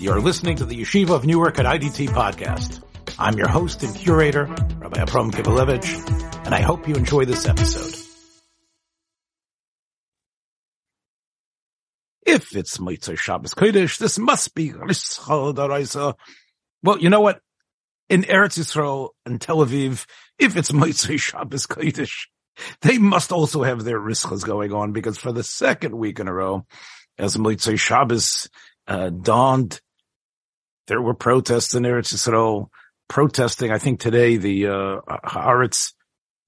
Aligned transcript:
You're 0.00 0.20
listening 0.20 0.58
to 0.58 0.64
the 0.64 0.80
Yeshiva 0.80 1.10
of 1.10 1.26
Newark 1.26 1.58
at 1.58 1.66
IDT 1.66 2.10
podcast. 2.10 2.80
I'm 3.18 3.36
your 3.36 3.48
host 3.48 3.82
and 3.82 3.92
curator, 3.96 4.44
Rabbi 4.44 5.00
Abram 5.00 5.32
Kibalevich, 5.32 6.46
and 6.46 6.54
I 6.54 6.60
hope 6.60 6.86
you 6.86 6.94
enjoy 6.94 7.24
this 7.24 7.48
episode. 7.48 8.00
If 12.24 12.54
it's 12.54 12.78
Mitzvah 12.78 13.16
Shabbos 13.16 13.54
Kodesh, 13.54 13.98
this 13.98 14.20
must 14.20 14.54
be 14.54 14.70
Daraisa. 14.70 16.14
Well, 16.84 16.98
you 17.00 17.10
know 17.10 17.20
what? 17.20 17.40
In 18.08 18.22
Eretz 18.22 18.56
Yisrael 18.56 19.08
and 19.26 19.40
Tel 19.40 19.56
Aviv, 19.56 20.06
if 20.38 20.56
it's 20.56 20.72
Mitzvah 20.72 21.18
Shabbos 21.18 21.66
Kodesh, 21.66 22.28
they 22.82 22.98
must 22.98 23.32
also 23.32 23.64
have 23.64 23.82
their 23.82 23.98
riskos 23.98 24.46
going 24.46 24.72
on 24.72 24.92
because 24.92 25.18
for 25.18 25.32
the 25.32 25.42
second 25.42 25.96
week 25.98 26.20
in 26.20 26.28
a 26.28 26.32
row, 26.32 26.64
as 27.18 27.36
Mitzvah 27.36 27.76
Shabbos 27.76 28.48
uh, 28.86 29.10
dawned, 29.10 29.80
there 30.88 31.00
were 31.00 31.14
protests 31.14 31.74
in 31.74 31.84
Eretz 31.84 32.12
Yisrael 32.12 32.68
protesting. 33.08 33.70
I 33.70 33.78
think 33.78 34.00
today 34.00 34.36
the 34.36 34.66
uh, 34.66 35.00
Haaretz 35.24 35.92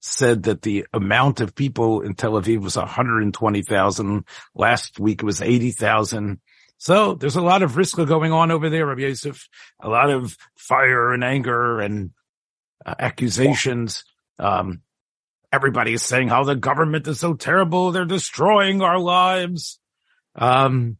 said 0.01 0.43
that 0.43 0.63
the 0.63 0.85
amount 0.93 1.41
of 1.41 1.55
people 1.55 2.01
in 2.01 2.15
Tel 2.15 2.33
Aviv 2.33 2.61
was 2.61 2.75
120,000. 2.75 4.25
Last 4.55 4.99
week 4.99 5.21
it 5.21 5.25
was 5.25 5.41
80,000. 5.41 6.41
So 6.77 7.13
there's 7.13 7.35
a 7.35 7.41
lot 7.41 7.61
of 7.61 7.77
risk 7.77 7.97
going 7.97 8.31
on 8.31 8.49
over 8.49 8.69
there, 8.69 8.87
Rabbi 8.87 9.01
Yosef. 9.01 9.47
A 9.79 9.87
lot 9.87 10.09
of 10.09 10.35
fire 10.57 11.13
and 11.13 11.23
anger 11.23 11.79
and 11.79 12.11
uh, 12.83 12.95
accusations. 12.97 14.03
Um, 14.39 14.81
everybody 15.53 15.93
is 15.93 16.01
saying 16.01 16.29
how 16.29 16.43
the 16.43 16.55
government 16.55 17.07
is 17.07 17.19
so 17.19 17.35
terrible. 17.35 17.91
They're 17.91 18.05
destroying 18.05 18.81
our 18.81 18.97
lives. 18.97 19.79
Um, 20.35 20.97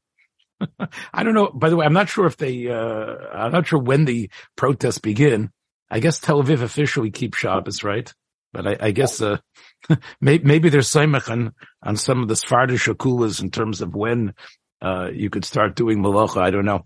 I 1.13 1.23
don't 1.23 1.33
know. 1.33 1.49
By 1.49 1.69
the 1.69 1.75
way, 1.75 1.85
I'm 1.85 1.93
not 1.93 2.09
sure 2.09 2.25
if 2.25 2.37
they, 2.37 2.69
uh, 2.69 3.15
I'm 3.33 3.51
not 3.51 3.67
sure 3.67 3.79
when 3.79 4.05
the 4.05 4.29
protests 4.55 4.99
begin. 4.99 5.51
I 5.89 5.99
guess 5.99 6.19
Tel 6.19 6.41
Aviv 6.41 6.61
officially 6.61 7.11
keeps 7.11 7.37
Shabbos, 7.37 7.83
right? 7.83 8.11
But 8.53 8.67
I, 8.67 8.77
I 8.87 8.91
guess, 8.91 9.21
uh, 9.21 9.37
maybe, 10.21 10.43
maybe 10.43 10.69
there's 10.69 10.89
Saimach 10.89 11.29
on, 11.29 11.95
some 11.97 12.21
of 12.21 12.27
the 12.27 12.35
Sephardic 12.35 12.77
Shakulas 12.77 13.41
in 13.41 13.51
terms 13.51 13.81
of 13.81 13.95
when, 13.95 14.33
uh, 14.81 15.09
you 15.13 15.29
could 15.29 15.45
start 15.45 15.75
doing 15.75 15.99
Malacha. 15.99 16.41
I 16.41 16.49
don't 16.49 16.65
know 16.65 16.85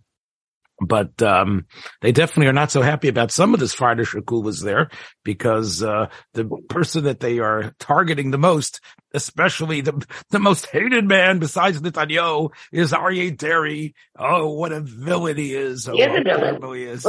but 0.80 1.21
um, 1.21 1.66
they 2.02 2.11
definitely 2.11 2.47
are 2.47 2.53
not 2.53 2.71
so 2.71 2.81
happy 2.81 3.08
about 3.08 3.31
some 3.31 3.53
of 3.53 3.59
the 3.59 3.67
Sephardic 3.67 4.30
was 4.30 4.61
there 4.61 4.89
because 5.23 5.81
uh, 5.81 6.08
the 6.33 6.45
person 6.69 7.05
that 7.05 7.19
they 7.19 7.39
are 7.39 7.73
targeting 7.80 8.31
the 8.31 8.38
most, 8.38 8.81
especially 9.16 9.81
the 9.81 10.05
the 10.30 10.39
most 10.39 10.67
hated 10.67 11.05
man 11.05 11.39
besides 11.39 11.81
Netanyahu, 11.81 12.52
is 12.71 12.91
Aryeh 12.91 13.35
Deri. 13.35 13.95
Oh, 14.17 14.53
what 14.53 14.71
a 14.71 14.81
villain 14.81 15.38
he 15.38 15.55
is! 15.55 15.85
He 15.85 16.02
is 16.02 16.19
a 16.19 16.23
villain. 16.23 16.75
He 16.75 16.83
is. 16.83 17.03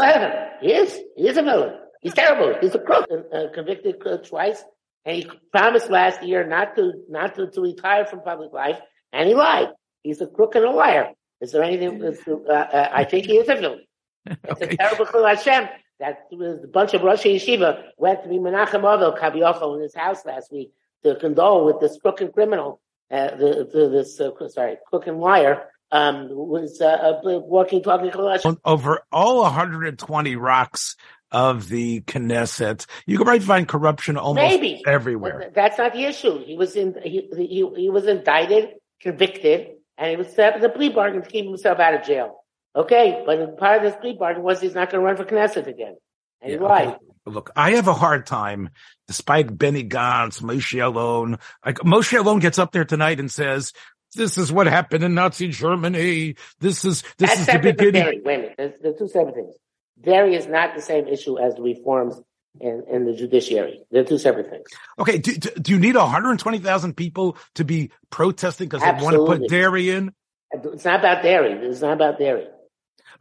he 0.60 0.72
is. 0.72 1.00
He 1.16 1.28
is 1.28 1.36
a 1.36 1.42
villain. 1.42 1.74
He's 2.00 2.14
terrible. 2.14 2.54
He's 2.60 2.74
a 2.74 2.78
crook, 2.78 3.08
uh, 3.10 3.46
convicted 3.52 3.96
uh, 4.06 4.18
twice, 4.18 4.62
and 5.04 5.16
he 5.16 5.30
promised 5.50 5.90
last 5.90 6.22
year 6.22 6.46
not 6.46 6.76
to 6.76 6.92
not 7.08 7.34
to, 7.34 7.50
to 7.50 7.60
retire 7.60 8.06
from 8.06 8.20
public 8.20 8.52
life, 8.52 8.78
and 9.12 9.28
he 9.28 9.34
lied. 9.34 9.68
He's 10.02 10.20
a 10.20 10.26
crook 10.26 10.54
and 10.54 10.64
a 10.64 10.70
liar. 10.70 11.10
Is 11.40 11.52
there 11.52 11.62
anything? 11.62 12.02
Uh, 12.28 12.52
uh, 12.52 12.88
I 12.92 13.04
think 13.04 13.26
he 13.26 13.36
is 13.36 13.48
a 13.48 13.56
villain. 13.56 13.80
It's 14.24 14.62
okay. 14.62 14.74
a 14.74 14.76
terrible 14.76 15.06
thing, 15.06 15.24
Hashem. 15.24 15.68
That 15.98 16.26
was 16.30 16.62
a 16.62 16.68
bunch 16.68 16.94
of 16.94 17.02
Rosh 17.02 17.24
Yeshiva 17.24 17.82
went 17.96 18.22
to 18.22 18.28
be 18.28 18.36
Menachem 18.36 18.84
Ovel 18.84 19.16
Kaviocho 19.16 19.76
in 19.76 19.82
his 19.82 19.94
house 19.94 20.24
last 20.26 20.52
week 20.52 20.72
to 21.06 21.18
condole 21.20 21.64
with 21.64 21.80
this 21.80 21.98
crooked 22.00 22.32
criminal, 22.32 22.80
uh, 23.10 23.30
the, 23.36 23.68
the, 23.72 23.88
this 23.88 24.20
uh, 24.20 24.30
sorry, 24.48 24.76
crook 24.88 25.06
and 25.06 25.18
liar. 25.18 25.68
Um, 25.92 26.28
was 26.30 26.80
uh, 26.80 27.20
walking, 27.22 27.80
talking 27.80 28.10
to 28.10 28.58
Over 28.64 29.02
all 29.12 29.42
120 29.42 30.34
rocks 30.34 30.96
of 31.30 31.68
the 31.68 32.00
Knesset, 32.00 32.86
you 33.06 33.18
can 33.18 33.24
probably 33.24 33.46
find 33.46 33.68
corruption 33.68 34.16
almost 34.16 34.42
Maybe. 34.42 34.82
everywhere. 34.86 35.50
That's 35.54 35.78
not 35.78 35.92
the 35.92 36.04
issue. 36.04 36.44
He 36.44 36.56
was 36.56 36.76
in. 36.76 36.96
He 37.02 37.28
he, 37.36 37.70
he 37.76 37.90
was 37.90 38.06
indicted, 38.06 38.70
convicted, 39.00 39.76
and 39.98 40.10
he 40.10 40.16
was 40.16 40.28
set 40.32 40.54
up 40.54 40.58
as 40.58 40.64
a 40.64 40.68
plea 40.68 40.88
bargain 40.88 41.22
to 41.22 41.28
keep 41.28 41.44
himself 41.44 41.78
out 41.78 41.94
of 41.94 42.04
jail. 42.04 42.44
Okay, 42.74 43.22
but 43.24 43.56
part 43.58 43.78
of 43.78 43.82
this 43.84 44.00
plea 44.00 44.14
bargain 44.14 44.42
was 44.42 44.60
he's 44.60 44.74
not 44.74 44.90
going 44.90 45.00
to 45.00 45.06
run 45.06 45.16
for 45.16 45.24
Knesset 45.24 45.66
again. 45.66 45.96
And 46.42 46.52
yeah, 46.52 46.58
right. 46.58 46.88
Okay. 46.88 46.98
Look, 47.26 47.50
I 47.56 47.72
have 47.72 47.88
a 47.88 47.94
hard 47.94 48.26
time, 48.26 48.70
despite 49.08 49.56
Benny 49.56 49.82
Gantz, 49.82 50.40
Moshe 50.40 50.78
Yalon. 50.78 51.40
Like 51.64 51.78
Moshe 51.78 52.16
Yalon 52.16 52.40
gets 52.40 52.58
up 52.58 52.70
there 52.72 52.84
tonight 52.84 53.18
and 53.18 53.30
says, 53.30 53.72
"This 54.14 54.38
is 54.38 54.52
what 54.52 54.68
happened 54.68 55.02
in 55.02 55.14
Nazi 55.14 55.48
Germany. 55.48 56.36
This 56.60 56.84
is 56.84 57.02
this 57.18 57.30
That's 57.30 57.40
is 57.40 57.46
the 57.46 57.58
beginning." 57.58 58.04
Wait 58.04 58.20
a 58.20 58.22
minute, 58.22 58.54
there's, 58.56 58.78
there's 58.80 58.98
two 58.98 59.08
separate 59.08 59.34
things. 59.34 59.54
Deri 60.00 60.36
is 60.36 60.46
not 60.46 60.76
the 60.76 60.82
same 60.82 61.08
issue 61.08 61.38
as 61.38 61.54
the 61.56 61.62
reforms 61.62 62.20
and, 62.60 62.86
in 62.88 63.04
the 63.06 63.14
judiciary. 63.14 63.80
They're 63.90 64.04
two 64.04 64.18
separate 64.18 64.50
things. 64.50 64.68
Okay. 64.98 65.18
Do, 65.18 65.32
do, 65.32 65.50
do 65.50 65.72
you 65.72 65.78
need 65.78 65.96
120,000 65.96 66.94
people 66.94 67.36
to 67.54 67.64
be 67.64 67.90
protesting 68.10 68.68
because 68.68 68.82
they 68.82 69.02
want 69.02 69.16
to 69.16 69.24
put 69.26 69.48
Deri 69.48 69.90
in? 69.90 70.12
It's 70.52 70.84
not 70.84 71.00
about 71.00 71.22
Deri. 71.22 71.52
It's 71.66 71.80
not 71.80 71.94
about 71.94 72.18
Deri. 72.18 72.46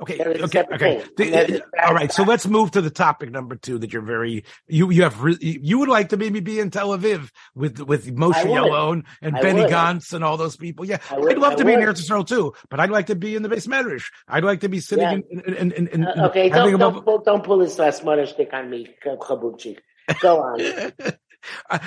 Okay. 0.01 0.19
Okay. 0.19 0.63
Okay. 0.72 1.03
The, 1.17 1.63
all 1.83 1.94
right. 1.94 2.11
So 2.11 2.23
let's 2.23 2.47
move 2.47 2.72
to 2.72 2.81
the 2.81 2.89
topic 2.89 3.31
number 3.31 3.56
two 3.56 3.78
that 3.79 3.94
you're 3.94 4.01
very, 4.01 4.44
you, 4.67 4.91
you 4.91 5.03
have, 5.03 5.17
you 5.39 5.79
would 5.79 5.89
like 5.89 6.09
to 6.09 6.17
maybe 6.17 6.39
be 6.39 6.59
in 6.59 6.72
Tel 6.72 6.89
Aviv 6.89 7.29
with, 7.53 7.79
with 7.79 8.16
Moshe 8.16 8.44
Yalon 8.44 9.03
and 9.22 9.38
I 9.38 9.41
Benny 9.41 9.61
would. 9.61 9.72
Gantz 9.72 10.13
and 10.13 10.23
all 10.23 10.38
those 10.38 10.57
people. 10.57 10.85
Yeah. 10.85 11.00
I 11.09 11.17
would, 11.17 11.38
love 11.38 11.55
to 11.57 11.66
be 11.66 11.73
in 11.73 11.79
Eretz 11.79 12.01
Yisrael 12.01 12.28
too, 12.28 12.53
but 12.69 12.79
I'd 12.79 12.89
like 12.89 13.07
to 13.07 13.16
be 13.16 13.35
in 13.35 13.44
the 13.44 13.50
base 13.50 13.67
Medrash. 13.67 14.05
I'd 14.28 14.44
like 14.44 14.61
to 14.61 14.69
be 14.69 14.79
sitting 14.79 15.23
yeah. 15.29 15.39
in, 15.45 15.55
in, 15.55 15.72
in, 15.72 15.88
in, 15.88 16.05
uh, 16.05 16.28
okay. 16.29 16.50
Don't, 16.50 16.79
don't, 16.79 17.03
pull, 17.03 17.19
don't 17.19 17.44
pull 17.44 17.59
this 17.59 17.78
last 17.79 18.03
mother 18.03 18.25
stick 18.25 18.53
on 18.53 18.69
me. 18.69 18.95
Go 19.03 20.41
on. 20.41 20.59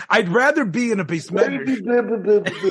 I'd 0.08 0.28
rather 0.28 0.64
be 0.64 0.92
in 0.92 1.00
a 1.00 1.04
basement. 1.04 1.68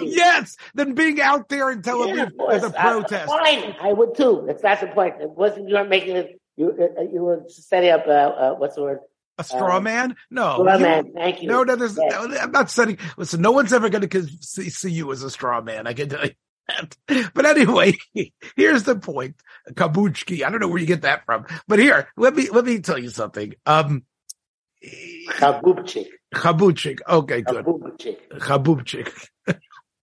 yes, 0.02 0.58
than 0.74 0.94
being 0.94 1.22
out 1.22 1.50
there 1.50 1.72
in 1.72 1.82
Tel 1.82 2.00
Aviv 2.00 2.32
yeah, 2.38 2.46
as 2.56 2.64
a 2.64 2.70
protest. 2.70 3.28
fine, 3.28 3.76
I 3.82 3.94
would 3.94 4.16
too. 4.16 4.44
That's 4.48 4.64
not 4.64 4.80
the 4.82 4.88
point. 4.88 5.16
It 5.22 5.30
wasn't 5.30 5.70
you 5.70 5.76
weren't 5.76 5.90
making 5.90 6.16
it. 6.16 6.42
You 6.56 6.70
uh, 6.70 7.02
you 7.04 7.22
were 7.22 7.44
setting 7.48 7.92
up. 7.92 8.08
Uh, 8.08 8.12
uh, 8.12 8.54
what's 8.56 8.76
the 8.76 8.82
word? 8.82 9.00
A 9.40 9.44
straw 9.44 9.78
um, 9.78 9.84
man? 9.84 10.16
No. 10.32 10.56
Straw 10.56 10.80
man. 10.80 11.14
Thank 11.14 11.44
you. 11.44 11.48
No, 11.48 11.64
no, 11.64 11.76
there's, 11.76 11.96
yes. 11.96 12.12
no, 12.12 12.38
I'm 12.38 12.52
not 12.52 12.72
setting. 12.72 12.98
Listen, 13.18 13.42
no 13.42 13.52
one's 13.52 13.72
ever 13.72 13.90
going 13.90 14.08
to 14.08 14.28
see, 14.42 14.70
see 14.70 14.92
you 14.92 15.12
as 15.12 15.22
a 15.22 15.30
straw 15.30 15.62
man. 15.62 15.86
I 15.86 15.94
can 15.94 16.10
tell 16.10 16.26
you. 16.26 16.32
That. 16.68 17.32
But 17.34 17.46
anyway, 17.46 17.94
here's 18.56 18.84
the 18.84 18.98
point. 18.98 19.36
Kabuchki. 19.72 20.44
I 20.44 20.50
don't 20.50 20.60
know 20.60 20.68
where 20.68 20.80
you 20.80 20.88
get 20.88 21.04
that 21.04 21.26
from, 21.26 21.46
but 21.68 21.80
here, 21.80 22.10
let 22.18 22.36
me, 22.36 22.50
let 22.50 22.66
me 22.66 22.80
tell 22.80 22.98
you 22.98 23.10
something. 23.10 23.54
Um, 23.66 24.04
Chabubchik. 24.84 26.08
Chabubchik. 26.34 27.00
Okay, 27.08 27.42
good. 27.42 27.66
Chabubchik. 27.66 28.18
Chabubchik. 28.34 29.28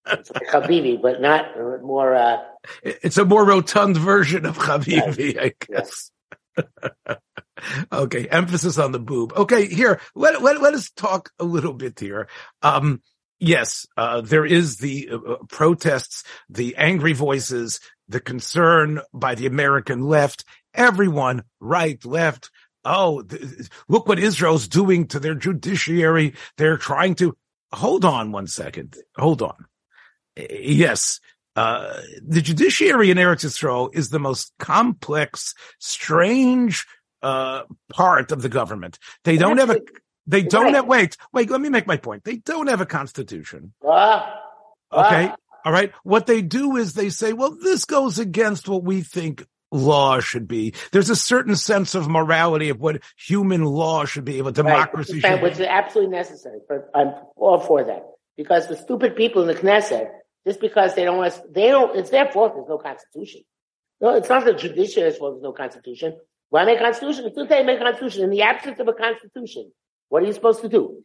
it's 0.07 0.31
like 0.31 0.49
Habibi, 0.49 1.01
but 1.01 1.21
not 1.21 1.57
more. 1.83 2.15
Uh, 2.15 2.43
it's 2.83 3.19
a 3.19 3.25
more 3.25 3.45
rotund 3.45 3.97
version 3.97 4.47
of 4.47 4.59
Habibi, 4.59 5.39
I 5.39 5.53
guess. 5.67 6.11
Yes. 6.57 7.17
okay, 7.93 8.29
emphasis 8.29 8.79
on 8.79 8.93
the 8.93 8.99
boob. 8.99 9.33
Okay, 9.35 9.67
here 9.67 10.01
let 10.15 10.43
let 10.43 10.61
let 10.61 10.75
us 10.75 10.91
talk 10.91 11.31
a 11.39 11.45
little 11.45 11.73
bit 11.73 11.99
here. 11.99 12.29
Um, 12.63 13.03
yes, 13.39 13.87
uh, 13.97 14.21
there 14.21 14.45
is 14.45 14.79
the 14.79 15.11
uh, 15.13 15.17
uh 15.17 15.37
protests, 15.49 16.25
the 16.49 16.77
angry 16.77 17.13
voices, 17.13 17.81
the 18.09 18.21
concern 18.21 19.01
by 19.13 19.35
the 19.35 19.47
American 19.47 20.03
left. 20.03 20.45
Everyone, 20.75 21.45
right, 21.61 22.05
left, 22.05 22.51
oh, 22.85 23.23
th- 23.23 23.69
look 23.89 24.09
what 24.09 24.19
Israel's 24.19 24.69
doing 24.69 25.07
to 25.09 25.21
their 25.21 25.35
judiciary. 25.35 26.35
They're 26.57 26.77
trying 26.77 27.15
to 27.17 27.37
hold 27.73 28.05
on 28.05 28.33
one 28.33 28.47
second. 28.47 28.97
Hold 29.17 29.43
on. 29.43 29.67
Yes. 30.37 31.21
Uh, 31.57 32.01
the 32.23 32.41
judiciary 32.41 33.11
in 33.11 33.19
Eretz 33.19 33.45
Israel 33.45 33.91
is 33.93 34.09
the 34.09 34.19
most 34.19 34.53
complex, 34.59 35.55
strange, 35.79 36.87
uh, 37.23 37.63
part 37.93 38.33
of 38.33 38.43
the 38.43 38.49
government. 38.49 38.99
They 39.23 39.37
don't 39.37 39.59
have 39.59 39.71
a, 39.71 39.81
they 40.27 40.43
don't 40.43 40.75
have, 40.75 40.87
wait, 40.87 41.17
wait, 41.33 41.51
let 41.51 41.61
me 41.61 41.69
make 41.69 41.87
my 41.87 41.97
point. 41.97 42.25
They 42.25 42.37
don't 42.37 42.67
have 42.67 42.81
a 42.81 42.87
constitution. 42.87 43.73
Okay. 44.93 45.33
All 45.65 45.73
right. 45.73 45.93
What 46.03 46.27
they 46.27 46.43
do 46.43 46.77
is 46.77 46.93
they 46.93 47.09
say, 47.09 47.33
well, 47.33 47.57
this 47.57 47.85
goes 47.85 48.19
against 48.19 48.69
what 48.69 48.85
we 48.85 49.03
think 49.03 49.47
law 49.75 50.21
should 50.21 50.49
be. 50.49 50.73
There's 50.93 51.11
a 51.11 51.17
certain 51.17 51.57
sense 51.57 51.95
of 51.95 52.09
morality 52.09 52.69
of 52.71 52.81
what 52.81 53.03
human 53.17 53.65
law 53.65 54.05
should 54.05 54.25
be, 54.25 54.41
what 54.41 54.55
democracy 54.55 55.21
right. 55.21 55.43
Which 55.43 55.55
is 55.55 55.61
absolutely 55.61 56.17
necessary. 56.17 56.61
For, 56.67 56.89
I'm 56.95 57.13
all 57.37 57.59
for 57.59 57.85
that. 57.85 58.07
Because 58.37 58.69
the 58.69 58.77
stupid 58.77 59.17
people 59.17 59.43
in 59.43 59.49
the 59.49 59.55
Knesset, 59.55 60.11
just 60.47 60.61
because 60.61 60.95
they 60.95 61.05
don't 61.05 61.19
want, 61.19 61.39
they 61.53 61.69
don't, 61.69 61.97
it's 61.97 62.11
their 62.11 62.31
fault 62.31 62.55
there's 62.55 62.69
no 62.69 62.79
constitution. 62.79 63.43
No, 64.01 64.15
it's 64.15 64.29
not 64.29 64.45
the 64.45 64.55
judiciary's 64.55 65.17
fault 65.17 65.35
there's 65.35 65.43
no 65.43 65.53
constitution. 65.53 66.17
Why 66.51 66.65
make 66.65 66.79
a 66.79 66.83
constitution? 66.83 67.33
Soon 67.35 67.45
as 67.45 67.49
they 67.49 67.63
make 67.65 67.81
a 67.81 67.85
constitution, 67.85 68.25
in 68.25 68.31
the 68.31 68.43
absence 68.43 68.79
of 68.79 68.89
a 68.89 68.93
constitution, 68.93 69.73
what 70.09 70.23
are 70.23 70.27
you 70.27 70.33
supposed 70.33 70.61
to 70.63 70.69
do? 70.69 71.05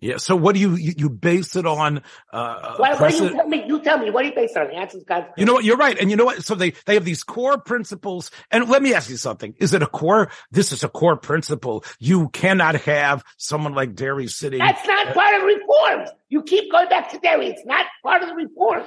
Yeah. 0.00 0.18
So 0.18 0.36
what 0.36 0.54
do 0.54 0.60
you 0.60 0.76
you, 0.76 0.94
you 0.96 1.10
base 1.10 1.56
it 1.56 1.66
on? 1.66 2.02
Uh, 2.32 2.76
what, 2.76 3.00
what 3.00 3.10
do 3.10 3.24
you 3.24 3.30
tell 3.30 3.48
me? 3.48 3.64
You 3.66 3.80
tell 3.82 3.98
me. 3.98 4.10
What 4.10 4.22
do 4.22 4.28
you 4.28 4.34
base 4.34 4.52
it 4.54 4.58
on? 4.58 4.70
Answer's 4.70 5.04
God. 5.04 5.26
You 5.36 5.44
know 5.44 5.54
what? 5.54 5.64
You're 5.64 5.76
right. 5.76 5.98
And 5.98 6.10
you 6.10 6.16
know 6.16 6.24
what? 6.24 6.44
So 6.44 6.54
they 6.54 6.70
they 6.86 6.94
have 6.94 7.04
these 7.04 7.24
core 7.24 7.58
principles. 7.58 8.30
And 8.50 8.68
let 8.68 8.82
me 8.82 8.94
ask 8.94 9.10
you 9.10 9.16
something. 9.16 9.54
Is 9.58 9.74
it 9.74 9.82
a 9.82 9.86
core? 9.86 10.30
This 10.50 10.72
is 10.72 10.84
a 10.84 10.88
core 10.88 11.16
principle. 11.16 11.84
You 11.98 12.28
cannot 12.28 12.76
have 12.82 13.24
someone 13.36 13.74
like 13.74 13.94
Deri 13.94 14.28
sitting. 14.28 14.60
That's 14.60 14.86
not 14.86 15.08
uh, 15.08 15.14
part 15.14 15.34
of 15.34 15.42
reforms. 15.42 16.10
You 16.28 16.42
keep 16.42 16.70
going 16.70 16.88
back 16.88 17.10
to 17.10 17.18
Deri. 17.18 17.48
It's 17.48 17.66
not 17.66 17.86
part 18.02 18.22
of 18.22 18.28
the 18.28 18.34
reforms. 18.34 18.86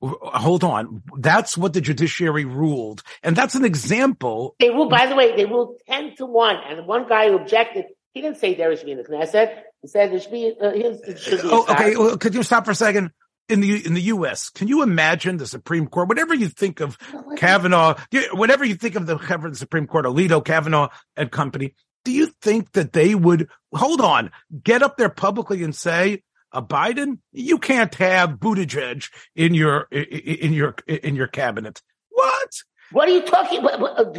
Uh, 0.00 0.38
hold 0.38 0.64
on. 0.64 1.02
That's 1.18 1.58
what 1.58 1.72
the 1.72 1.80
judiciary 1.80 2.44
ruled. 2.44 3.02
And 3.22 3.34
that's 3.34 3.54
an 3.54 3.64
example. 3.64 4.54
They 4.60 4.70
ruled, 4.70 4.90
by 4.90 5.06
the 5.06 5.14
way, 5.14 5.34
they 5.34 5.44
ruled 5.44 5.76
10 5.88 6.16
to 6.16 6.26
1. 6.26 6.56
And 6.68 6.86
one 6.86 7.08
guy 7.08 7.28
who 7.28 7.36
objected, 7.36 7.86
he 8.18 8.22
didn't 8.22 8.38
say 8.38 8.54
there 8.54 8.76
should 8.76 8.86
be 8.86 8.92
in 8.92 8.98
the 8.98 9.04
Knesset. 9.04 9.62
He 9.80 9.86
said 9.86 10.10
there 10.10 10.18
should 10.18 10.32
be, 10.32 10.52
uh, 10.60 10.72
his, 10.72 11.22
should 11.22 11.40
be 11.40 11.48
oh, 11.52 11.66
okay. 11.70 11.94
Well, 11.94 12.18
could 12.18 12.34
you 12.34 12.42
stop 12.42 12.64
for 12.64 12.72
a 12.72 12.74
second? 12.74 13.12
In 13.48 13.60
the 13.60 13.86
in 13.86 13.94
the 13.94 14.02
U.S., 14.02 14.50
can 14.50 14.66
you 14.66 14.82
imagine 14.82 15.36
the 15.36 15.46
Supreme 15.46 15.86
Court? 15.86 16.08
Whatever 16.08 16.34
you 16.34 16.48
think 16.48 16.80
of 16.80 16.98
Kavanaugh, 17.36 17.94
whatever 18.32 18.64
you 18.64 18.74
think 18.74 18.96
of 18.96 19.06
the, 19.06 19.16
the 19.16 19.54
Supreme 19.54 19.86
Court, 19.86 20.04
Alito, 20.04 20.44
Kavanaugh, 20.44 20.88
and 21.16 21.30
company, 21.30 21.74
do 22.04 22.10
you 22.10 22.26
think 22.42 22.72
that 22.72 22.92
they 22.92 23.14
would 23.14 23.48
hold 23.72 24.00
on, 24.00 24.32
get 24.62 24.82
up 24.82 24.96
there 24.96 25.08
publicly 25.08 25.62
and 25.62 25.74
say, 25.74 26.24
a 26.52 26.60
Biden, 26.60 27.20
you 27.32 27.58
can't 27.58 27.94
have 27.94 28.32
Buttigieg 28.32 29.08
in 29.36 29.54
your 29.54 29.82
in 29.92 30.52
your 30.52 30.74
in 30.86 31.14
your 31.14 31.28
cabinet. 31.28 31.80
What? 32.10 32.50
What 32.90 33.08
are 33.08 33.12
you 33.12 33.22
talking 33.22 33.60
about? 33.60 34.16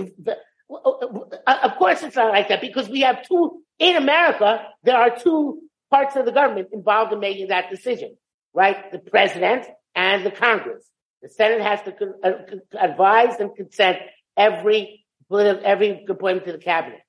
Of 0.69 1.75
course, 1.77 2.03
it's 2.03 2.15
not 2.15 2.31
like 2.31 2.49
that 2.49 2.61
because 2.61 2.89
we 2.89 3.01
have 3.01 3.27
two 3.27 3.61
in 3.79 3.95
America. 3.95 4.67
There 4.83 4.97
are 4.97 5.17
two 5.17 5.61
parts 5.89 6.15
of 6.15 6.25
the 6.25 6.31
government 6.31 6.69
involved 6.71 7.11
in 7.13 7.19
making 7.19 7.47
that 7.47 7.69
decision, 7.69 8.15
right? 8.53 8.91
The 8.91 8.99
president 8.99 9.65
and 9.95 10.25
the 10.25 10.31
Congress. 10.31 10.87
The 11.21 11.29
Senate 11.29 11.61
has 11.61 11.81
to 11.81 11.93
uh, 12.23 12.31
advise 12.79 13.39
and 13.39 13.55
consent 13.55 13.97
every 14.37 15.05
every 15.31 16.05
appointment 16.07 16.45
to 16.45 16.53
the 16.53 16.59
cabinet. 16.59 16.99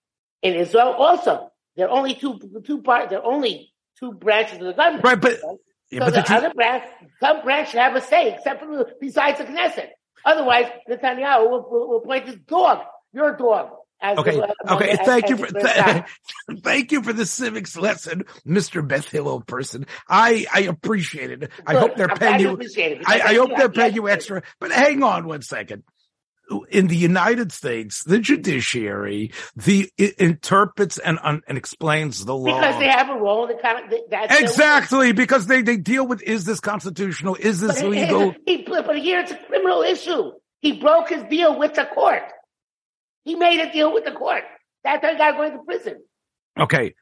In 0.42 0.54
Israel, 0.54 0.94
also, 0.98 1.50
there 1.76 1.88
are 1.88 1.96
only 1.96 2.14
two 2.14 2.40
two 2.66 2.82
parts. 2.82 3.10
There 3.10 3.20
are 3.20 3.32
only 3.32 3.72
two 3.98 4.12
branches 4.12 4.58
of 4.58 4.64
the 4.64 4.72
government. 4.72 5.04
Right, 5.04 5.20
but 5.20 5.40
so 5.40 5.60
yeah, 5.90 6.00
but 6.00 6.14
the, 6.14 6.22
the 6.22 6.34
other 6.34 6.54
branch, 6.54 6.84
some 7.20 7.42
branch 7.42 7.70
should 7.70 7.80
have 7.80 7.96
a 7.96 8.00
say, 8.00 8.34
except 8.34 8.60
for 8.62 8.86
besides 9.00 9.38
the 9.38 9.44
Knesset. 9.44 9.88
Otherwise, 10.24 10.66
Netanyahu 10.88 11.50
will, 11.50 11.68
will, 11.70 11.88
will 11.88 11.96
appoint 11.98 12.26
his 12.26 12.36
dog, 12.36 12.80
your 13.12 13.36
dog, 13.36 13.70
okay. 14.02 14.36
The, 14.36 14.54
okay. 14.72 14.96
thank 14.96 15.28
you 15.28 15.36
for 15.36 15.46
th- 15.46 16.04
thank 16.62 16.92
you 16.92 17.02
for 17.02 17.12
the 17.12 17.26
civics 17.26 17.76
lesson, 17.76 18.24
Mr. 18.46 18.86
Beth 18.86 19.08
Hillel 19.08 19.40
person. 19.42 19.86
I 20.08 20.46
I 20.52 20.60
appreciate 20.60 21.30
it. 21.30 21.50
I 21.66 21.74
hope 21.74 21.96
they're 21.96 22.08
paying 22.08 22.40
you. 22.40 22.58
I, 23.06 23.20
I 23.20 23.34
hope 23.34 23.50
they're 23.56 23.68
paying 23.68 23.94
you 23.94 24.08
extra. 24.08 24.42
But 24.58 24.72
hang 24.72 25.02
on 25.02 25.26
one 25.26 25.42
second. 25.42 25.84
In 26.70 26.88
the 26.88 26.96
United 26.96 27.52
States, 27.52 28.02
the 28.02 28.18
judiciary, 28.18 29.30
the 29.54 29.88
interprets 30.18 30.98
and 30.98 31.18
and 31.22 31.42
explains 31.56 32.24
the 32.24 32.34
law 32.34 32.60
because 32.60 32.76
they 32.80 32.88
have 32.88 33.08
a 33.08 33.14
role 33.14 33.46
in 33.46 33.56
the 33.56 33.62
kind 33.62 33.92
of 33.92 34.32
exactly 34.32 35.12
because 35.12 35.46
they 35.46 35.62
they 35.62 35.76
deal 35.76 36.04
with 36.04 36.22
is 36.22 36.44
this 36.44 36.58
constitutional, 36.58 37.36
is 37.36 37.60
this 37.60 37.80
but 37.80 37.90
legal? 37.90 38.34
He, 38.46 38.64
but 38.64 38.98
here 38.98 39.20
it's 39.20 39.30
a 39.30 39.36
criminal 39.36 39.82
issue. 39.82 40.32
He 40.60 40.80
broke 40.80 41.10
his 41.10 41.22
deal 41.24 41.56
with 41.56 41.74
the 41.74 41.84
court. 41.84 42.24
He 43.24 43.34
made 43.34 43.60
a 43.60 43.72
deal 43.72 43.92
with 43.92 44.04
the 44.04 44.12
court. 44.12 44.44
That 44.84 45.02
guy 45.02 45.32
going 45.32 45.52
to 45.52 45.62
prison. 45.64 46.02
Okay. 46.58 46.94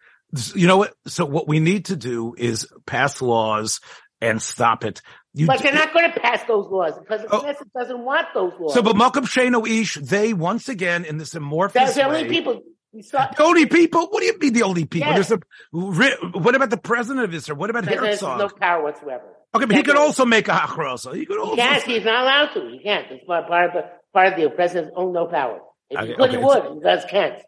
You 0.55 0.67
know 0.67 0.79
what? 0.79 0.94
So 1.06 1.25
what 1.25 1.49
we 1.49 1.61
need 1.61 1.87
to 1.87 1.97
do 1.97 2.35
is 2.37 2.67
pass 2.87 3.23
laws 3.23 3.81
and 4.20 4.43
stop 4.43 4.85
it. 4.85 5.00
You 5.32 5.47
but 5.47 5.62
they're 5.62 5.73
not 5.73 5.93
going 5.93 6.12
to 6.12 6.20
pass 6.20 6.43
those 6.44 6.67
laws 6.69 6.99
because 6.99 7.23
the 7.23 7.29
oh, 7.31 7.43
Knesset 7.43 7.73
doesn't 7.79 8.05
want 8.05 8.26
those 8.35 8.53
laws. 8.59 8.75
So, 8.75 8.82
but 8.82 8.97
Malcolm 8.97 9.25
Shano 9.25 9.67
Ish, 9.67 9.94
they 9.94 10.35
once 10.35 10.69
again 10.69 11.05
in 11.05 11.19
this 11.19 11.35
amorphous 11.35 11.75
That's 11.75 11.94
the 11.94 12.03
only 12.03 12.29
people. 12.29 12.62
Saw, 13.03 13.29
the 13.37 13.43
only 13.44 13.67
people? 13.67 14.06
What 14.06 14.21
do 14.21 14.26
you 14.26 14.38
mean 14.38 14.55
the 14.55 14.62
only 14.62 14.87
people? 14.87 15.12
Yes. 15.12 15.31
A, 15.31 15.38
what 15.71 16.55
about 16.55 16.71
the 16.71 16.79
president 16.79 17.25
of 17.25 17.35
Israel? 17.35 17.59
What 17.59 17.71
about 17.71 17.85
Herzog? 17.85 18.38
There's 18.38 18.50
no 18.53 18.59
power 18.59 18.82
whatsoever. 18.82 19.25
Okay, 19.55 19.67
but 19.67 19.76
he 19.76 19.82
could 19.82 19.97
also 19.97 20.25
make 20.25 20.49
a 20.49 20.53
hachrosa. 20.53 21.14
He 21.14 21.26
could 21.26 21.38
also. 21.38 21.55
He 21.55 21.61
can't. 21.61 21.82
He's 21.85 22.05
not 22.05 22.23
allowed 22.23 22.55
to. 22.55 22.69
He 22.71 22.81
can't. 22.82 23.06
It's 23.11 23.25
part 23.25 23.44
of 23.44 23.73
the 23.75 23.91
part 24.12 24.32
of 24.32 24.41
the 24.41 24.49
president's 24.50 24.91
own 24.97 25.12
no 25.12 25.26
power. 25.26 25.61
If 25.90 25.99
okay, 25.99 26.14
could, 26.14 26.31
okay. 26.31 26.37
would. 26.38 26.64
You 26.64 26.81
guys 26.82 27.05
can't. 27.08 27.43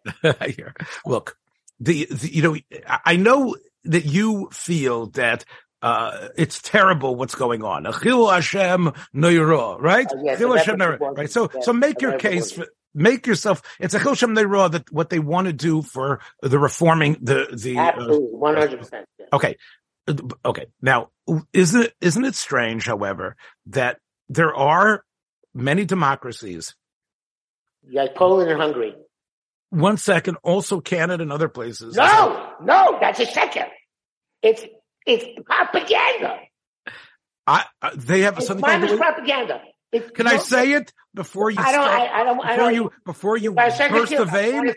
Look, 1.06 1.37
the, 1.78 2.06
the, 2.10 2.34
you 2.34 2.42
know, 2.42 2.56
I 3.04 3.16
know 3.16 3.56
that 3.84 4.04
you 4.04 4.48
feel 4.52 5.06
that 5.08 5.44
uh, 5.82 6.28
it's 6.37 6.60
terrible 6.60 7.16
what's 7.16 7.34
going 7.34 7.62
on. 7.64 7.84
Achil 7.84 8.32
Hashem 8.32 8.92
right? 9.81 10.06
Uh, 10.06 10.16
yes, 10.22 10.38
Hashem 10.38 10.78
right? 10.78 11.31
So, 11.31 11.50
yes, 11.54 11.64
so 11.64 11.72
make 11.72 12.00
your 12.02 12.19
case 12.19 12.52
for, 12.52 12.66
make 12.94 13.26
yourself, 13.26 13.62
it's 13.78 13.94
a 13.94 13.98
Hashem 13.98 14.34
Neiro 14.34 14.70
that 14.70 14.92
what 14.92 15.10
they 15.10 15.19
want 15.19 15.46
to 15.46 15.52
do 15.52 15.82
for 15.82 16.20
the 16.42 16.58
reforming 16.58 17.16
the, 17.20 17.48
the, 17.52 17.78
uh, 17.78 17.82
Absolutely, 17.82 18.38
100%. 18.38 19.04
Yes. 19.19 19.28
Okay. 19.32 19.56
Okay. 20.44 20.66
Now, 20.82 21.10
isn't 21.52 21.82
it, 21.82 21.94
isn't 22.00 22.25
it 22.25 22.34
strange, 22.34 22.87
however, 22.87 23.37
that 23.66 23.98
there 24.28 24.54
are 24.54 25.04
many 25.54 25.84
democracies 25.84 26.75
like 27.88 28.15
Poland 28.15 28.50
and 28.50 28.61
Hungary. 28.61 28.94
One 29.71 29.97
second, 29.97 30.37
also 30.43 30.81
Canada 30.81 31.23
and 31.23 31.32
other 31.32 31.49
places. 31.49 31.97
No, 31.97 32.53
no, 32.62 32.99
that's 33.00 33.21
a 33.21 33.27
second. 33.27 33.67
It's 34.43 34.65
it's 35.06 35.25
propaganda. 35.44 36.41
I, 37.47 37.65
uh, 37.81 37.91
they 37.97 38.23
have 38.23 38.38
it's 38.38 38.47
something. 38.47 38.65
Called 38.65 38.99
propaganda. 38.99 39.62
It's 39.93 40.11
Can 40.12 40.27
no, 40.27 40.32
I 40.32 40.37
say 40.38 40.73
it 40.73 40.93
before 41.15 41.50
you? 41.50 41.59
I 41.59 41.73
don't. 41.73 41.82
Start, 41.82 42.00
I, 42.00 42.21
I, 42.21 42.25
don't. 42.25 42.37
Before 42.37 42.50
I 42.50 42.56
don't, 42.56 42.75
you. 42.75 42.93
Before 43.05 43.37
you 43.37 43.53
burst 43.53 43.79
the 43.79 44.25
vein. 44.25 44.73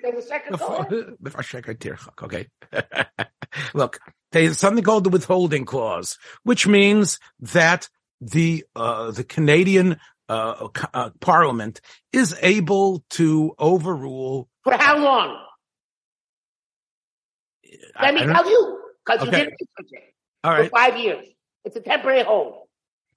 Before, 0.49 0.87
okay. 2.23 2.47
Look, 3.75 3.99
there's 4.31 4.57
something 4.57 4.83
called 4.83 5.03
the 5.03 5.11
withholding 5.11 5.65
clause, 5.65 6.17
which 6.43 6.65
means 6.65 7.19
that 7.39 7.89
the 8.21 8.65
uh, 8.75 9.11
the 9.11 9.23
Canadian 9.23 9.99
uh, 10.33 10.67
uh, 10.93 11.09
parliament 11.19 11.81
is 12.11 12.35
able 12.41 13.03
to 13.11 13.53
overrule. 13.59 14.49
For 14.63 14.73
how 14.73 14.97
long? 14.97 15.37
Let 18.01 18.09
I, 18.09 18.11
me 18.11 18.21
I 18.21 18.25
tell 18.25 18.49
you, 18.49 18.79
because 19.05 19.21
okay. 19.21 19.25
you 19.25 19.43
didn't 19.45 19.57
research 19.61 19.91
it. 19.91 20.13
All 20.43 20.51
right. 20.51 20.65
For 20.65 20.69
five 20.69 20.97
years. 20.97 21.25
It's 21.65 21.75
a 21.75 21.81
temporary 21.81 22.23
hold. 22.23 22.67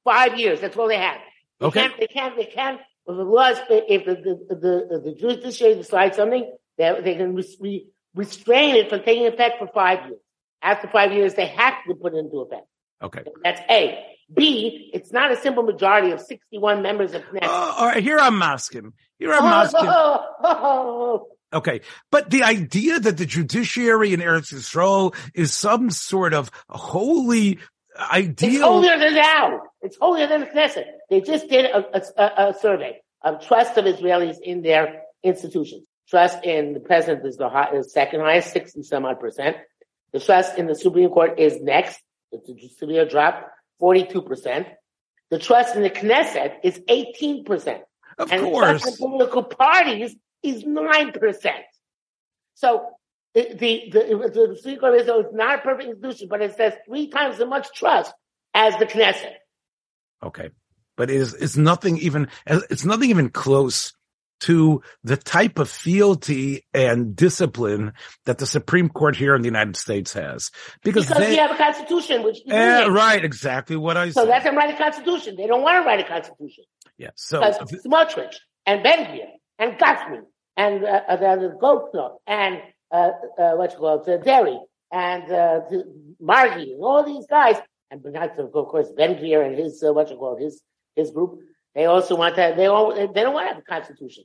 Five 0.04 0.38
years. 0.38 0.60
That's 0.60 0.76
all 0.76 0.88
they 0.88 0.98
have. 0.98 1.18
They 1.58 1.66
okay. 1.66 1.80
Can't, 1.80 2.00
they 2.00 2.06
can't, 2.06 2.36
they 2.36 2.44
can't, 2.44 2.80
if 3.06 3.16
the 3.16 3.24
laws, 3.24 3.56
if 3.70 4.04
the, 4.04 4.14
the, 4.14 4.54
the, 4.54 5.00
the 5.06 5.14
judiciary 5.18 5.74
decides 5.74 6.16
something, 6.16 6.44
they, 6.78 7.00
they 7.02 7.14
can 7.16 7.34
re- 7.34 7.86
restrain 8.14 8.76
it 8.76 8.88
from 8.90 9.02
taking 9.02 9.26
effect 9.26 9.58
for 9.58 9.68
five 9.74 10.06
years. 10.06 10.20
After 10.62 10.88
five 10.88 11.12
years, 11.12 11.34
they 11.34 11.46
have 11.46 11.74
to 11.88 11.94
put 11.94 12.14
it 12.14 12.18
into 12.18 12.40
effect. 12.40 12.66
Okay. 13.02 13.22
That's 13.42 13.60
A. 13.70 14.15
B, 14.32 14.90
it's 14.92 15.12
not 15.12 15.30
a 15.30 15.36
simple 15.36 15.62
majority 15.62 16.10
of 16.10 16.20
61 16.20 16.82
members 16.82 17.14
of 17.14 17.22
Knesset. 17.22 17.44
Uh, 17.44 17.74
all 17.76 17.86
right, 17.86 18.02
here 18.02 18.18
I'm 18.18 18.42
asking. 18.42 18.92
Here 19.18 19.32
I'm 19.32 19.44
asking. 19.44 19.80
Oh, 19.84 20.26
oh, 20.42 21.28
oh, 21.52 21.58
okay. 21.58 21.80
But 22.10 22.30
the 22.30 22.42
idea 22.42 22.98
that 22.98 23.16
the 23.16 23.26
judiciary 23.26 24.12
in 24.12 24.20
Eretz 24.20 24.52
Yisrael 24.52 25.14
is 25.34 25.54
some 25.54 25.90
sort 25.90 26.34
of 26.34 26.50
holy 26.68 27.58
ideal. 27.98 28.52
It's 28.52 28.62
holier 28.62 28.98
than 28.98 29.14
thou. 29.14 29.60
It's 29.82 29.96
holier 29.96 30.26
than 30.26 30.40
the 30.40 30.46
Knesset. 30.46 30.86
They 31.08 31.20
just 31.20 31.48
did 31.48 31.66
a, 31.66 32.02
a, 32.18 32.48
a 32.48 32.54
survey 32.60 33.00
of 33.22 33.46
trust 33.46 33.76
of 33.76 33.84
Israelis 33.84 34.36
in 34.42 34.62
their 34.62 35.02
institutions. 35.22 35.86
Trust 36.08 36.44
in 36.44 36.72
the 36.72 36.80
president 36.80 37.26
is 37.26 37.36
the 37.36 37.48
high, 37.48 37.74
is 37.74 37.92
second 37.92 38.20
highest, 38.20 38.52
60 38.52 38.82
some 38.84 39.04
odd 39.04 39.18
percent. 39.18 39.56
The 40.12 40.20
trust 40.20 40.56
in 40.56 40.66
the 40.66 40.74
Supreme 40.74 41.10
Court 41.10 41.38
is 41.38 41.60
next. 41.60 42.00
It's 42.30 42.48
a 42.48 42.68
severe 42.78 43.08
drop. 43.08 43.50
42%. 43.80 44.66
The 45.30 45.38
trust 45.38 45.76
in 45.76 45.82
the 45.82 45.90
Knesset 45.90 46.56
is 46.62 46.78
18%. 46.88 47.80
Of 48.18 48.32
and 48.32 48.42
course. 48.42 48.82
the 48.82 48.90
trust 48.90 49.00
in 49.00 49.10
political 49.10 49.42
parties 49.42 50.16
is 50.42 50.64
9%. 50.64 51.50
So 52.54 52.86
the, 53.34 53.48
the, 53.54 53.90
the, 53.90 54.30
the 54.32 54.56
Supreme 54.56 54.78
Court 54.78 55.00
is 55.00 55.08
not 55.32 55.58
a 55.58 55.62
perfect 55.62 55.90
institution, 55.90 56.28
but 56.28 56.40
it 56.40 56.56
says 56.56 56.74
three 56.86 57.08
times 57.08 57.38
as 57.38 57.46
much 57.46 57.68
trust 57.74 58.12
as 58.54 58.76
the 58.78 58.86
Knesset. 58.86 59.34
Okay. 60.22 60.50
But 60.96 61.10
it 61.10 61.16
is, 61.16 61.34
it's 61.34 61.56
nothing 61.56 61.98
even, 61.98 62.28
it's 62.46 62.84
nothing 62.84 63.10
even 63.10 63.28
close 63.28 63.92
to 64.40 64.82
the 65.04 65.16
type 65.16 65.58
of 65.58 65.70
fealty 65.70 66.64
and 66.74 67.16
discipline 67.16 67.92
that 68.24 68.38
the 68.38 68.46
Supreme 68.46 68.88
Court 68.88 69.16
here 69.16 69.34
in 69.34 69.42
the 69.42 69.48
United 69.48 69.76
States 69.76 70.12
has. 70.12 70.50
Because, 70.82 71.06
because 71.06 71.22
they, 71.22 71.30
we 71.30 71.36
have 71.36 71.50
a 71.50 71.56
constitution, 71.56 72.22
which 72.22 72.38
uh, 72.50 72.86
right, 72.90 73.24
exactly 73.24 73.76
what 73.76 73.96
I 73.96 74.10
so 74.10 74.20
said. 74.20 74.22
So 74.22 74.28
let 74.28 74.44
them 74.44 74.56
write 74.56 74.74
a 74.74 74.78
constitution. 74.78 75.36
They 75.36 75.46
don't 75.46 75.62
want 75.62 75.82
to 75.82 75.86
write 75.86 76.00
a 76.00 76.08
constitution. 76.08 76.64
Yeah. 76.98 77.10
So 77.14 77.40
because 77.40 77.84
Smotrich 77.86 78.36
and 78.64 78.82
Ben 78.82 79.20
and 79.58 79.78
Gutman 79.78 80.26
and 80.56 80.84
uh, 80.84 81.02
uh, 81.08 81.36
the 81.36 81.56
Goldknopf 81.60 82.18
and 82.26 82.60
uh, 82.90 83.10
uh, 83.38 83.52
what 83.56 83.72
you 83.72 83.78
call 83.78 84.02
it, 84.02 84.08
uh, 84.08 84.22
Deri 84.22 84.58
and 84.92 85.30
uh, 85.30 85.60
Margi 86.22 86.72
and 86.72 86.82
all 86.82 87.04
these 87.04 87.26
guys, 87.26 87.56
and 87.90 88.04
of 88.04 88.52
course 88.52 88.88
Ben 88.96 89.12
and 89.12 89.58
his 89.58 89.82
uh, 89.82 89.92
what 89.92 90.10
you 90.10 90.16
call 90.16 90.36
his 90.36 90.62
his 90.94 91.10
group. 91.10 91.40
They 91.76 91.84
also 91.84 92.16
want 92.16 92.36
to. 92.36 92.54
They 92.56 92.66
all. 92.66 92.94
They 92.94 93.22
don't 93.22 93.34
want 93.34 93.48
to 93.48 93.54
have 93.54 93.58
a 93.58 93.62
constitution. 93.62 94.24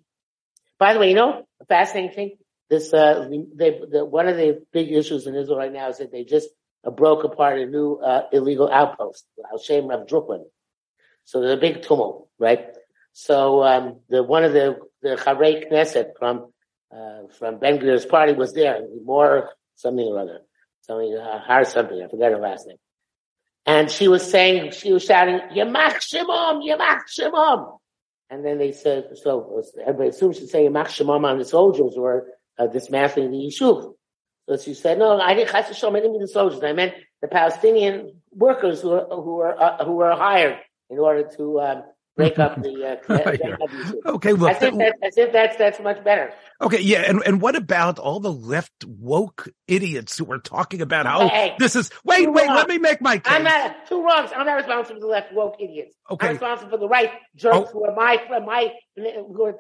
By 0.79 0.93
the 0.93 0.99
way, 0.99 1.09
you 1.09 1.15
know, 1.15 1.45
a 1.59 1.65
fascinating 1.65 2.15
thing. 2.15 2.37
This 2.69 2.93
uh, 2.93 3.27
they 3.29 3.71
the, 3.91 4.05
one 4.05 4.29
of 4.29 4.37
the 4.37 4.63
big 4.71 4.89
issues 4.89 5.27
in 5.27 5.35
Israel 5.35 5.57
right 5.57 5.73
now 5.73 5.89
is 5.89 5.97
that 5.97 6.13
they 6.13 6.23
just 6.23 6.47
broke 6.95 7.25
apart 7.25 7.59
a 7.59 7.65
new 7.65 7.95
uh, 7.95 8.27
illegal 8.31 8.71
outpost, 8.71 9.25
Al 9.51 9.59
Shem 9.59 9.91
of 9.91 10.07
Brooklyn. 10.07 10.45
So 11.25 11.41
there's 11.41 11.57
a 11.57 11.61
big 11.61 11.81
tumult, 11.81 12.29
right? 12.39 12.67
So 13.11 13.63
um, 13.63 13.99
the 14.07 14.23
one 14.23 14.45
of 14.45 14.53
the 14.53 14.77
the 15.01 15.17
Charei 15.17 15.69
Knesset 15.69 16.11
from 16.17 16.53
uh, 16.89 17.23
from 17.37 17.59
Ben 17.59 17.79
Gvir's 17.79 18.05
party 18.05 18.31
was 18.31 18.53
there, 18.53 18.79
more 19.03 19.49
something 19.75 20.07
or 20.07 20.19
other, 20.19 20.39
something 20.83 21.17
uh, 21.17 21.39
Har 21.39 21.65
something. 21.65 22.01
I 22.01 22.07
forgot 22.07 22.31
her 22.31 22.39
last 22.39 22.65
name. 22.65 22.77
And 23.65 23.91
she 23.91 24.07
was 24.07 24.29
saying, 24.29 24.71
she 24.71 24.91
was 24.91 25.03
shouting, 25.03 25.39
Yamach 25.55 26.01
Shimon, 26.01 26.61
Yamach 26.67 27.01
Shimon. 27.07 27.77
And 28.29 28.45
then 28.45 28.57
they 28.57 28.71
said, 28.71 29.09
so 29.21 29.63
everybody 29.79 30.09
assumed 30.09 30.35
she'd 30.35 30.49
say 30.49 30.67
Shimon 30.89 31.25
on 31.25 31.37
the 31.37 31.45
soldiers 31.45 31.93
were 31.95 32.27
uh, 32.57 32.67
dismantling 32.67 33.31
the 33.31 33.37
Yishuv. 33.37 33.93
So 34.47 34.57
she 34.57 34.73
said, 34.73 34.97
no, 34.97 35.19
I 35.19 35.33
didn't, 35.33 35.53
I 35.53 35.61
didn't 35.61 35.93
mean 35.93 36.21
the 36.21 36.27
soldiers. 36.27 36.63
I 36.63 36.73
meant 36.73 36.93
the 37.21 37.27
Palestinian 37.27 38.21
workers 38.31 38.81
who 38.81 38.89
were, 38.89 39.05
who 39.09 39.35
were, 39.35 39.61
uh, 39.61 39.85
who 39.85 39.93
were 39.93 40.15
hired 40.15 40.57
in 40.89 40.97
order 40.97 41.29
to, 41.37 41.59
um, 41.59 41.83
break 42.15 42.37
up 42.39 42.61
the, 42.61 42.99
uh, 43.09 44.09
okay, 44.11 44.33
well, 44.33 44.49
as 44.49 44.61
if, 44.61 44.73
that, 44.77 45.33
that's, 45.33 45.57
that's 45.57 45.79
much 45.79 46.03
better. 46.03 46.33
Okay, 46.61 46.81
yeah, 46.81 46.99
and, 47.07 47.21
and 47.25 47.41
what 47.41 47.55
about 47.55 47.97
all 47.99 48.19
the 48.19 48.31
left 48.31 48.85
woke 48.85 49.49
idiots 49.67 50.17
who 50.17 50.31
are 50.31 50.37
talking 50.39 50.81
about 50.81 51.05
how 51.05 51.27
Hey, 51.27 51.55
this 51.57 51.75
is? 51.75 51.89
Wait, 52.03 52.31
wait, 52.31 52.47
let 52.49 52.67
me 52.67 52.77
make 52.77 53.01
my 53.01 53.17
case. 53.17 53.33
I'm 53.33 53.43
not 53.43 53.87
two 53.87 54.03
wrongs. 54.03 54.31
I'm 54.35 54.45
not 54.45 54.53
responsible 54.55 54.99
for 54.99 55.05
the 55.05 55.11
left 55.11 55.33
woke 55.33 55.55
idiots. 55.59 55.95
Okay. 56.09 56.27
I'm 56.27 56.33
responsible 56.33 56.71
for 56.71 56.77
the 56.77 56.87
right 56.87 57.11
jerks 57.35 57.57
Oh. 57.57 57.65
who 57.71 57.85
are 57.85 57.95
my 57.95 58.21
my 58.45 58.71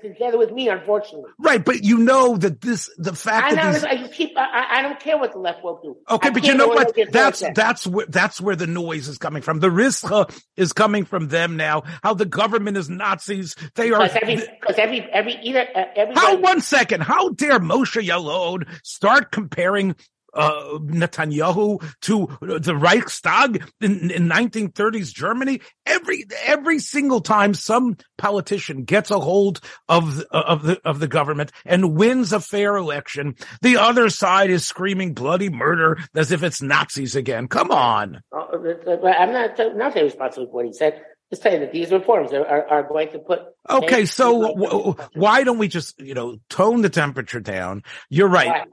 together 0.01 0.37
with 0.37 0.51
me. 0.51 0.69
Unfortunately, 0.69 1.29
right, 1.39 1.63
but 1.63 1.83
you 1.83 1.97
know 1.97 2.37
that 2.37 2.61
this 2.61 2.89
the 2.97 3.13
fact 3.13 3.47
I'm 3.51 3.55
that 3.55 3.73
these 3.73 3.83
I 3.83 4.07
keep. 4.07 4.37
I, 4.37 4.41
I- 4.41 4.67
I 4.71 4.81
don't 4.81 4.99
care 4.99 5.17
what 5.17 5.31
the 5.33 5.39
left 5.39 5.63
will 5.63 5.79
do. 5.83 5.97
Okay, 6.09 6.29
I 6.29 6.31
but 6.31 6.43
you 6.45 6.53
know 6.55 6.67
what? 6.67 6.95
That's 7.11 7.43
that's 7.53 7.85
where 7.87 8.05
that's 8.07 8.41
where 8.41 8.55
the 8.55 8.67
noise 8.67 9.07
is 9.07 9.17
coming 9.17 9.41
from. 9.41 9.59
The 9.59 9.69
rischa 9.69 10.33
is 10.57 10.73
coming 10.73 11.05
from 11.05 11.27
them 11.27 11.55
now. 11.57 11.83
How 12.03 12.13
the 12.13 12.25
government 12.25 12.77
is 12.77 12.89
Nazis. 12.89 13.55
They 13.75 13.91
are. 13.91 14.01
because 14.03 14.15
every 14.21 14.47
every 14.73 15.01
every 15.11 15.33
either 15.43 15.67
uh, 15.75 15.83
every 15.95 16.15
How 16.15 16.37
one 16.37 16.61
second? 16.61 17.01
How 17.01 17.29
dare 17.29 17.59
Moshe 17.59 18.01
Yalon 18.05 18.67
start 18.83 19.31
comparing 19.31 19.95
uh, 20.33 20.79
Netanyahu 20.79 21.83
to 22.01 22.37
the 22.41 22.75
Reichstag 22.75 23.63
in, 23.79 24.11
in 24.11 24.27
1930s 24.27 25.13
Germany? 25.13 25.61
Every 25.85 26.25
every 26.45 26.79
single 26.79 27.21
time 27.21 27.53
some 27.53 27.97
politician 28.17 28.83
gets 28.83 29.11
a 29.11 29.19
hold 29.19 29.61
of 29.87 30.17
the, 30.17 30.27
of 30.31 30.63
the 30.63 30.81
of 30.85 30.99
the 30.99 31.07
government 31.07 31.51
and 31.65 31.95
wins 31.95 32.33
a 32.33 32.39
fair 32.39 32.75
election, 32.75 33.35
the 33.61 33.77
other 33.77 34.09
side 34.09 34.49
is 34.49 34.67
screaming 34.67 35.13
bloody 35.13 35.49
murder 35.49 35.97
as 36.15 36.31
if 36.31 36.43
it's 36.43 36.61
Nazis 36.61 37.15
again. 37.15 37.47
Come 37.47 37.71
on. 37.71 38.21
Uh, 38.31 38.39
uh, 38.39 39.07
I'm 39.07 39.33
not 39.33 39.57
not 39.75 39.93
saying 39.93 40.05
responsible 40.05 40.47
for 40.47 40.53
what 40.53 40.65
he 40.65 40.73
said. 40.73 41.01
Just 41.29 41.43
saying 41.43 41.61
that 41.61 41.71
these 41.71 41.91
reforms 41.91 42.33
are, 42.33 42.45
are, 42.45 42.67
are 42.67 42.83
going 42.83 43.09
to 43.13 43.19
put. 43.19 43.39
Okay, 43.69 44.05
so 44.05 44.53
w- 44.53 44.95
why 45.13 45.45
don't 45.45 45.59
we 45.59 45.69
just, 45.69 45.97
you 46.01 46.13
know, 46.13 46.35
tone 46.49 46.81
the 46.81 46.89
temperature 46.89 47.39
down? 47.39 47.83
You're 48.09 48.27
right. 48.27 48.67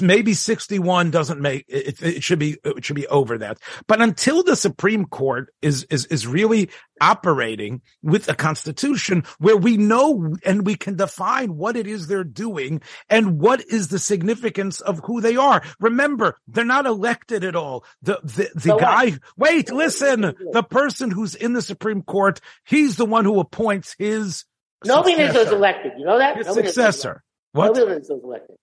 Maybe 0.00 0.34
61 0.34 1.10
doesn't 1.10 1.40
make 1.40 1.64
it, 1.68 2.02
it 2.02 2.22
should 2.22 2.38
be 2.38 2.58
it 2.64 2.84
should 2.84 2.96
be 2.96 3.06
over 3.06 3.38
that. 3.38 3.58
But 3.86 4.00
until 4.00 4.42
the 4.42 4.56
Supreme 4.56 5.04
Court 5.06 5.52
is 5.60 5.84
is 5.84 6.06
is 6.06 6.26
really 6.26 6.70
operating 7.00 7.82
with 8.02 8.28
a 8.28 8.34
constitution 8.34 9.24
where 9.38 9.56
we 9.56 9.76
know 9.76 10.36
and 10.44 10.64
we 10.64 10.76
can 10.76 10.96
define 10.96 11.56
what 11.56 11.76
it 11.76 11.86
is 11.86 12.06
they're 12.06 12.24
doing 12.24 12.80
and 13.10 13.40
what 13.40 13.60
is 13.66 13.88
the 13.88 13.98
significance 13.98 14.80
of 14.80 15.00
who 15.04 15.20
they 15.20 15.36
are. 15.36 15.62
Remember, 15.80 16.38
they're 16.46 16.64
not 16.64 16.86
elected 16.86 17.44
at 17.44 17.56
all. 17.56 17.84
The 18.02 18.20
the, 18.22 18.50
the 18.54 18.60
So 18.60 18.74
what? 18.74 18.80
guy 18.80 19.18
wait, 19.36 19.72
listen, 19.72 20.20
the 20.52 20.62
person 20.62 21.10
who's 21.10 21.34
in 21.34 21.52
the 21.52 21.62
Supreme 21.62 22.02
Court, 22.02 22.40
he's 22.64 22.96
the 22.96 23.06
one 23.06 23.24
who 23.24 23.40
appoints 23.40 23.94
his 23.98 24.44
Nobody 24.84 25.20
Israel 25.22 25.46
is 25.46 25.52
elected. 25.52 25.92
You 25.98 26.04
know 26.04 26.18
that. 26.18 26.36
His 26.36 26.46
Nobody 26.46 26.66
in 26.66 26.68
Israel 26.68 26.88
is 26.88 26.94
successor. 26.94 27.22
What? 27.52 27.76
Nobody 27.76 28.00
is 28.00 28.10
elected. 28.10 28.56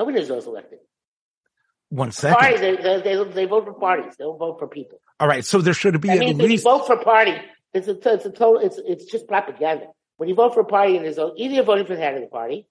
Nobody 0.00 0.16
in 0.16 0.22
Israel 0.22 0.42
elected. 0.46 0.78
One 1.90 2.10
second. 2.10 2.36
Parties, 2.36 2.60
they, 2.60 2.76
they, 2.76 3.24
they, 3.24 3.44
vote 3.44 3.66
for 3.66 3.74
parties. 3.74 4.14
They 4.16 4.24
don't 4.24 4.38
vote 4.38 4.58
for 4.58 4.66
people. 4.66 4.98
All 5.18 5.28
right. 5.28 5.44
So 5.44 5.60
there 5.60 5.74
should 5.74 6.00
be 6.00 6.08
at 6.08 6.18
means 6.20 6.38
when 6.38 6.44
you 6.44 6.52
least. 6.52 6.64
vote 6.64 6.86
for 6.86 6.96
party, 6.96 7.36
it's 7.74 7.86
a, 7.86 7.98
it's 8.14 8.24
a 8.24 8.30
total, 8.30 8.62
it's, 8.62 8.80
it's 8.82 9.04
just 9.04 9.28
propaganda. 9.28 9.88
When 10.16 10.30
you 10.30 10.34
vote 10.34 10.54
for 10.54 10.60
a 10.60 10.64
party 10.64 10.96
in 10.96 11.04
Israel, 11.04 11.34
either 11.36 11.52
you're 11.52 11.64
voting 11.64 11.84
for 11.84 11.96
the 11.96 12.00
head 12.00 12.14
of 12.14 12.22
the 12.22 12.28
party, 12.28 12.66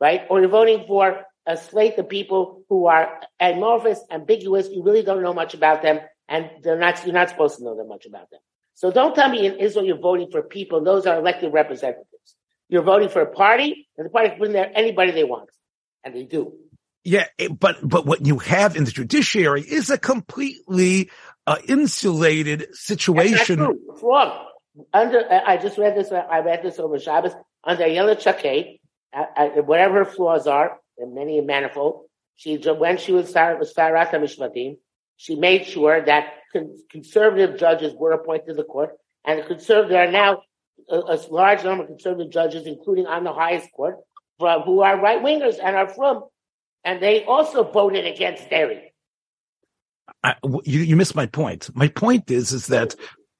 right? 0.00 0.22
Or 0.30 0.40
you're 0.40 0.48
voting 0.48 0.84
for 0.86 1.22
a 1.44 1.58
slate 1.58 1.98
of 1.98 2.08
people 2.08 2.62
who 2.70 2.86
are 2.86 3.20
amorphous, 3.38 4.00
ambiguous. 4.10 4.70
You 4.70 4.82
really 4.82 5.02
don't 5.02 5.22
know 5.22 5.34
much 5.34 5.52
about 5.52 5.82
them 5.82 6.00
and 6.30 6.48
they're 6.62 6.78
not, 6.78 7.04
you're 7.04 7.12
not 7.12 7.28
supposed 7.28 7.58
to 7.58 7.64
know 7.64 7.76
that 7.76 7.88
much 7.88 8.06
about 8.06 8.30
them. 8.30 8.40
So 8.72 8.90
don't 8.90 9.14
tell 9.14 9.28
me 9.28 9.44
in 9.44 9.56
Israel 9.58 9.84
you're 9.84 9.98
voting 9.98 10.30
for 10.30 10.42
people. 10.42 10.82
Those 10.82 11.04
are 11.04 11.18
elected 11.18 11.52
representatives. 11.52 12.36
You're 12.70 12.84
voting 12.84 13.10
for 13.10 13.20
a 13.20 13.30
party 13.30 13.86
and 13.98 14.06
the 14.06 14.10
party 14.10 14.30
can 14.30 14.38
bring 14.38 14.52
there 14.52 14.72
anybody 14.74 15.10
they 15.10 15.24
want. 15.24 15.50
And 16.02 16.14
they 16.14 16.24
do. 16.24 16.54
Yeah, 17.04 17.26
but 17.58 17.76
but 17.82 18.04
what 18.04 18.26
you 18.26 18.38
have 18.38 18.76
in 18.76 18.84
the 18.84 18.90
judiciary 18.90 19.62
is 19.62 19.88
a 19.88 19.96
completely 19.96 21.10
uh, 21.46 21.56
insulated 21.66 22.74
situation. 22.74 23.60
wrong. 24.02 24.46
Under, 24.92 25.24
I 25.30 25.56
just 25.56 25.78
read 25.78 25.96
this. 25.96 26.12
I 26.12 26.40
read 26.40 26.62
this 26.62 26.78
over 26.78 26.98
Shabbos. 26.98 27.32
Under 27.64 27.84
Ayelet 27.84 28.20
Shaked, 28.20 28.80
whatever 29.66 30.04
her 30.04 30.04
flaws 30.04 30.46
are, 30.46 30.78
and 30.98 31.14
many 31.14 31.38
and 31.38 31.46
manifold, 31.46 32.04
she 32.36 32.56
when 32.56 32.98
she 32.98 33.12
was 33.12 33.32
Sarat 33.32 33.60
Mishmatim, 34.12 34.78
she 35.16 35.36
made 35.36 35.66
sure 35.66 36.04
that 36.04 36.34
conservative 36.90 37.58
judges 37.58 37.94
were 37.94 38.12
appointed 38.12 38.46
to 38.48 38.54
the 38.54 38.64
court, 38.64 38.96
and 39.24 39.40
the 39.40 39.42
conservative 39.44 39.90
there 39.90 40.08
are 40.08 40.12
now 40.12 40.42
a, 40.88 40.96
a 40.96 41.20
large 41.30 41.64
number 41.64 41.84
of 41.84 41.88
conservative 41.88 42.32
judges, 42.32 42.66
including 42.66 43.06
on 43.06 43.24
the 43.24 43.32
highest 43.32 43.72
court, 43.72 43.96
who 44.38 44.80
are 44.80 45.00
right 45.00 45.22
wingers 45.22 45.58
and 45.62 45.76
are 45.76 45.88
from, 45.88 46.24
and 46.84 47.02
they 47.02 47.24
also 47.24 47.64
voted 47.64 48.06
against 48.06 48.48
Deri. 48.50 48.92
I, 50.22 50.34
you, 50.64 50.80
you 50.80 50.96
missed 50.96 51.14
my 51.14 51.26
point. 51.26 51.70
My 51.74 51.88
point 51.88 52.30
is, 52.30 52.52
is 52.52 52.66
that 52.68 52.94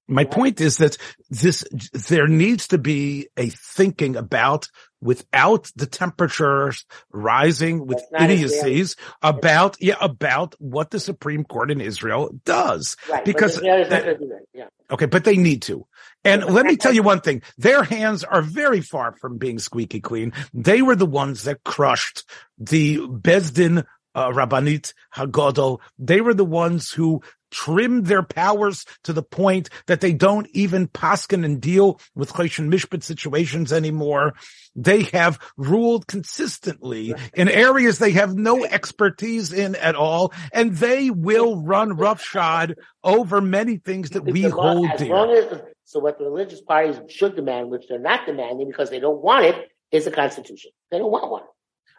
my 0.09 0.25
point 0.25 0.61
is 0.61 0.79
that 0.79 0.97
this, 1.31 1.65
there 2.09 2.27
needs 2.27 2.69
to 2.69 2.79
be 2.79 3.29
a 3.37 3.49
thinking 3.49 4.17
about 4.17 4.69
without 5.01 5.71
the 5.77 5.87
temperatures 5.87 6.85
rising 7.13 7.87
with 7.87 8.03
idiocies 8.19 8.97
about, 9.23 9.77
yeah, 9.81 9.95
about 10.01 10.57
what 10.59 10.91
the 10.91 10.99
Supreme 11.01 11.45
Court 11.45 11.71
in 11.71 11.81
Israel 11.81 12.31
does. 12.45 12.97
Right, 13.09 13.25
Because 13.25 13.55
but 13.55 13.63
the 13.63 13.69
Israelis 13.69 13.89
that- 13.89 14.19
do. 14.19 14.39
Yeah. 14.53 14.67
Okay, 14.91 15.07
but 15.07 15.25
they 15.25 15.37
need 15.37 15.63
to. 15.63 15.87
And 16.25 16.45
let 16.45 16.67
me 16.67 16.77
tell 16.77 16.93
you 16.93 17.03
one 17.05 17.21
thing. 17.21 17.43
Their 17.59 17.83
hands 17.83 18.25
are 18.25 18.43
very 18.43 18.81
far 18.81 19.13
from 19.13 19.39
being 19.39 19.59
squeaky 19.59 20.01
clean. 20.01 20.33
They 20.53 20.83
were 20.83 20.97
the 20.97 21.07
ones 21.07 21.45
that 21.45 21.65
crushed 21.65 22.25
the 22.59 22.99
Bezdin 22.99 23.85
uh, 24.15 24.29
Rabbanit 24.29 24.93
Hagodol. 25.15 25.79
They 25.99 26.21
were 26.21 26.35
the 26.35 26.45
ones 26.45 26.91
who 26.91 27.23
trimmed 27.51 28.07
their 28.07 28.23
powers 28.23 28.85
to 29.05 29.13
the 29.13 29.23
point 29.23 29.69
that 29.87 30.01
they 30.01 30.13
don't 30.13 30.49
even 30.53 30.89
paskin 30.89 31.45
and 31.45 31.61
deal 31.61 32.01
with 32.15 32.33
Choshen 32.33 32.73
Mishpat 32.73 33.03
situations 33.03 33.73
anymore. 33.73 34.35
They 34.77 35.05
have 35.05 35.39
ruled 35.57 36.07
consistently 36.07 37.15
in 37.35 37.49
areas 37.49 37.99
they 37.99 38.13
have 38.13 38.35
no 38.37 38.65
expertise 38.65 39.53
in 39.53 39.75
at 39.75 39.97
all, 39.97 40.33
and 40.53 40.77
they 40.77 41.11
will 41.11 41.61
run 41.63 41.97
roughshod 41.97 42.77
over 43.03 43.41
many 43.41 43.79
things 43.79 44.11
that 44.11 44.25
we 44.25 44.43
hold 44.43 44.89
dear. 44.97 45.73
so 45.85 45.99
what 45.99 46.19
the 46.19 46.25
religious 46.25 46.61
parties 46.61 47.01
should 47.09 47.37
demand, 47.37 47.71
which 47.71 47.87
they're 47.89 47.99
not 47.99 48.27
demanding 48.27 48.69
because 48.69 48.91
they 48.91 49.01
don't 49.01 49.23
want 49.23 49.45
it, 49.45 49.71
is 49.91 50.07
a 50.07 50.11
constitution. 50.11 50.71
They 50.91 50.99
don't 50.99 51.11
want 51.11 51.31
one. 51.31 51.43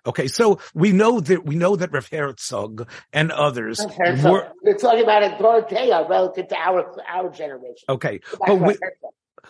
Okay, 0.05 0.27
so 0.27 0.60
we 0.74 0.91
know 0.91 1.20
that 1.20 1.46
we 1.46 1.55
know 1.55 1.75
that 1.75 1.91
Rav 1.91 2.08
Herzog 2.10 2.89
and 3.13 3.31
others 3.31 3.79
Herzog. 3.79 4.31
were 4.31 4.51
They're 4.63 4.75
talking 4.75 5.03
about 5.03 5.24
a 5.24 5.38
Dorothea 5.38 6.08
relative 6.10 6.48
to 6.48 6.58
our 6.58 6.96
our 7.08 7.29
generation. 7.29 7.86
okay. 7.88 8.20
But 8.46 8.55
we, 8.55 8.77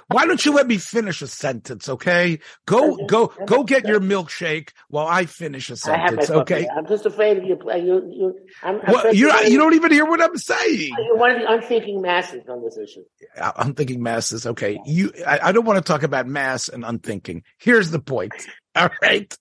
why 0.07 0.25
don't 0.25 0.43
you 0.43 0.53
let 0.53 0.67
me 0.67 0.77
finish 0.77 1.21
a 1.21 1.27
sentence? 1.27 1.87
Okay, 1.87 2.39
go 2.65 2.97
go 3.05 3.27
go 3.45 3.63
get 3.63 3.87
your 3.87 3.99
milkshake 3.99 4.71
while 4.89 5.07
I 5.07 5.25
finish 5.25 5.69
a 5.69 5.77
sentence. 5.77 6.29
Okay, 6.29 6.67
I'm 6.67 6.85
just 6.85 7.05
afraid 7.05 7.37
of 7.37 7.45
you. 7.45 7.57
Uh, 7.65 7.75
you, 7.75 8.11
you, 8.11 8.39
I'm, 8.61 8.81
I'm 8.83 8.93
well, 8.93 9.13
you 9.13 9.27
you're, 9.27 9.43
you 9.43 9.57
don't 9.57 9.73
even 9.73 9.91
hear 9.91 10.05
what 10.05 10.21
I'm 10.21 10.37
saying. 10.37 10.91
You're 10.97 11.17
one 11.17 11.31
of 11.31 11.39
the 11.39 11.51
unthinking 11.51 12.01
masses 12.01 12.43
on 12.49 12.63
this 12.63 12.77
issue. 12.77 13.03
I- 13.39 13.53
I'm 13.55 13.73
thinking 13.73 14.03
masses. 14.03 14.45
Okay, 14.45 14.79
you. 14.85 15.11
I, 15.25 15.39
I 15.43 15.51
don't 15.51 15.65
want 15.65 15.77
to 15.77 15.83
talk 15.83 16.03
about 16.03 16.27
mass 16.27 16.67
and 16.67 16.83
unthinking. 16.83 17.43
Here's 17.57 17.89
the 17.91 17.99
point. 17.99 18.33
All 18.75 18.89
right. 19.01 19.33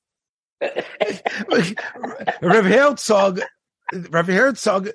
Rav 2.42 2.64
Herzog 2.64 3.40
Rabbi 3.92 4.32
Herzog 4.32 4.90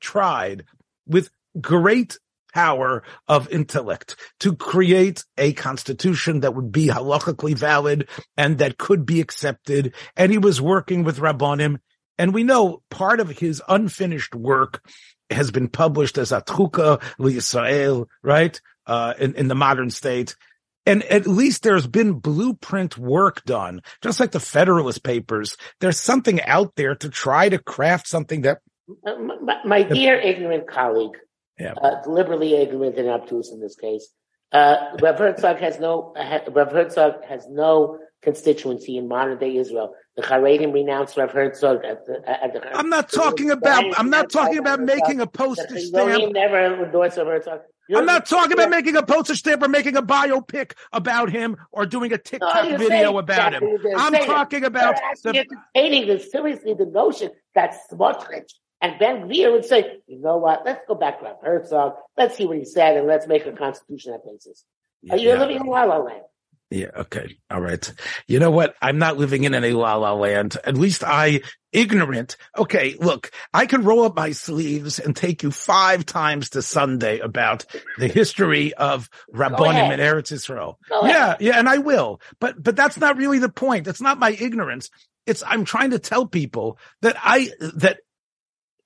tried 0.00 0.64
with 1.06 1.30
great 1.60 2.18
power 2.52 3.02
of 3.26 3.48
intellect 3.50 4.16
to 4.40 4.54
create 4.54 5.24
a 5.36 5.52
constitution 5.54 6.40
that 6.40 6.54
would 6.54 6.70
be 6.70 6.86
halachically 6.86 7.56
valid 7.56 8.08
and 8.36 8.58
that 8.58 8.78
could 8.78 9.04
be 9.04 9.20
accepted. 9.20 9.92
And 10.16 10.30
he 10.30 10.38
was 10.38 10.60
working 10.60 11.02
with 11.02 11.18
Rabbonim. 11.18 11.78
And 12.16 12.32
we 12.32 12.44
know 12.44 12.82
part 12.90 13.18
of 13.18 13.28
his 13.28 13.60
unfinished 13.68 14.36
work 14.36 14.88
has 15.30 15.50
been 15.50 15.68
published 15.68 16.16
as 16.16 16.30
Atchuka 16.30 17.02
L'Yisrael, 17.18 18.06
right? 18.22 18.60
Uh, 18.86 19.14
in, 19.18 19.34
in 19.34 19.48
the 19.48 19.54
modern 19.54 19.90
state. 19.90 20.36
And 20.86 21.02
at 21.04 21.26
least 21.26 21.62
there's 21.62 21.86
been 21.86 22.14
blueprint 22.14 22.98
work 22.98 23.42
done, 23.44 23.80
just 24.02 24.20
like 24.20 24.32
the 24.32 24.40
Federalist 24.40 25.02
Papers. 25.02 25.56
There's 25.80 25.98
something 25.98 26.42
out 26.42 26.74
there 26.76 26.94
to 26.96 27.08
try 27.08 27.48
to 27.48 27.58
craft 27.58 28.06
something 28.06 28.42
that. 28.42 28.58
Uh, 29.06 29.16
my, 29.16 29.56
my 29.64 29.82
dear 29.82 30.16
ignorant 30.16 30.68
colleague, 30.68 31.16
Yeah. 31.58 31.72
uh, 31.72 32.02
deliberately 32.02 32.54
ignorant 32.54 32.98
and 32.98 33.08
obtuse 33.08 33.50
in 33.50 33.60
this 33.60 33.76
case, 33.76 34.08
uh, 34.52 34.96
Rev 35.00 35.18
Herzog 35.18 35.56
has 35.58 35.80
no, 35.80 36.14
Rev 36.16 36.70
Herzog 36.70 37.24
has 37.24 37.48
no 37.48 37.98
constituency 38.24 38.96
in 38.96 39.06
modern 39.06 39.38
day 39.38 39.56
Israel. 39.56 39.94
The 40.16 40.22
Haredim 40.22 40.72
renounced 40.72 41.16
Rev 41.16 41.30
Herzog 41.30 41.84
at 41.84 42.06
the, 42.06 42.22
at 42.28 42.52
the 42.52 42.76
I'm 42.76 42.88
not 42.88 43.10
talking 43.12 43.50
about, 43.50 43.84
I'm 43.98 44.10
not 44.10 44.30
talking 44.30 44.58
about 44.58 44.80
making 44.80 45.20
a 45.20 45.26
postage 45.26 45.84
stamp. 45.86 46.32
never 46.32 46.82
endorsed 46.84 47.18
Rev 47.18 47.26
Herzog. 47.26 47.60
I'm 47.94 48.06
not 48.06 48.26
talking 48.26 48.54
about 48.54 48.70
making 48.70 48.96
a 48.96 49.02
postage 49.02 49.38
stamp 49.40 49.62
or 49.62 49.68
making 49.68 49.96
a 49.96 50.02
biopic 50.02 50.72
about 50.92 51.30
him 51.30 51.56
or 51.70 51.84
doing 51.84 52.12
a 52.12 52.18
TikTok 52.18 52.68
you're 52.70 52.78
video 52.78 53.18
about 53.18 53.52
him. 53.52 53.62
exactly 53.62 53.72
what 53.72 53.82
they're 53.82 54.20
I'm 54.20 54.26
talking 54.26 54.64
about 54.64 54.96
They're 55.22 55.32
the, 55.32 55.46
entertaining 55.76 56.08
the 56.08 56.18
seriously 56.18 56.74
the 56.74 56.86
notion 56.86 57.30
that 57.54 57.76
Smotrich 57.90 58.50
and 58.80 58.98
Ben 58.98 59.28
Gvir 59.28 59.52
would 59.52 59.64
say, 59.64 59.98
you 60.06 60.20
know 60.20 60.38
what, 60.38 60.64
let's 60.64 60.82
go 60.88 60.94
back 60.94 61.18
to 61.18 61.24
Rav 61.26 61.36
Herzog, 61.42 61.94
let's 62.16 62.36
see 62.36 62.46
what 62.46 62.56
he 62.56 62.64
said, 62.64 62.96
and 62.96 63.06
let's 63.06 63.26
make 63.26 63.44
a 63.46 63.52
constitution 63.52 64.12
that 64.12 64.24
basis. 64.24 64.64
Are 65.10 65.16
you 65.18 65.28
Yeah. 65.30 65.38
living 65.38 65.56
in 65.56 65.66
La 65.66 65.84
La 65.84 65.98
Land? 65.98 66.22
Yeah. 66.70 66.90
Okay. 66.96 67.36
All 67.50 67.60
right. 67.60 67.92
You 68.26 68.40
know 68.40 68.50
what? 68.50 68.74
I'm 68.82 68.98
not 68.98 69.16
living 69.16 69.44
in 69.44 69.54
any 69.54 69.72
la 69.72 69.94
la 69.96 70.12
land. 70.12 70.56
At 70.64 70.76
least 70.76 71.04
I 71.04 71.42
ignorant. 71.72 72.36
Okay. 72.56 72.96
Look, 72.98 73.30
I 73.52 73.66
can 73.66 73.84
roll 73.84 74.04
up 74.04 74.16
my 74.16 74.32
sleeves 74.32 74.98
and 74.98 75.14
take 75.14 75.42
you 75.42 75.50
five 75.50 76.06
times 76.06 76.50
to 76.50 76.62
Sunday 76.62 77.20
about 77.20 77.64
the 77.98 78.08
history 78.08 78.74
of 78.74 79.08
Rabbonim 79.32 79.92
and 79.92 80.00
Eretz 80.00 80.32
Israel. 80.32 80.78
Yeah. 80.90 81.36
Yeah. 81.38 81.58
And 81.58 81.68
I 81.68 81.78
will, 81.78 82.20
but, 82.40 82.60
but 82.60 82.76
that's 82.76 82.98
not 82.98 83.18
really 83.18 83.38
the 83.38 83.48
point. 83.48 83.84
That's 83.84 84.00
not 84.00 84.18
my 84.18 84.30
ignorance. 84.30 84.90
It's, 85.26 85.42
I'm 85.46 85.64
trying 85.64 85.90
to 85.90 85.98
tell 85.98 86.26
people 86.26 86.78
that 87.02 87.16
I, 87.22 87.50
that 87.76 87.98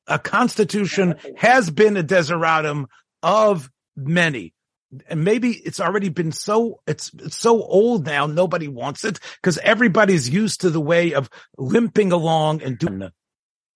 a 0.06 0.18
constitution 0.18 1.16
has 1.36 1.70
been 1.70 1.96
a 1.96 2.02
desideratum 2.02 2.86
of 3.22 3.70
many 3.96 4.54
and 5.08 5.24
maybe 5.24 5.50
it's 5.50 5.80
already 5.80 6.08
been 6.08 6.32
so 6.32 6.80
it's, 6.86 7.10
it's 7.18 7.36
so 7.36 7.62
old 7.62 8.06
now 8.06 8.26
nobody 8.26 8.68
wants 8.68 9.04
it 9.04 9.20
because 9.42 9.58
everybody's 9.58 10.28
used 10.28 10.62
to 10.62 10.70
the 10.70 10.80
way 10.80 11.14
of 11.14 11.28
limping 11.56 12.12
along 12.12 12.62
and 12.62 12.78
doing 12.78 13.10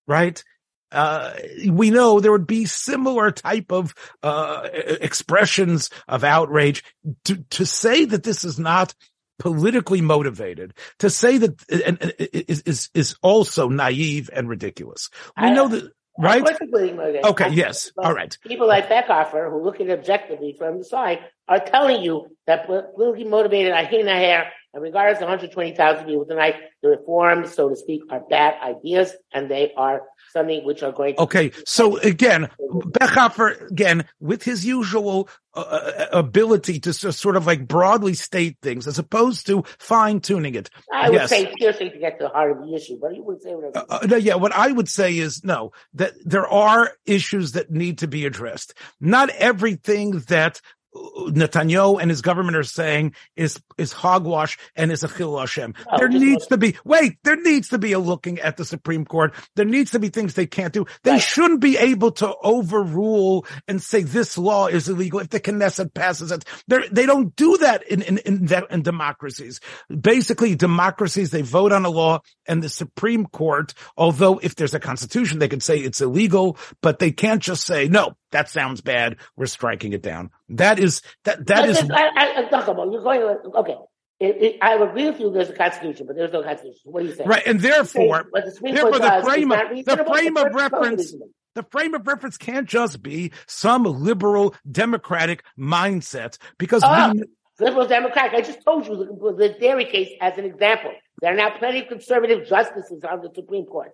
right? 0.07 0.43
Uh, 0.91 1.33
we 1.71 1.91
know 1.91 2.21
there 2.21 2.33
would 2.33 2.47
be 2.47 2.67
similar 2.67 3.31
type 3.31 3.73
of 3.73 3.95
uh, 4.23 4.69
expressions 4.73 5.89
of 6.07 6.23
outrage. 6.23 6.85
To 7.25 7.37
to 7.51 7.65
say 7.65 8.05
that 8.05 8.23
this 8.23 8.45
is 8.45 8.59
not 8.59 8.95
politically 9.39 10.03
motivated 10.03 10.75
to 10.99 11.09
say 11.09 11.39
that 11.39 11.65
and, 11.71 12.03
and 12.03 12.15
is 12.19 12.61
is 12.63 12.91
is 12.95 13.17
also 13.23 13.69
naive 13.69 14.29
and 14.33 14.49
ridiculous. 14.49 15.09
We 15.41 15.49
I- 15.49 15.55
know 15.55 15.69
that 15.69 15.93
right? 16.19 16.41
Of 16.41 16.45
course 16.47 16.59
it's 16.61 16.73
being 16.73 16.97
motivated. 16.97 17.25
okay 17.27 17.51
yes. 17.51 17.93
all 17.99 18.15
right. 18.15 18.37
People 18.47 18.69
like 18.69 18.89
Bechhofer, 18.89 19.51
who 19.51 19.63
look 19.63 19.81
at 19.81 19.89
it 19.89 19.99
objectively 19.99 20.55
from 20.59 20.79
the 20.79 20.85
side, 20.85 21.21
are 21.49 21.61
telling 21.61 22.03
you 22.03 22.37
that 22.47 22.67
politically 22.67 23.25
motivated 23.25 23.73
i 23.73 23.83
Ahina 23.83 24.15
hair, 24.15 24.53
and 24.75 24.83
regardless 24.83 25.19
of 25.19 25.29
120,000 25.29 26.07
people 26.07 26.25
tonight, 26.25 26.57
the 26.83 26.89
reforms, 26.89 27.55
so 27.55 27.69
to 27.69 27.77
speak, 27.77 28.03
are 28.11 28.21
bad 28.21 28.55
ideas, 28.63 29.15
and 29.33 29.51
they 29.51 29.73
are 29.77 30.03
something 30.33 30.65
which 30.65 30.83
are 30.83 30.93
going 30.93 31.15
to 31.15 31.23
Okay, 31.23 31.53
so 31.67 31.99
again, 31.99 32.49
Bechhofer, 32.59 33.71
again, 33.71 34.07
with 34.19 34.43
his 34.43 34.65
usual 34.65 35.29
uh, 35.55 35.61
uh, 35.61 36.07
ability 36.13 36.81
to 36.81 36.95
sort 36.95 37.37
of 37.37 37.47
like 37.47 37.69
broadly 37.69 38.15
state 38.15 38.57
things 38.63 38.87
as 38.87 38.99
opposed 38.99 39.47
to 39.47 39.63
fine 39.79 40.21
tuning 40.21 40.55
it. 40.55 40.71
I 40.91 41.11
would 41.11 41.21
yes. 41.21 41.29
say 41.29 41.53
seriously 41.61 41.91
to 41.91 41.99
get 41.99 42.19
to 42.19 42.25
the 42.25 42.31
heart 42.31 42.53
of 42.53 42.67
the 42.67 42.75
issue, 42.75 42.99
but 42.99 43.15
you 43.15 43.23
would 43.25 43.43
say 43.43 43.55
whatever. 43.55 43.77
Uh, 43.77 43.99
uh, 44.01 44.07
no, 44.07 44.17
yeah, 44.17 44.37
what 44.37 44.53
I 44.53 44.73
would 44.73 44.89
say 44.89 45.19
is 45.19 45.45
no, 45.45 45.73
that 45.93 46.15
there 46.25 46.47
are 46.47 46.93
issues 47.05 47.53
that 47.53 47.71
need 47.71 47.99
to 47.99 48.09
be 48.09 48.25
addressed. 48.25 48.73
Not 48.99 49.29
everything 49.31 50.21
that 50.29 50.57
uh, 50.57 50.82
Netanyahu 50.95 52.01
and 52.01 52.11
his 52.11 52.21
government 52.23 52.57
are 52.57 52.63
saying 52.63 53.15
is 53.37 53.61
is 53.79 53.93
hogwash 53.93 54.59
and 54.77 54.93
is 54.93 55.03
a 55.03 55.09
chil 55.09 55.39
Hashem. 55.39 55.75
No, 55.91 55.99
there 55.99 56.09
needs 56.09 56.47
to 56.49 56.57
be 56.59 56.77
wait. 56.85 57.17
There 57.25 57.41
needs 57.41 57.69
to 57.71 57.79
be 57.79 57.93
a 57.93 57.99
looking 57.99 58.39
at 58.41 58.57
the 58.57 58.65
Supreme 58.65 59.05
Court. 59.05 59.35
There 59.57 59.65
needs 59.65 59.93
to 59.93 59.99
be 59.99 60.09
things 60.11 60.35
they 60.35 60.47
can't 60.47 60.73
do. 60.73 60.87
They 61.05 61.13
Right. 61.13 61.23
shouldn't 61.23 61.61
be 61.61 61.79
able 61.79 62.13
to 62.13 62.35
overrule 62.43 63.47
and 63.69 63.83
say 63.83 64.03
this 64.03 64.37
law 64.37 64.67
is 64.67 64.89
illegal 64.89 65.21
if 65.21 65.31
the 65.31 65.41
Knesset 65.41 65.95
passes 65.95 66.31
it. 66.33 66.45
They're, 66.69 66.89
they 66.91 67.07
don't 67.07 67.35
do 67.37 67.57
that 67.59 67.83
in 67.87 68.03
in 68.03 68.19
in, 68.19 68.47
that, 68.47 68.71
in 68.71 68.83
democracies. 68.83 69.61
Basically, 69.89 70.55
democracies 70.55 71.31
they 71.31 71.43
vote 71.43 71.73
on 71.73 71.85
a 71.85 71.91
law, 71.91 72.21
and 72.47 72.63
the 72.63 72.69
Supreme 72.69 73.27
Court, 73.27 73.75
although 73.97 74.39
if 74.39 74.57
there's 74.57 74.75
a 74.75 74.81
constitution, 74.81 75.39
they 75.39 75.49
can 75.49 75.61
say 75.61 75.79
it's 75.79 76.01
illegal, 76.01 76.59
but 76.83 76.99
they 76.99 77.13
can't 77.13 77.43
just 77.43 77.65
say 77.65 77.89
no. 77.89 78.15
That 78.31 78.49
sounds 78.49 78.81
bad. 78.81 79.17
We're 79.37 79.47
striking 79.47 79.93
it 79.93 80.03
down. 80.03 80.31
That 80.57 80.79
is 80.79 81.03
that 81.25 81.47
that 81.47 81.89
But 81.89 81.97
I, 81.97 82.07
I, 82.07 82.39
I, 82.41 82.49
talk 82.51 82.69
about, 82.69 82.93
you're 82.93 83.03
going, 83.03 83.23
okay. 83.57 83.77
It, 84.21 84.37
it, 84.41 84.59
I 84.63 84.75
agree 84.75 85.11
with 85.11 85.19
you. 85.19 85.33
There's 85.33 85.51
a 85.51 85.55
constitution, 85.55 86.07
but 86.07 86.15
there's 86.15 86.33
no 86.33 86.43
constitution. 86.43 86.81
What 86.85 87.03
do 87.03 87.09
you 87.09 87.15
say? 87.15 87.25
right, 87.25 87.43
and 87.45 87.59
therefore. 87.59 88.29
The 88.33 88.53
therefore 88.63 88.99
the 89.01 89.21
frame 89.25 89.51
of- 89.51 89.85
the 89.85 90.05
frame 90.05 90.37
of 90.37 90.55
reference- 90.55 91.15
The 91.55 91.65
frame 91.65 91.95
of 91.95 92.07
reference 92.07 92.37
can't 92.37 92.69
just 92.69 93.03
be 93.03 93.33
some 93.47 93.83
liberal 93.83 94.55
democratic 94.71 95.43
mindset 95.59 96.39
because 96.57 96.83
Oh. 96.85 97.13
we, 97.15 97.23
ah, 97.23 97.25
Liberal 97.61 97.87
Democratic. 97.87 98.33
I 98.33 98.41
just 98.41 98.65
told 98.65 98.87
you 98.87 98.97
the, 98.97 99.35
the 99.37 99.55
Deri 99.61 99.85
case 99.85 100.11
as 100.21 100.39
an 100.39 100.45
example. 100.45 100.93
There 101.21 101.33
are 101.33 101.37
now 101.37 101.51
plenty 101.59 101.83
of 101.83 101.89
conservative 101.89 102.49
justices 102.49 103.05
on 103.05 103.21
the 103.21 103.31
Supreme 103.35 103.67
Court. 103.67 103.93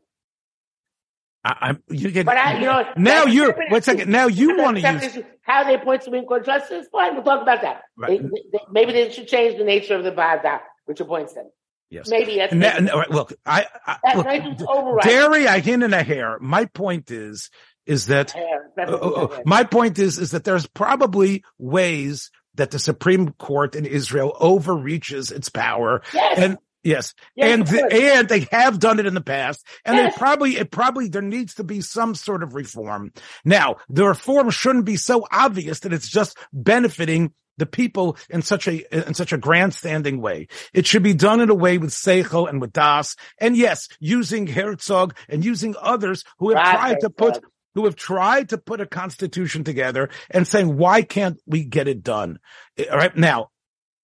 I, 1.48 1.56
I'm 1.68 1.82
you 1.88 2.10
get 2.10 2.26
But 2.26 2.36
I, 2.36 2.58
you 2.58 2.66
know, 2.66 2.84
now 2.96 3.24
you're 3.24 3.50
a 3.52 3.82
second. 3.82 4.10
Now 4.10 4.26
you 4.26 4.56
want 4.58 4.76
to 4.78 4.82
use 4.92 5.18
how 5.42 5.64
they 5.64 5.74
appoint 5.74 6.02
Supreme 6.02 6.24
Court 6.24 6.44
justices. 6.44 6.88
Fine, 6.92 7.14
we'll 7.14 7.24
talk 7.24 7.40
about 7.42 7.62
that. 7.62 7.82
Right. 7.96 8.20
They- 8.22 8.28
they- 8.52 8.64
maybe 8.70 8.92
they 8.92 9.10
should 9.10 9.28
change 9.28 9.56
the 9.56 9.64
nature 9.64 9.94
of 9.94 10.04
the 10.04 10.12
Bada, 10.12 10.60
which 10.84 11.00
appoints 11.00 11.32
them. 11.32 11.50
yes. 11.90 12.08
Maybe 12.10 12.36
that's 12.36 12.52
that- 12.54 12.78
and, 12.78 12.90
look, 13.10 13.32
I, 13.46 13.66
I 13.86 14.16
look, 14.16 14.26
right 14.26 15.02
Deri, 15.04 15.48
I 15.48 15.60
hint 15.60 15.82
and 15.82 15.94
a 15.94 16.02
hair. 16.02 16.38
My 16.40 16.66
point 16.66 17.10
is, 17.10 17.50
is 17.86 18.06
that 18.06 18.34
Oh, 18.36 18.86
oh, 18.90 19.28
oh. 19.32 19.42
my 19.46 19.64
point 19.64 19.98
is, 19.98 20.18
is 20.18 20.32
that 20.32 20.44
there's 20.44 20.66
probably 20.66 21.42
ways 21.56 22.30
that 22.56 22.70
the 22.70 22.78
Supreme 22.78 23.30
Court 23.30 23.74
in 23.74 23.86
Israel 23.86 24.36
overreaches 24.38 25.30
its 25.30 25.48
power. 25.48 26.02
Yes. 26.12 26.38
And 26.38 26.58
yes, 26.88 27.14
Yes, 27.36 27.68
and 27.70 27.92
and 27.92 28.28
they 28.28 28.46
have 28.50 28.78
done 28.78 28.98
it 29.00 29.06
in 29.06 29.14
the 29.14 29.20
past. 29.20 29.64
And 29.84 29.96
Yes. 29.96 30.14
they 30.14 30.18
probably, 30.18 30.56
it 30.56 30.70
probably, 30.70 31.08
there 31.08 31.22
needs 31.22 31.54
to 31.54 31.64
be 31.64 31.80
some 31.80 32.14
sort 32.14 32.42
of 32.42 32.54
reform. 32.54 33.12
Now, 33.44 33.76
the 33.88 34.04
reform 34.06 34.50
shouldn't 34.50 34.84
be 34.84 34.96
so 34.96 35.26
obvious 35.30 35.80
that 35.80 35.92
it's 35.92 36.08
just 36.08 36.36
benefiting 36.52 37.32
the 37.58 37.66
people 37.66 38.16
in 38.30 38.40
such 38.42 38.68
a, 38.68 39.08
in 39.08 39.14
such 39.14 39.32
a 39.32 39.38
grandstanding 39.38 40.20
way. 40.20 40.46
It 40.72 40.86
should 40.86 41.02
be 41.02 41.14
done 41.14 41.40
in 41.40 41.50
a 41.50 41.54
way 41.54 41.78
with 41.78 41.90
Seichel 41.90 42.48
and 42.48 42.60
with 42.60 42.72
Das. 42.72 43.16
And 43.38 43.56
yes, 43.56 43.88
using 43.98 44.46
Herzog 44.46 45.16
and 45.28 45.44
using 45.44 45.74
others 45.80 46.24
who 46.38 46.50
have 46.50 46.58
Right, 46.58 46.76
tried 46.76 47.00
to 47.00 47.10
put, 47.10 47.38
who 47.74 47.84
have 47.86 47.96
tried 47.96 48.50
to 48.50 48.58
put 48.58 48.80
a 48.80 48.86
constitution 48.86 49.64
together 49.64 50.08
and 50.30 50.46
saying, 50.46 50.76
why 50.76 51.02
can't 51.02 51.40
we 51.46 51.64
get 51.64 51.88
it 51.88 52.02
done? 52.04 52.38
Eh, 52.76 52.84
All 52.90 52.96
right. 52.96 53.16
Now, 53.16 53.50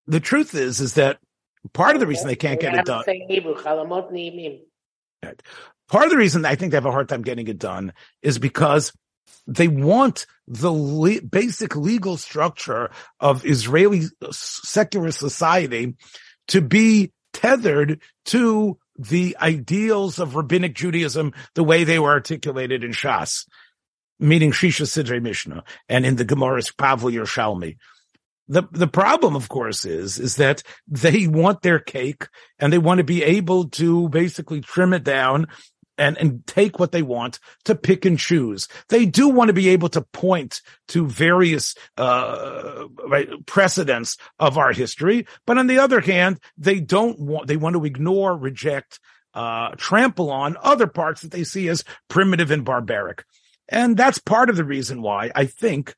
the 0.08 0.20
truth 0.20 0.54
is, 0.54 0.80
is 0.80 0.94
that 0.94 1.18
part 1.72 1.96
of 1.96 2.00
the 2.00 2.06
reason 2.06 2.28
they 2.28 2.36
can't 2.36 2.60
get 2.60 2.74
it 2.74 2.84
done, 2.84 3.04
Say 3.04 3.24
Hebrew, 3.28 3.54
chalamot 3.54 4.12
ni'imim. 4.12 4.60
part 5.88 6.04
of 6.04 6.10
the 6.10 6.16
reason 6.16 6.44
I 6.44 6.54
think 6.54 6.70
they 6.70 6.76
have 6.76 6.86
a 6.86 6.92
hard 6.92 7.08
time 7.08 7.22
getting 7.22 7.48
it 7.48 7.58
done 7.58 7.92
is 8.22 8.38
because 8.38 8.92
they 9.46 9.68
want 9.68 10.26
the 10.46 10.70
le- 10.70 11.22
basic 11.22 11.76
legal 11.76 12.16
structure 12.16 12.90
of 13.20 13.44
Israeli 13.44 14.02
secular 14.30 15.10
society 15.10 15.94
to 16.48 16.60
be 16.60 17.12
tethered 17.32 18.00
to 18.26 18.78
the 18.96 19.36
ideals 19.40 20.18
of 20.18 20.36
rabbinic 20.36 20.74
Judaism, 20.74 21.32
the 21.54 21.64
way 21.64 21.84
they 21.84 21.98
were 21.98 22.10
articulated 22.10 22.84
in 22.84 22.92
Shas, 22.92 23.46
meaning 24.20 24.52
Shisha 24.52 24.86
Sidrei 24.86 25.20
Mishnah, 25.20 25.64
and 25.88 26.06
in 26.06 26.16
the 26.16 26.24
Gemara's 26.24 26.70
Bavli 26.70 27.14
Yerushalmi. 27.14 27.76
The, 28.48 28.64
the 28.72 28.86
problem, 28.86 29.36
of 29.36 29.48
course, 29.48 29.84
is, 29.86 30.18
is 30.18 30.36
that 30.36 30.62
they 30.86 31.26
want 31.26 31.62
their 31.62 31.78
cake 31.78 32.28
and 32.58 32.72
they 32.72 32.78
want 32.78 32.98
to 32.98 33.04
be 33.04 33.22
able 33.22 33.70
to 33.70 34.08
basically 34.10 34.60
trim 34.60 34.92
it 34.92 35.02
down 35.02 35.46
and, 35.96 36.18
and 36.18 36.46
take 36.46 36.78
what 36.78 36.92
they 36.92 37.02
want 37.02 37.38
to 37.64 37.74
pick 37.74 38.04
and 38.04 38.18
choose. 38.18 38.68
They 38.88 39.06
do 39.06 39.28
want 39.28 39.48
to 39.48 39.54
be 39.54 39.68
able 39.70 39.88
to 39.90 40.02
point 40.02 40.60
to 40.88 41.06
various, 41.06 41.74
uh, 41.96 42.84
right, 43.06 43.28
precedents 43.46 44.16
of 44.38 44.58
our 44.58 44.72
history. 44.72 45.26
But 45.46 45.58
on 45.58 45.66
the 45.66 45.78
other 45.78 46.00
hand, 46.00 46.40
they 46.58 46.80
don't 46.80 47.18
want, 47.18 47.46
they 47.46 47.56
want 47.56 47.76
to 47.76 47.84
ignore, 47.84 48.36
reject, 48.36 49.00
uh, 49.34 49.70
trample 49.76 50.30
on 50.30 50.56
other 50.62 50.86
parts 50.86 51.22
that 51.22 51.30
they 51.30 51.44
see 51.44 51.68
as 51.68 51.84
primitive 52.08 52.50
and 52.50 52.64
barbaric. 52.64 53.24
And 53.68 53.96
that's 53.96 54.18
part 54.18 54.50
of 54.50 54.56
the 54.56 54.64
reason 54.64 55.00
why 55.02 55.30
I 55.34 55.46
think, 55.46 55.94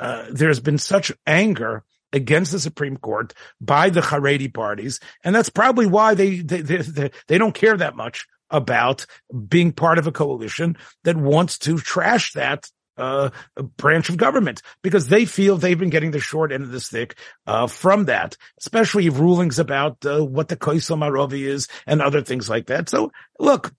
uh, 0.00 0.26
there's 0.30 0.60
been 0.60 0.78
such 0.78 1.12
anger 1.26 1.84
against 2.12 2.52
the 2.52 2.60
Supreme 2.60 2.96
Court 2.96 3.34
by 3.60 3.90
the 3.90 4.00
Haredi 4.00 4.52
parties. 4.52 5.00
And 5.24 5.34
that's 5.34 5.50
probably 5.50 5.86
why 5.86 6.14
they, 6.14 6.40
they, 6.40 6.60
they, 6.62 6.76
they, 6.78 7.10
they 7.26 7.38
don't 7.38 7.54
care 7.54 7.76
that 7.76 7.96
much 7.96 8.26
about 8.50 9.04
being 9.48 9.72
part 9.72 9.98
of 9.98 10.06
a 10.06 10.12
coalition 10.12 10.76
that 11.04 11.16
wants 11.16 11.58
to 11.58 11.78
trash 11.78 12.32
that 12.32 12.70
uh, 12.96 13.30
branch 13.76 14.08
of 14.08 14.16
government 14.16 14.62
because 14.82 15.08
they 15.08 15.24
feel 15.24 15.56
they've 15.56 15.78
been 15.78 15.90
getting 15.90 16.10
the 16.10 16.18
short 16.18 16.50
end 16.50 16.64
of 16.64 16.70
the 16.70 16.80
stick 16.80 17.16
uh, 17.46 17.66
from 17.66 18.06
that, 18.06 18.36
especially 18.58 19.08
rulings 19.08 19.58
about 19.58 20.04
uh, 20.04 20.24
what 20.24 20.48
the 20.48 20.56
Koisel 20.56 20.98
Marovi 20.98 21.46
is 21.46 21.68
and 21.86 22.02
other 22.02 22.22
things 22.22 22.50
like 22.50 22.66
that. 22.66 22.88
So, 22.88 23.12
look. 23.38 23.72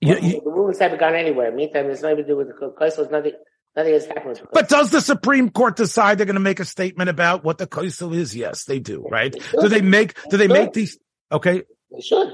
Well, 0.00 0.18
you, 0.20 0.40
the 0.44 0.50
rulings 0.50 0.78
haven't 0.78 1.00
gone 1.00 1.16
anywhere. 1.16 1.50
Meantime, 1.50 1.86
there's 1.86 2.02
nothing 2.02 2.18
to 2.18 2.24
do 2.24 2.36
with 2.36 2.48
the 2.48 2.74
Koisel. 2.80 3.10
Nothing, 3.10 3.32
nothing 3.78 3.94
has 3.94 4.06
happened. 4.06 4.42
But 4.52 4.68
does 4.68 4.90
the 4.90 5.00
Supreme 5.00 5.50
Court 5.50 5.76
decide 5.76 6.18
they're 6.18 6.26
going 6.26 6.34
to 6.34 6.40
make 6.40 6.60
a 6.60 6.64
statement 6.64 7.08
about 7.08 7.44
what 7.44 7.58
the 7.58 7.66
Koisel 7.66 8.14
is? 8.14 8.36
Yes, 8.36 8.64
they 8.64 8.80
do, 8.80 9.06
right? 9.08 9.32
They 9.32 9.60
do 9.60 9.68
they 9.68 9.80
make, 9.80 10.14
do 10.28 10.36
they, 10.36 10.46
they 10.46 10.52
make 10.52 10.72
these? 10.72 10.98
Okay. 11.30 11.62
They 11.90 12.00
should. 12.00 12.32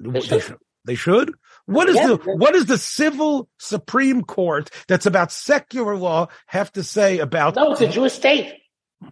They 0.00 0.20
should. 0.20 0.56
They 0.86 0.94
should. 0.94 1.34
What 1.66 1.88
is 1.88 1.96
yeah, 1.96 2.08
the 2.08 2.16
what 2.16 2.54
is 2.54 2.66
the 2.66 2.76
civil 2.76 3.48
Supreme 3.58 4.22
Court 4.22 4.70
that's 4.86 5.06
about 5.06 5.32
secular 5.32 5.96
law 5.96 6.28
have 6.46 6.70
to 6.72 6.84
say 6.84 7.20
about? 7.20 7.56
No, 7.56 7.72
it's 7.72 7.80
a 7.80 7.88
Jewish 7.88 8.12
state. 8.12 8.52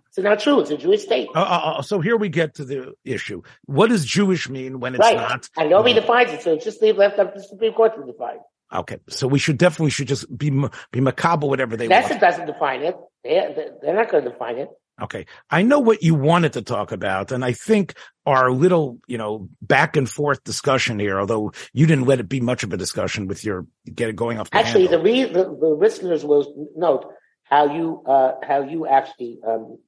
It's 0.08 0.18
not 0.18 0.40
true. 0.40 0.60
It's 0.60 0.70
a 0.70 0.76
Jewish 0.76 1.02
state. 1.02 1.28
Uh, 1.34 1.40
uh, 1.40 1.74
uh, 1.78 1.82
so 1.82 2.00
here 2.00 2.16
we 2.16 2.28
get 2.28 2.56
to 2.56 2.64
the 2.64 2.92
issue. 3.04 3.42
What 3.64 3.88
does 3.88 4.04
Jewish 4.04 4.48
mean 4.50 4.80
when 4.80 4.94
it's 4.94 5.00
right. 5.00 5.16
not? 5.16 5.48
And 5.56 5.70
nobody 5.70 5.96
uh, 5.96 6.02
defines 6.02 6.30
it, 6.32 6.42
so 6.42 6.54
it's 6.54 6.64
just 6.64 6.82
leave 6.82 6.98
left 6.98 7.18
up 7.18 7.32
to 7.32 7.40
the 7.40 7.46
Supreme 7.46 7.72
Court 7.72 7.94
to 7.96 8.04
define. 8.04 8.38
Okay, 8.72 8.98
so 9.08 9.26
we 9.28 9.38
should 9.38 9.58
definitely 9.58 9.90
should 9.90 10.08
just 10.08 10.26
be 10.36 10.50
be 10.90 11.00
macabre 11.00 11.46
whatever 11.46 11.76
they 11.76 11.88
That's 11.88 12.08
want. 12.08 12.20
doesn't 12.20 12.46
define 12.46 12.82
it. 12.82 12.96
They, 13.22 13.54
they're 13.82 13.94
not 13.94 14.10
going 14.10 14.24
to 14.24 14.30
define 14.30 14.58
it. 14.58 14.68
Okay. 15.00 15.26
I 15.50 15.62
know 15.62 15.78
what 15.80 16.02
you 16.02 16.14
wanted 16.14 16.52
to 16.52 16.62
talk 16.62 16.92
about, 16.92 17.32
and 17.32 17.44
I 17.44 17.52
think 17.52 17.94
our 18.26 18.50
little, 18.50 18.98
you 19.06 19.18
know, 19.18 19.48
back 19.60 19.96
and 19.96 20.08
forth 20.08 20.44
discussion 20.44 20.98
here, 20.98 21.18
although 21.18 21.52
you 21.72 21.86
didn't 21.86 22.04
let 22.04 22.20
it 22.20 22.28
be 22.28 22.40
much 22.40 22.62
of 22.62 22.72
a 22.72 22.76
discussion 22.76 23.26
with 23.26 23.44
your 23.44 23.66
get 23.92 24.10
it 24.10 24.16
going 24.16 24.38
off. 24.38 24.50
The 24.50 24.56
actually, 24.56 24.86
handle. 24.86 25.02
the, 25.02 25.04
re- 25.04 25.32
the, 25.32 25.44
the 25.44 25.68
listeners 25.68 26.24
will 26.24 26.68
note 26.76 27.06
how 27.44 27.74
you 27.74 28.02
uh, 28.06 28.34
how 28.46 28.62
you 28.62 28.86
actually 28.86 29.40
um, 29.46 29.78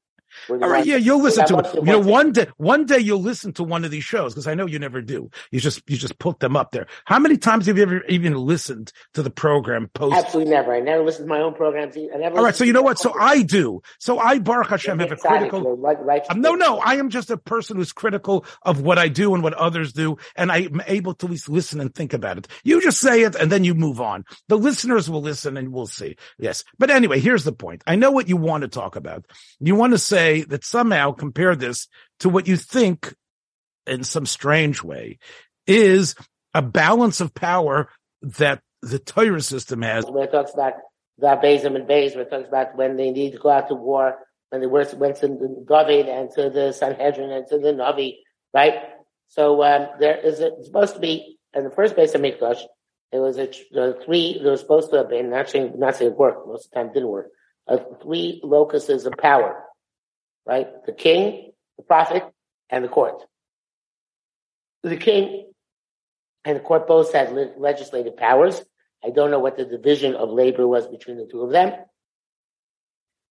all 0.51 0.57
right, 0.57 0.85
yeah, 0.85 0.97
you'll 0.97 1.23
listen 1.23 1.47
to 1.47 1.59
it. 1.59 1.75
You 1.75 1.83
know, 1.83 2.01
one 2.01 2.33
day, 2.33 2.47
one 2.57 2.87
day 2.87 2.99
you'll 2.99 3.23
listen 3.23 3.53
to 3.55 3.65
one 3.65 3.85
of 3.85 3.91
these 3.91 4.05
shows 4.05 4.35
because 4.35 4.47
I 4.47 4.55
know 4.55 4.67
you 4.67 4.79
never 4.79 5.01
do. 5.01 5.31
You 5.51 5.61
just, 5.61 5.83
you 5.89 5.97
just 5.97 6.19
put 6.19 6.41
them 6.41 6.57
up 6.57 6.73
there. 6.73 6.87
How 7.05 7.19
many 7.19 7.37
times 7.37 7.67
have 7.67 7.77
you 7.77 7.83
ever 7.83 8.05
even 8.05 8.35
listened 8.35 8.93
to 9.15 9.23
the 9.23 9.31
program 9.31 9.89
post? 9.95 10.17
Absolutely 10.17 10.53
never. 10.53 10.75
I 10.75 10.81
never 10.81 11.03
listened 11.03 11.27
to 11.27 11.29
my 11.29 11.41
own 11.41 11.55
programs. 11.55 11.97
I 11.97 12.17
never. 12.17 12.39
All 12.39 12.45
right, 12.45 12.55
so 12.55 12.65
you 12.65 12.73
know 12.73 12.83
what? 12.83 12.99
So 12.99 13.15
I 13.19 13.43
do. 13.43 13.83
So 13.99 14.19
I, 14.19 14.39
Baruch 14.39 14.69
Hashem, 14.69 14.99
have 14.99 15.13
a 15.13 15.17
critical. 15.17 15.77
Right, 15.77 16.23
um, 16.31 16.41
no, 16.41 16.55
no, 16.55 16.79
I 16.79 16.95
am 16.95 17.11
just 17.11 17.31
a 17.31 17.37
person 17.37 17.77
who's 17.77 17.93
critical 17.93 18.45
of 18.63 18.81
what 18.81 18.99
I 18.99 19.09
do 19.09 19.35
and 19.35 19.43
what 19.43 19.55
others 19.55 19.93
do, 19.93 20.17
and 20.37 20.51
I'm 20.51 20.83
able 20.87 21.15
to 21.15 21.27
at 21.27 21.31
least 21.31 21.49
listen 21.49 21.81
and 21.81 21.95
think 21.95 22.13
about 22.13 22.39
it. 22.39 22.49
You 22.63 22.81
just 22.83 23.01
say 23.01 23.23
it 23.23 23.35
and 23.35 23.51
then 23.51 23.65
you 23.65 23.75
move 23.75 24.01
on. 24.01 24.25
The 24.49 24.59
listeners 24.59 25.09
will 25.09 25.23
listen 25.23 25.57
and 25.57 25.73
we'll 25.73 25.87
see. 25.87 26.17
Yes, 26.39 26.65
but 26.79 26.91
anyway, 26.91 27.21
here's 27.21 27.45
the 27.45 27.53
point. 27.53 27.83
I 27.87 27.97
know 27.97 28.11
what 28.11 28.29
you 28.29 28.37
want 28.37 28.63
to 28.63 28.69
talk 28.69 28.97
about. 28.97 29.27
You 29.61 29.75
want 29.75 29.93
to 29.93 29.99
say 29.99 30.24
say 30.25 30.43
that 30.43 30.65
somehow 30.65 31.13
compare 31.13 31.55
this 31.55 31.89
to 32.21 32.29
what 32.29 32.49
you 32.49 32.57
think 32.57 33.15
in 33.87 34.05
some 34.05 34.27
strange 34.27 34.83
way 34.83 35.19
is 35.67 36.15
a 36.55 36.63
balance 36.63 37.21
of 37.21 37.35
power 37.35 37.89
that 38.23 38.61
the 38.83 38.99
Torah 38.99 39.41
system 39.41 39.83
has. 39.83 40.05
Where 40.07 40.25
it 40.25 40.33
talks 40.33 40.55
about 40.55 40.75
the 41.19 41.27
Bezim 41.27 41.77
and 41.77 41.87
Bez, 41.87 42.15
where 42.15 42.25
it 42.25 42.31
talks 42.31 42.49
about 42.49 42.77
when 42.77 42.97
they 42.97 43.11
need 43.11 43.33
to 43.33 43.39
go 43.39 43.51
out 43.51 43.69
to 43.69 43.75
war, 43.75 44.19
when 44.51 44.61
they 44.61 44.67
went 44.67 45.17
to 45.17 45.29
David 45.69 46.09
and 46.09 46.31
to 46.37 46.51
the 46.51 46.73
Sanhedrin 46.73 47.31
and 47.31 47.47
to 47.49 47.59
the 47.59 47.73
Navi, 47.73 48.17
right? 48.53 48.75
So 49.29 49.63
um, 49.63 49.89
there 50.01 50.17
is 50.17 50.41
a, 50.41 50.51
supposed 50.63 50.95
to 50.95 51.01
be 51.01 51.39
in 51.55 51.65
the 51.65 51.71
first 51.71 51.97
base 51.97 52.15
of 52.15 52.21
Mikdash. 52.21 52.61
It 53.13 53.19
was 53.19 53.39
a, 53.39 53.47
three. 54.05 54.41
There 54.43 54.53
was 54.53 54.61
supposed 54.61 54.91
to 54.91 54.97
have 54.99 55.11
been 55.11 55.33
actually 55.33 55.71
not 55.77 55.97
saying 55.97 56.13
it 56.13 56.19
worked. 56.19 56.47
Most 56.47 56.67
of 56.67 56.71
the 56.71 56.77
time, 56.77 56.93
didn't 56.93 57.09
work. 57.09 57.31
Three 58.03 58.41
locuses 58.43 59.07
of 59.07 59.15
power 59.19 59.65
right? 60.47 60.69
The 60.87 60.93
king, 60.93 61.53
the 61.77 61.83
prophet, 61.83 62.25
and 62.71 62.85
the 62.85 62.89
court. 62.89 63.23
The 64.83 64.97
king 64.97 65.51
and 66.45 66.57
the 66.57 66.61
court 66.61 66.87
both 66.87 67.13
had 67.13 67.33
le- 67.33 67.53
legislative 67.57 68.17
powers. 68.17 68.63
I 69.05 69.11
don't 69.11 69.31
know 69.31 69.39
what 69.39 69.57
the 69.57 69.65
division 69.65 70.15
of 70.15 70.31
labor 70.31 70.67
was 70.67 70.87
between 70.87 71.17
the 71.17 71.27
two 71.27 71.43
of 71.43 71.51
them. 71.51 71.73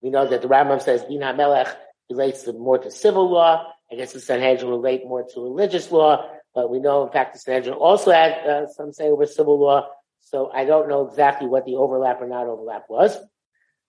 We 0.01 0.09
know 0.09 0.27
that 0.27 0.41
the 0.41 0.47
Rambam 0.47 0.81
says 0.81 1.03
Din 1.03 1.21
HaMelech 1.21 1.73
relates 2.09 2.43
to 2.43 2.53
more 2.53 2.77
to 2.77 2.91
civil 2.91 3.31
law. 3.31 3.67
I 3.91 3.95
guess 3.95 4.13
the 4.13 4.19
Sanhedrin 4.19 4.69
relate 4.69 5.05
more 5.05 5.23
to 5.33 5.41
religious 5.41 5.91
law, 5.91 6.29
but 6.53 6.69
we 6.69 6.79
know 6.79 7.05
in 7.05 7.11
fact 7.11 7.33
the 7.33 7.39
Sanhedrin 7.39 7.75
also 7.75 8.11
had 8.11 8.33
uh, 8.45 8.67
some 8.67 8.91
say 8.91 9.05
over 9.05 9.25
civil 9.25 9.59
law. 9.59 9.87
So 10.19 10.51
I 10.51 10.65
don't 10.65 10.89
know 10.89 11.07
exactly 11.07 11.47
what 11.47 11.65
the 11.65 11.75
overlap 11.75 12.21
or 12.21 12.27
not 12.27 12.47
overlap 12.47 12.85
was. 12.89 13.15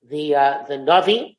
The 0.09 0.35
uh, 0.35 0.65
the 0.69 0.75
Navi, 0.75 1.37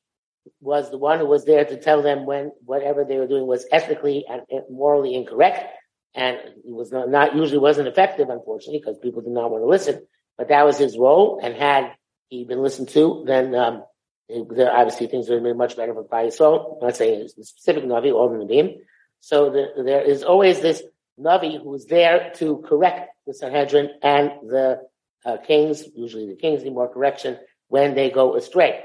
was 0.61 0.89
the 0.91 0.97
one 0.97 1.19
who 1.19 1.25
was 1.25 1.45
there 1.45 1.65
to 1.65 1.77
tell 1.77 2.01
them 2.01 2.25
when 2.25 2.51
whatever 2.63 3.03
they 3.03 3.17
were 3.17 3.27
doing 3.27 3.47
was 3.47 3.65
ethically 3.71 4.25
and 4.29 4.41
morally 4.69 5.15
incorrect. 5.15 5.65
And 6.13 6.37
was 6.63 6.91
not, 6.91 7.09
not 7.09 7.35
usually 7.35 7.57
wasn't 7.57 7.89
effective, 7.89 8.29
unfortunately, 8.29 8.79
because 8.79 8.97
people 8.99 9.21
did 9.21 9.33
not 9.33 9.51
want 9.51 9.63
to 9.63 9.67
listen. 9.67 10.07
But 10.37 10.47
that 10.47 10.65
was 10.65 10.77
his 10.77 10.97
role. 10.97 11.39
And 11.43 11.53
had 11.53 11.91
he 12.29 12.45
been 12.45 12.61
listened 12.61 12.89
to, 12.89 13.23
then, 13.27 13.53
um, 13.53 13.83
there 14.29 14.71
obviously 14.71 15.07
things 15.07 15.27
would 15.27 15.35
have 15.35 15.43
been 15.43 15.57
much 15.57 15.75
better 15.75 15.93
for 15.93 16.05
Klal 16.05 16.27
Yisrael. 16.27 16.75
I'm 16.81 16.87
not 16.87 16.95
saying 16.95 17.27
the 17.35 17.43
specific 17.43 17.83
Navi, 17.83 18.13
all 18.13 18.29
the 18.29 18.43
Navim. 18.43 18.77
So 19.19 19.49
the, 19.49 19.83
there 19.83 20.01
is 20.01 20.23
always 20.23 20.61
this 20.61 20.81
Navi 21.19 21.61
who 21.61 21.75
is 21.75 21.85
there 21.85 22.31
to 22.35 22.63
correct 22.67 23.09
the 23.27 23.33
Sanhedrin 23.33 23.89
and 24.01 24.31
the 24.47 24.81
uh, 25.25 25.37
kings, 25.37 25.83
usually 25.95 26.27
the 26.27 26.35
kings 26.35 26.63
need 26.63 26.73
more 26.73 26.91
correction 26.91 27.37
when 27.67 27.95
they 27.95 28.09
go 28.09 28.35
astray. 28.35 28.83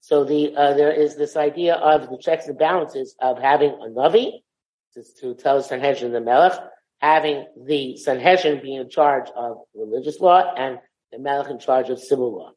So 0.00 0.24
the 0.24 0.54
uh, 0.56 0.74
there 0.74 0.92
is 0.92 1.16
this 1.16 1.36
idea 1.36 1.74
of 1.74 2.08
the 2.08 2.18
checks 2.18 2.46
and 2.46 2.58
balances 2.58 3.14
of 3.20 3.38
having 3.38 3.70
a 3.70 3.88
navi 3.88 4.32
to, 5.20 5.34
tell 5.34 5.62
Sanhedrin 5.62 6.12
the 6.12 6.20
Melech, 6.20 6.58
having 6.98 7.46
the 7.66 7.96
Sanhedrin 7.96 8.60
be 8.62 8.74
in 8.74 8.88
charge 8.88 9.28
of 9.36 9.58
religious 9.74 10.18
law 10.20 10.52
and 10.56 10.78
the 11.12 11.18
Melech 11.18 11.50
in 11.50 11.58
charge 11.58 11.88
of 11.88 12.00
civil 12.00 12.36
law. 12.36 12.52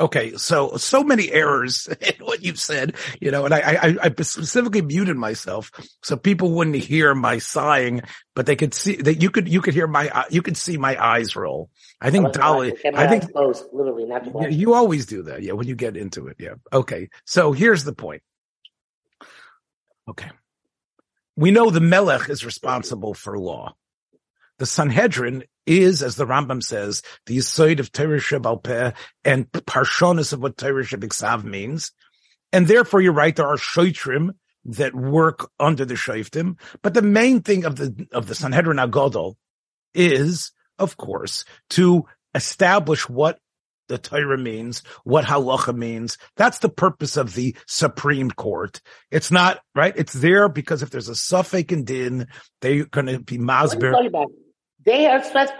Okay, 0.00 0.32
so 0.36 0.78
so 0.78 1.04
many 1.04 1.30
errors 1.30 1.86
in 2.00 2.24
what 2.24 2.42
you've 2.42 2.58
said, 2.58 2.96
you 3.20 3.30
know, 3.30 3.44
and 3.44 3.52
I, 3.52 3.58
I, 3.60 3.96
I 4.04 4.22
specifically 4.22 4.80
muted 4.80 5.16
myself 5.16 5.70
so 6.02 6.16
people 6.16 6.52
wouldn't 6.52 6.76
hear 6.76 7.14
my 7.14 7.36
sighing, 7.36 8.00
but 8.34 8.46
they 8.46 8.56
could 8.56 8.72
see 8.72 8.96
that 8.96 9.20
you 9.20 9.30
could 9.30 9.46
you 9.46 9.60
could 9.60 9.74
hear 9.74 9.86
my 9.86 10.08
uh, 10.08 10.24
you 10.30 10.40
could 10.40 10.56
see 10.56 10.78
my 10.78 11.02
eyes 11.02 11.36
roll. 11.36 11.68
I 12.00 12.10
think 12.10 12.32
Dolly, 12.32 12.74
I 12.94 13.08
think 13.08 13.30
close, 13.30 13.62
literally 13.72 14.06
not 14.06 14.24
you 14.50 14.72
always 14.72 15.04
do 15.04 15.24
that, 15.24 15.42
yeah. 15.42 15.52
When 15.52 15.68
you 15.68 15.74
get 15.74 15.98
into 15.98 16.28
it, 16.28 16.36
yeah. 16.38 16.54
Okay, 16.72 17.10
so 17.26 17.52
here's 17.52 17.84
the 17.84 17.92
point. 17.92 18.22
Okay, 20.08 20.30
we 21.36 21.50
know 21.50 21.68
the 21.68 21.80
Melech 21.80 22.30
is 22.30 22.42
responsible 22.42 23.12
for 23.12 23.38
law. 23.38 23.74
The 24.60 24.66
Sanhedrin 24.66 25.44
is, 25.64 26.02
as 26.02 26.16
the 26.16 26.26
Rambam 26.26 26.62
says, 26.62 27.02
the 27.24 27.38
Yisoid 27.38 27.80
of 27.80 27.92
Torah 27.92 28.18
Shabal 28.18 28.94
and 29.24 29.50
Parshonis 29.50 30.34
of 30.34 30.42
what 30.42 30.58
Torah 30.58 30.84
Shabiksav 30.84 31.44
means. 31.44 31.92
And 32.52 32.68
therefore, 32.68 33.00
you're 33.00 33.14
right, 33.14 33.34
there 33.34 33.46
are 33.46 33.56
Shoitrim 33.56 34.34
that 34.66 34.94
work 34.94 35.50
under 35.58 35.86
the 35.86 35.94
Shoiftim. 35.94 36.58
But 36.82 36.92
the 36.92 37.00
main 37.00 37.40
thing 37.40 37.64
of 37.64 37.76
the, 37.76 38.06
of 38.12 38.26
the 38.26 38.34
Sanhedrin 38.34 38.76
Agadol 38.76 39.36
is, 39.94 40.52
of 40.78 40.98
course, 40.98 41.46
to 41.70 42.04
establish 42.34 43.08
what 43.08 43.38
the 43.88 43.96
Torah 43.96 44.36
means, 44.36 44.82
what 45.04 45.24
halacha 45.24 45.74
means. 45.74 46.18
That's 46.36 46.58
the 46.58 46.68
purpose 46.68 47.16
of 47.16 47.34
the 47.34 47.56
Supreme 47.66 48.30
Court. 48.30 48.82
It's 49.10 49.30
not, 49.30 49.60
right? 49.74 49.94
It's 49.96 50.12
there 50.12 50.50
because 50.50 50.82
if 50.82 50.90
there's 50.90 51.08
a 51.08 51.14
suffix 51.14 51.72
and 51.72 51.86
din, 51.86 52.28
they're 52.60 52.84
going 52.84 53.06
to 53.06 53.20
be 53.20 53.38
masber. 53.38 53.94
They 54.84 55.06
are 55.06 55.22
supposed. 55.22 55.52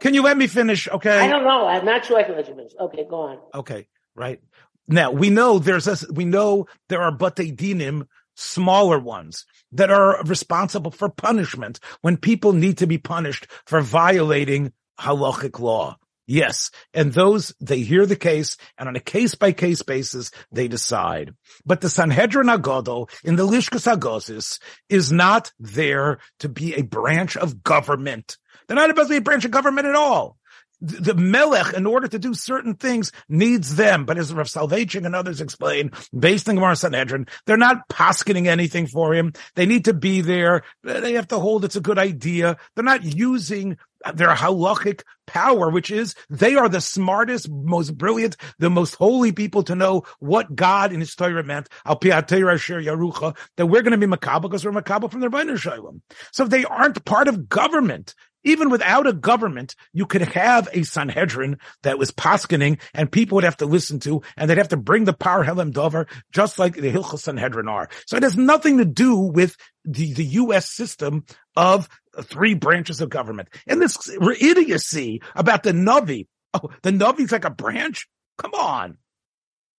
Can 0.00 0.14
you 0.14 0.22
let 0.22 0.36
me 0.36 0.46
finish? 0.46 0.88
Okay. 0.88 1.18
I 1.18 1.28
don't 1.28 1.44
know. 1.44 1.66
I'm 1.66 1.84
not 1.84 2.04
sure 2.04 2.18
I 2.18 2.22
can 2.22 2.36
let 2.36 2.48
you 2.48 2.54
finish. 2.54 2.72
Okay, 2.78 3.06
go 3.08 3.20
on. 3.22 3.38
Okay, 3.54 3.88
right. 4.14 4.40
Now 4.88 5.10
we 5.10 5.30
know 5.30 5.58
there's 5.58 5.86
a, 5.86 5.96
we 6.12 6.24
know 6.24 6.66
there 6.88 7.02
are 7.02 7.12
bate 7.12 7.56
dinim 7.56 8.06
smaller 8.34 8.98
ones 8.98 9.44
that 9.72 9.90
are 9.90 10.22
responsible 10.24 10.90
for 10.90 11.08
punishment 11.08 11.80
when 12.00 12.16
people 12.16 12.52
need 12.52 12.78
to 12.78 12.86
be 12.86 12.98
punished 12.98 13.46
for 13.66 13.80
violating 13.80 14.72
halachic 14.98 15.58
law. 15.60 15.96
Yes. 16.32 16.70
And 16.94 17.12
those, 17.12 17.54
they 17.60 17.80
hear 17.80 18.06
the 18.06 18.16
case 18.16 18.56
and 18.78 18.88
on 18.88 18.96
a 18.96 19.00
case 19.00 19.34
by 19.34 19.52
case 19.52 19.82
basis, 19.82 20.30
they 20.50 20.66
decide. 20.66 21.34
But 21.66 21.82
the 21.82 21.90
Sanhedrin 21.90 22.46
Agadol 22.46 23.10
in 23.22 23.36
the 23.36 23.46
Lishkas 23.46 23.86
Agosis 23.86 24.58
is 24.88 25.12
not 25.12 25.52
there 25.60 26.20
to 26.38 26.48
be 26.48 26.74
a 26.74 26.84
branch 26.84 27.36
of 27.36 27.62
government. 27.62 28.38
They're 28.66 28.76
not 28.76 28.88
supposed 28.88 29.08
to 29.08 29.12
be 29.12 29.18
a 29.18 29.20
branch 29.20 29.44
of 29.44 29.50
government 29.50 29.86
at 29.86 29.94
all 29.94 30.38
the 30.82 31.14
Melech, 31.14 31.74
in 31.74 31.86
order 31.86 32.08
to 32.08 32.18
do 32.18 32.34
certain 32.34 32.74
things, 32.74 33.12
needs 33.28 33.76
them. 33.76 34.04
But 34.04 34.18
as 34.18 34.34
Rav 34.34 34.48
Soloveitchik 34.48 35.06
and 35.06 35.14
others 35.14 35.40
explain, 35.40 35.92
based 36.18 36.48
on 36.48 36.56
Gemara 36.56 36.74
Sanhedrin, 36.74 37.28
they're 37.46 37.56
not 37.56 37.88
posketing 37.88 38.48
anything 38.48 38.88
for 38.88 39.14
him. 39.14 39.32
They 39.54 39.66
need 39.66 39.84
to 39.84 39.94
be 39.94 40.22
there. 40.22 40.62
They 40.82 41.12
have 41.12 41.28
to 41.28 41.38
hold 41.38 41.64
it's 41.64 41.76
a 41.76 41.80
good 41.80 41.98
idea. 41.98 42.56
They're 42.74 42.84
not 42.84 43.04
using 43.04 43.78
their 44.14 44.34
halachic 44.34 45.02
power, 45.26 45.70
which 45.70 45.90
is 45.90 46.14
they 46.28 46.54
are 46.54 46.68
the 46.68 46.80
smartest, 46.80 47.48
most 47.50 47.96
brilliant, 47.96 48.36
the 48.58 48.70
most 48.70 48.94
holy 48.94 49.32
people 49.32 49.62
to 49.64 49.74
know 49.74 50.02
what 50.18 50.54
God 50.54 50.92
in 50.92 51.00
His 51.00 51.14
Torah 51.14 51.44
meant. 51.44 51.68
Al 51.84 51.98
Yarucha 51.98 53.36
that 53.56 53.66
we're 53.66 53.82
going 53.82 53.98
to 53.98 54.06
be 54.06 54.12
makabel 54.12 54.42
because 54.42 54.64
we're 54.64 54.72
makabel 54.72 55.10
from 55.10 55.20
their 55.20 55.30
Rebbeinu 55.30 55.58
Shalom. 55.58 56.02
So 56.32 56.44
they 56.44 56.64
aren't 56.64 57.04
part 57.04 57.28
of 57.28 57.48
government 57.48 58.14
even 58.44 58.70
without 58.70 59.06
a 59.06 59.12
government, 59.12 59.74
you 59.92 60.06
could 60.06 60.22
have 60.22 60.68
a 60.72 60.82
Sanhedrin 60.82 61.58
that 61.82 61.98
was 61.98 62.10
paskening 62.10 62.80
and 62.94 63.10
people 63.10 63.36
would 63.36 63.44
have 63.44 63.56
to 63.58 63.66
listen 63.66 64.00
to 64.00 64.22
and 64.36 64.48
they'd 64.48 64.58
have 64.58 64.68
to 64.68 64.76
bring 64.76 65.04
the 65.04 65.12
power 65.12 65.44
Helem 65.44 65.72
Dover 65.72 66.06
just 66.32 66.58
like 66.58 66.74
the 66.74 66.92
Hilchos 66.92 67.20
Sanhedrin 67.20 67.68
are. 67.68 67.88
So 68.06 68.16
it 68.16 68.22
has 68.22 68.36
nothing 68.36 68.78
to 68.78 68.84
do 68.84 69.16
with 69.16 69.56
the, 69.84 70.12
the 70.12 70.24
U.S. 70.24 70.68
system 70.68 71.24
of 71.56 71.88
three 72.20 72.54
branches 72.54 73.00
of 73.00 73.08
government. 73.08 73.48
And 73.66 73.80
this 73.80 73.96
idiocy 74.08 75.22
about 75.34 75.62
the 75.62 75.72
Navi. 75.72 76.26
Oh, 76.54 76.70
the 76.82 76.90
Navi's 76.90 77.32
like 77.32 77.44
a 77.44 77.50
branch? 77.50 78.08
Come 78.38 78.54
on. 78.54 78.98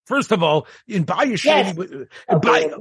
First 0.05 0.31
of 0.31 0.43
all, 0.43 0.67
in 0.87 1.05
Bayesheni, 1.05 1.77
yes. 1.77 2.07
Uh, 2.29 2.35
okay. 2.35 2.73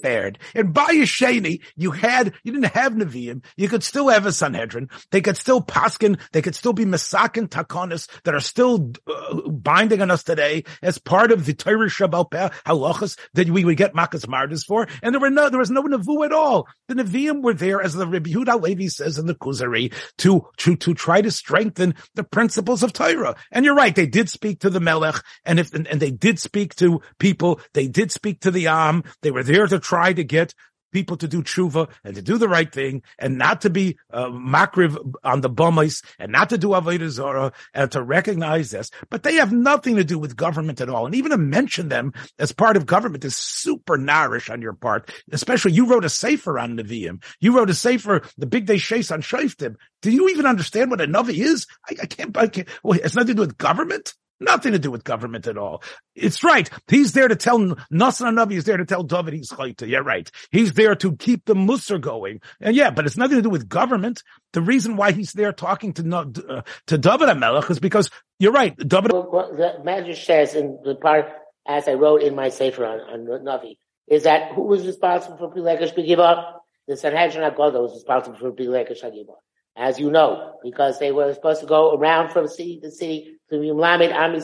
fared. 0.00 0.38
In 0.54 0.72
Bayesheni, 0.72 1.60
you 1.76 1.90
had, 1.90 2.34
you 2.44 2.52
didn't 2.52 2.72
have 2.72 2.92
Nevi'im. 2.92 3.44
You 3.56 3.68
could 3.68 3.82
still 3.82 4.08
have 4.08 4.26
a 4.26 4.32
Sanhedrin. 4.32 4.88
They 5.10 5.20
could 5.20 5.36
still 5.36 5.60
paskin. 5.60 6.20
They 6.30 6.40
could 6.40 6.54
still 6.54 6.72
be 6.72 6.84
Masakin 6.84 7.48
Takonis 7.48 8.08
that 8.22 8.34
are 8.34 8.40
still 8.40 8.92
uh, 9.08 9.48
binding 9.48 10.02
on 10.02 10.10
us 10.12 10.22
today 10.22 10.64
as 10.82 10.98
part 10.98 11.32
of 11.32 11.46
the 11.46 11.54
Torah 11.54 11.88
Shabbat 11.88 12.52
halachas 12.64 13.18
that 13.34 13.50
we 13.50 13.64
would 13.64 13.76
get 13.76 13.94
Makas 13.94 14.26
Mardas 14.26 14.64
for. 14.64 14.86
And 15.02 15.14
there 15.14 15.20
were 15.20 15.30
no, 15.30 15.48
there 15.48 15.58
was 15.58 15.70
no 15.70 15.82
Nevu 15.82 16.24
at 16.24 16.32
all. 16.32 16.68
The 16.86 16.94
Nevi'im 16.94 17.42
were 17.42 17.54
there, 17.54 17.82
as 17.82 17.94
the 17.94 18.06
Rebbe 18.06 18.30
Yehuda 18.30 18.62
Levi 18.62 18.86
says 18.86 19.18
in 19.18 19.26
the 19.26 19.34
Kuzari, 19.34 19.92
to, 20.18 20.46
to, 20.58 20.76
to 20.76 20.94
try 20.94 21.22
to 21.22 21.30
strengthen 21.32 21.96
the 22.14 22.24
principles 22.24 22.84
of 22.84 22.92
Torah. 22.92 23.34
And 23.50 23.64
you're 23.64 23.74
right. 23.74 23.94
They 23.94 24.06
did 24.06 24.30
speak 24.30 24.60
to 24.60 24.70
the 24.70 24.80
Melech 24.80 25.22
and 25.44 25.58
if, 25.58 25.74
and, 25.74 25.88
and 25.88 25.98
they 25.98 26.12
did 26.12 26.38
speak 26.38 26.51
speak 26.52 26.74
to 26.76 27.00
people. 27.18 27.60
They 27.72 27.88
did 27.88 28.12
speak 28.12 28.40
to 28.40 28.50
the 28.50 28.66
Am. 28.66 29.04
They 29.22 29.30
were 29.30 29.42
there 29.42 29.66
to 29.66 29.78
try 29.78 30.12
to 30.12 30.22
get 30.22 30.54
people 30.92 31.16
to 31.16 31.26
do 31.26 31.42
tshuva 31.42 31.88
and 32.04 32.14
to 32.14 32.20
do 32.20 32.36
the 32.36 32.48
right 32.48 32.70
thing 32.70 33.02
and 33.18 33.38
not 33.38 33.62
to 33.62 33.70
be 33.70 33.96
uh, 34.12 34.26
makriv 34.26 35.14
on 35.24 35.40
the 35.40 35.48
bumais 35.48 36.04
and 36.18 36.30
not 36.30 36.50
to 36.50 36.58
do 36.58 36.68
avodah 36.68 37.08
zara 37.08 37.52
and 37.72 37.90
to 37.90 38.02
recognize 38.02 38.70
this. 38.70 38.90
But 39.08 39.22
they 39.22 39.36
have 39.36 39.50
nothing 39.50 39.96
to 39.96 40.04
do 40.04 40.18
with 40.18 40.36
government 40.36 40.82
at 40.82 40.90
all. 40.90 41.06
And 41.06 41.14
even 41.14 41.30
to 41.30 41.38
mention 41.38 41.88
them 41.88 42.12
as 42.38 42.52
part 42.52 42.76
of 42.76 42.84
government 42.84 43.24
is 43.24 43.34
super 43.34 43.96
nourish 43.96 44.50
on 44.50 44.60
your 44.60 44.74
part. 44.74 45.10
Especially 45.32 45.72
you 45.72 45.86
wrote 45.86 46.04
a 46.04 46.10
sefer 46.10 46.58
on 46.58 46.76
Nevi'im. 46.76 47.24
You 47.40 47.56
wrote 47.56 47.70
a 47.70 47.74
sefer, 47.74 48.20
the 48.36 48.46
big 48.46 48.66
day 48.66 48.76
shase 48.76 49.10
on 49.10 49.22
Shoftim. 49.22 49.76
Do 50.02 50.10
you 50.10 50.28
even 50.28 50.44
understand 50.44 50.90
what 50.90 51.00
a 51.00 51.06
Navi 51.06 51.38
is? 51.38 51.66
I, 51.88 51.96
I 52.02 52.06
can't, 52.06 52.36
I 52.36 52.48
can't, 52.48 52.68
well, 52.82 53.00
it's 53.02 53.14
nothing 53.14 53.28
to 53.28 53.34
do 53.34 53.40
with 53.40 53.56
government. 53.56 54.12
Nothing 54.42 54.72
to 54.72 54.78
do 54.78 54.90
with 54.90 55.04
government 55.04 55.46
at 55.46 55.56
all. 55.56 55.82
It's 56.14 56.42
right. 56.42 56.68
He's 56.88 57.12
there 57.12 57.28
to 57.28 57.36
tell 57.36 57.58
Nasran 57.58 58.34
Navi 58.34 58.54
is 58.54 58.64
there 58.64 58.76
to 58.76 58.84
tell 58.84 59.02
David 59.02 59.34
he's 59.34 59.50
chayta. 59.50 59.88
Yeah, 59.88 59.98
right. 59.98 60.30
He's 60.50 60.72
there 60.72 60.94
to 60.96 61.16
keep 61.16 61.44
the 61.44 61.54
Musar 61.54 62.00
going. 62.00 62.40
And 62.60 62.74
yeah, 62.74 62.90
but 62.90 63.06
it's 63.06 63.16
nothing 63.16 63.36
to 63.36 63.42
do 63.42 63.50
with 63.50 63.68
government. 63.68 64.22
The 64.52 64.60
reason 64.60 64.96
why 64.96 65.12
he's 65.12 65.32
there 65.32 65.52
talking 65.52 65.92
to 65.94 66.16
uh, 66.16 66.62
to 66.88 66.98
David 66.98 67.28
Amelech 67.28 67.70
is 67.70 67.78
because 67.78 68.10
you're 68.38 68.52
right. 68.52 68.76
David. 68.76 69.12
Well, 69.12 69.30
well, 69.32 69.54
the 69.54 69.82
Medrash 69.84 70.24
says 70.24 70.54
in 70.54 70.78
the 70.84 70.96
part 70.96 71.26
as 71.66 71.86
I 71.86 71.94
wrote 71.94 72.22
in 72.22 72.34
my 72.34 72.48
sefer 72.48 72.84
on, 72.84 73.00
on 73.00 73.44
Navi 73.44 73.78
is 74.08 74.24
that 74.24 74.52
who 74.52 74.62
was 74.62 74.84
responsible 74.86 75.38
for 75.38 75.54
Pilegesh 75.54 75.94
Begiva? 75.94 76.54
The 76.88 76.96
Sanhedrin 76.96 77.44
Agoda 77.44 77.80
was 77.80 77.92
responsible 77.92 78.36
for 78.36 78.52
Pilegesh 78.52 79.02
Begiva 79.02 79.34
as 79.76 79.98
you 79.98 80.10
know, 80.10 80.58
because 80.62 80.98
they 80.98 81.12
were 81.12 81.32
supposed 81.34 81.60
to 81.60 81.66
go 81.66 81.94
around 81.94 82.30
from 82.30 82.48
city 82.48 82.80
to 82.82 82.90
city 82.90 83.36
to 83.50 83.56
Yimlamid 83.56 84.12
Am 84.12 84.38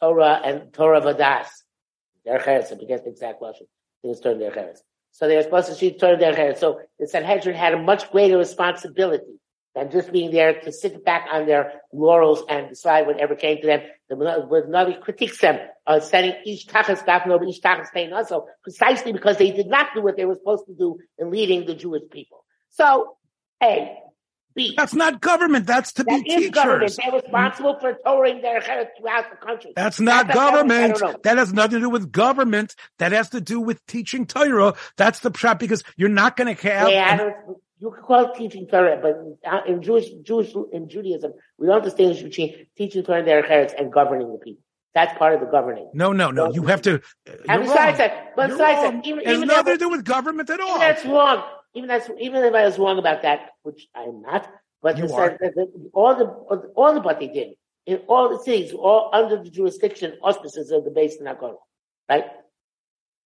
Torah 0.00 0.40
and 0.44 0.72
Torah 0.72 1.00
Vadas. 1.00 1.46
Their 2.24 2.38
cheres, 2.38 2.70
I 2.72 2.76
forget 2.76 3.04
the 3.04 3.10
exact 3.10 3.42
Russian. 3.42 3.66
Things 4.02 4.20
turned 4.20 4.40
their 4.40 4.52
cheres. 4.52 4.82
So 5.10 5.28
they 5.28 5.36
were 5.36 5.42
supposed 5.42 5.68
to 5.68 5.74
see 5.74 5.96
turn 5.96 6.18
their 6.18 6.34
cheres. 6.34 6.58
So 6.58 6.80
the 6.98 7.06
Sanhedrin 7.06 7.54
had 7.54 7.74
a 7.74 7.82
much 7.82 8.10
greater 8.10 8.38
responsibility 8.38 9.38
than 9.74 9.90
just 9.90 10.12
being 10.12 10.30
there 10.30 10.60
to 10.60 10.72
sit 10.72 11.04
back 11.04 11.26
on 11.32 11.46
their 11.46 11.80
laurels 11.92 12.42
and 12.48 12.68
decide 12.68 13.06
whatever 13.06 13.34
came 13.34 13.60
to 13.60 13.66
them. 13.66 13.80
The 14.08 14.16
Navi 14.16 15.00
critiques 15.00 15.40
them 15.40 15.58
on 15.86 16.02
setting 16.02 16.34
each 16.44 16.66
tachas 16.66 17.06
over 17.26 17.44
each 17.44 17.62
tachas 17.62 17.90
pain 17.92 18.12
also, 18.12 18.46
precisely 18.62 19.12
because 19.12 19.38
they 19.38 19.50
did 19.50 19.68
not 19.68 19.88
do 19.94 20.02
what 20.02 20.16
they 20.16 20.26
were 20.26 20.34
supposed 20.34 20.66
to 20.66 20.74
do 20.74 20.98
in 21.18 21.30
leading 21.30 21.66
the 21.66 21.74
Jewish 21.74 22.02
people. 22.10 22.44
So, 22.70 23.16
hey, 23.60 23.96
be. 24.54 24.74
That's 24.76 24.94
not 24.94 25.20
government. 25.20 25.66
That's 25.66 25.92
to 25.94 26.04
that 26.04 26.24
be 26.24 26.30
teachers. 26.30 26.50
Government. 26.50 26.96
They're 26.96 27.12
responsible 27.12 27.78
for 27.80 27.98
touring 28.04 28.42
their 28.42 28.60
head 28.60 28.90
throughout 28.98 29.30
the 29.30 29.36
country. 29.36 29.72
That's 29.74 30.00
not 30.00 30.28
That's 30.28 30.38
government. 30.38 30.94
government. 30.94 31.22
That 31.22 31.38
has 31.38 31.52
nothing 31.52 31.72
to 31.72 31.80
do 31.80 31.90
with 31.90 32.12
government. 32.12 32.74
That 32.98 33.12
has 33.12 33.30
to 33.30 33.40
do 33.40 33.60
with 33.60 33.84
teaching 33.86 34.26
Torah. 34.26 34.74
That's 34.96 35.20
the 35.20 35.32
shot 35.36 35.58
because 35.58 35.82
you're 35.96 36.08
not 36.08 36.36
going 36.36 36.54
to 36.54 36.62
have. 36.68 36.90
Yeah, 36.90 37.20
an, 37.20 37.34
you 37.78 37.90
can 37.90 38.02
call 38.02 38.30
it 38.30 38.36
teaching 38.36 38.66
Torah, 38.66 38.98
but 39.02 39.66
in 39.66 39.82
Jewish, 39.82 40.08
Jewish, 40.22 40.52
in 40.72 40.88
Judaism, 40.88 41.32
we 41.58 41.66
don't 41.66 41.82
distinguish 41.82 42.22
between 42.22 42.66
teaching 42.76 43.02
Torah 43.02 43.24
their 43.24 43.42
heads 43.42 43.74
and 43.76 43.92
governing 43.92 44.32
the 44.32 44.38
people. 44.38 44.62
That's 44.94 45.16
part 45.16 45.34
of 45.34 45.40
the 45.40 45.46
governing. 45.46 45.90
No, 45.94 46.12
no, 46.12 46.30
no. 46.30 46.52
You 46.52 46.64
have 46.64 46.82
to. 46.82 46.96
Uh, 46.96 47.32
and 47.48 47.62
besides 47.62 47.98
wrong. 47.98 48.08
that, 48.08 48.36
but 48.36 48.50
besides 48.50 48.82
that, 48.82 49.06
even, 49.06 49.20
it 49.20 49.26
has 49.26 49.36
even 49.36 49.48
nothing 49.48 49.74
to 49.74 49.78
do 49.78 49.88
with 49.88 50.04
government 50.04 50.50
at 50.50 50.60
all. 50.60 50.78
That's 50.78 51.04
wrong 51.06 51.42
even 51.74 51.88
that's 51.88 52.08
even 52.20 52.44
if 52.44 52.54
I 52.54 52.64
was 52.64 52.78
wrong 52.78 52.98
about 52.98 53.22
that, 53.22 53.50
which 53.62 53.86
I'm 53.94 54.22
not, 54.22 54.50
but 54.82 54.96
said 54.96 55.38
that 55.40 55.90
all 55.92 56.14
the 56.14 56.24
all 56.74 56.94
the 56.94 57.00
what 57.00 57.20
they 57.20 57.28
did 57.28 57.54
in 57.86 57.96
all 58.08 58.28
the 58.28 58.42
cities, 58.42 58.72
all 58.72 59.10
under 59.12 59.42
the 59.42 59.50
jurisdiction 59.50 60.14
auspices 60.22 60.70
of 60.70 60.84
the 60.84 60.90
base 60.90 61.16
in 61.16 61.26
Nagorno, 61.26 61.56
right? 62.08 62.24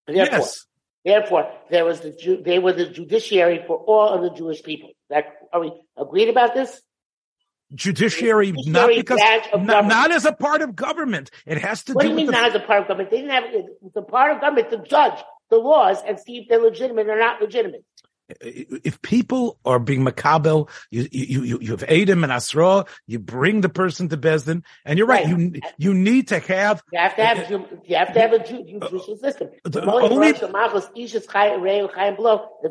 Therefore, 0.07 0.39
yes. 0.39 0.67
Therefore, 1.05 1.53
there 1.71 1.85
was 1.85 2.01
the 2.01 2.43
they 2.45 2.59
were 2.59 2.73
the 2.73 2.87
judiciary 2.87 3.63
for 3.67 3.77
all 3.77 4.09
of 4.09 4.23
the 4.23 4.37
Jewish 4.37 4.63
people. 4.63 4.91
That 5.11 5.27
are 5.53 5.61
we 5.61 5.73
agreed 5.97 6.29
about 6.29 6.55
this? 6.55 6.81
Judiciary, 7.75 8.53
judiciary 8.53 8.73
not 8.73 8.89
because 8.89 9.21
not, 9.57 9.87
not, 9.87 10.13
as 10.13 10.25
a 10.25 10.33
part 10.33 10.63
of 10.63 10.77
government. 10.77 11.31
It 11.47 11.59
has 11.59 11.83
to 11.85 11.95
what 11.95 12.03
do. 12.03 12.09
Do 12.09 12.13
you 12.13 12.17
mean 12.17 12.27
the, 12.27 12.33
not 12.33 12.51
as 12.51 12.55
a 12.55 12.61
part 12.61 12.83
of 12.83 12.89
government? 12.89 13.11
They 13.11 13.23
didn't 13.23 13.31
have 13.33 13.45
the 13.93 14.03
part 14.03 14.33
of 14.33 14.41
government 14.41 14.71
to 14.71 14.79
judge 14.79 15.19
the 15.51 15.57
laws 15.57 15.99
and 16.07 16.19
see 16.19 16.39
if 16.39 16.49
they're 16.49 16.61
legitimate 16.61 17.09
or 17.09 17.19
not 17.19 17.41
legitimate 17.41 17.85
if 18.29 19.01
people 19.03 19.59
are 19.65 19.79
being 19.79 20.05
makabel, 20.05 20.69
you, 20.91 21.09
you, 21.13 21.43
you, 21.43 21.59
you 21.61 21.71
have 21.71 21.85
Adam 21.85 22.25
and 22.25 22.33
Asra, 22.33 22.85
you 23.07 23.19
bring 23.19 23.61
the 23.61 23.69
person 23.69 24.09
to 24.09 24.17
Bezdin, 24.17 24.63
and 24.85 24.99
you're 24.99 25.07
right, 25.07 25.29
you, 25.29 25.61
you 25.79 25.95
need 25.95 26.29
to 26.29 26.41
have, 26.41 26.83
you 26.93 26.99
have 26.99 27.17
to 27.17 27.25
have, 27.25 27.53
uh, 27.53 27.59
you 27.85 27.97
have 27.97 28.13
to 28.13 28.21
have 28.21 28.33
a 28.33 28.47
judicial 28.47 29.17
system. 29.17 29.49
The 29.65 29.85
only, 29.85 30.29
it's 30.29 30.41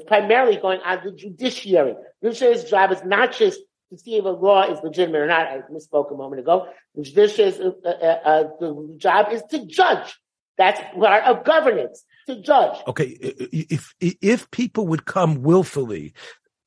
primarily 0.06 0.58
going 0.58 0.82
on 0.82 1.00
the 1.06 1.12
judiciary. 1.12 1.96
The 2.22 2.30
judiciary's 2.30 2.66
job 2.66 2.92
is 2.92 3.04
not 3.04 3.34
just 3.34 3.60
to 3.92 3.98
see 3.98 4.18
if 4.18 4.26
a 4.26 4.30
law 4.30 4.70
is 4.70 4.80
legitimate 4.84 5.20
or 5.20 5.28
not. 5.28 5.48
I 5.48 5.62
misspoke 5.72 6.12
a 6.12 6.16
moment 6.16 6.42
ago. 6.42 6.68
The 6.96 7.04
judiciary's, 7.04 7.60
uh, 7.60 7.72
uh, 7.86 7.90
uh, 7.90 8.44
the 8.60 8.96
job 8.98 9.32
is 9.32 9.42
to 9.52 9.66
judge. 9.66 10.20
That's 10.58 10.80
part 10.98 11.26
of 11.26 11.44
governance 11.44 12.04
to 12.28 12.42
judge. 12.42 12.78
Okay, 12.88 13.18
if 13.52 13.94
if 14.00 14.50
people 14.52 14.88
would 14.88 15.06
come 15.06 15.42
willfully 15.42 16.14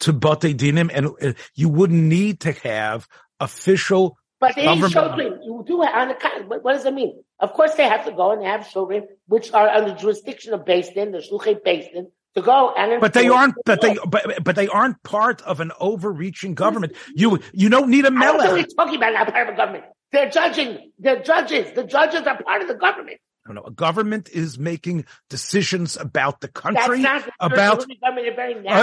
to 0.00 0.12
Bate 0.12 0.56
Dinim, 0.56 0.90
and 0.92 1.08
uh, 1.22 1.38
you 1.54 1.68
wouldn't 1.68 2.02
need 2.02 2.40
to 2.40 2.52
have 2.52 3.08
official. 3.40 4.18
But 4.40 4.54
they 4.54 4.72
need 4.72 4.90
children. 4.90 5.40
You 5.42 5.64
do 5.66 5.82
on 5.82 6.08
the 6.08 6.14
what, 6.46 6.62
what 6.62 6.74
does 6.74 6.84
it 6.84 6.94
mean? 6.94 7.22
Of 7.40 7.52
course, 7.52 7.74
they 7.74 7.88
have 7.88 8.04
to 8.04 8.12
go 8.12 8.30
and 8.32 8.44
have 8.44 8.70
children 8.70 9.08
which 9.26 9.52
are 9.52 9.68
under 9.68 9.94
jurisdiction 9.94 10.54
of 10.54 10.64
Din, 10.64 11.12
the 11.12 11.18
Shluchei 11.18 11.60
Beis 11.60 11.92
Din, 11.92 12.08
to 12.38 12.42
go 12.42 12.72
and 12.76 13.00
but 13.00 13.14
they 13.14 13.28
aren't 13.28 13.54
but 13.64 13.80
they 13.80 13.96
but, 14.06 14.44
but 14.44 14.56
they 14.56 14.68
aren't 14.68 15.02
part 15.02 15.42
of 15.42 15.60
an 15.60 15.72
overreaching 15.80 16.54
government 16.54 16.94
you 17.14 17.38
you 17.52 17.68
don't 17.68 17.88
need 17.88 18.04
a 18.04 18.10
melech 18.10 18.50
I 18.50 18.64
talking 18.76 18.96
about 18.96 19.12
not 19.12 19.32
part 19.32 19.48
of 19.48 19.54
a 19.54 19.56
government 19.56 19.84
they're 20.12 20.30
judging 20.30 20.92
they're 20.98 21.22
judges 21.22 21.72
the 21.74 21.84
judges 21.84 22.22
are 22.22 22.42
part 22.42 22.62
of 22.62 22.68
the 22.68 22.74
government 22.74 23.18
don't 23.48 23.56
know. 23.56 23.64
A 23.64 23.70
government 23.72 24.28
is 24.28 24.58
making 24.58 25.04
decisions 25.28 25.96
about 25.96 26.40
the 26.40 26.48
country, 26.48 27.04
about 27.40 27.80
uh, 27.82 27.84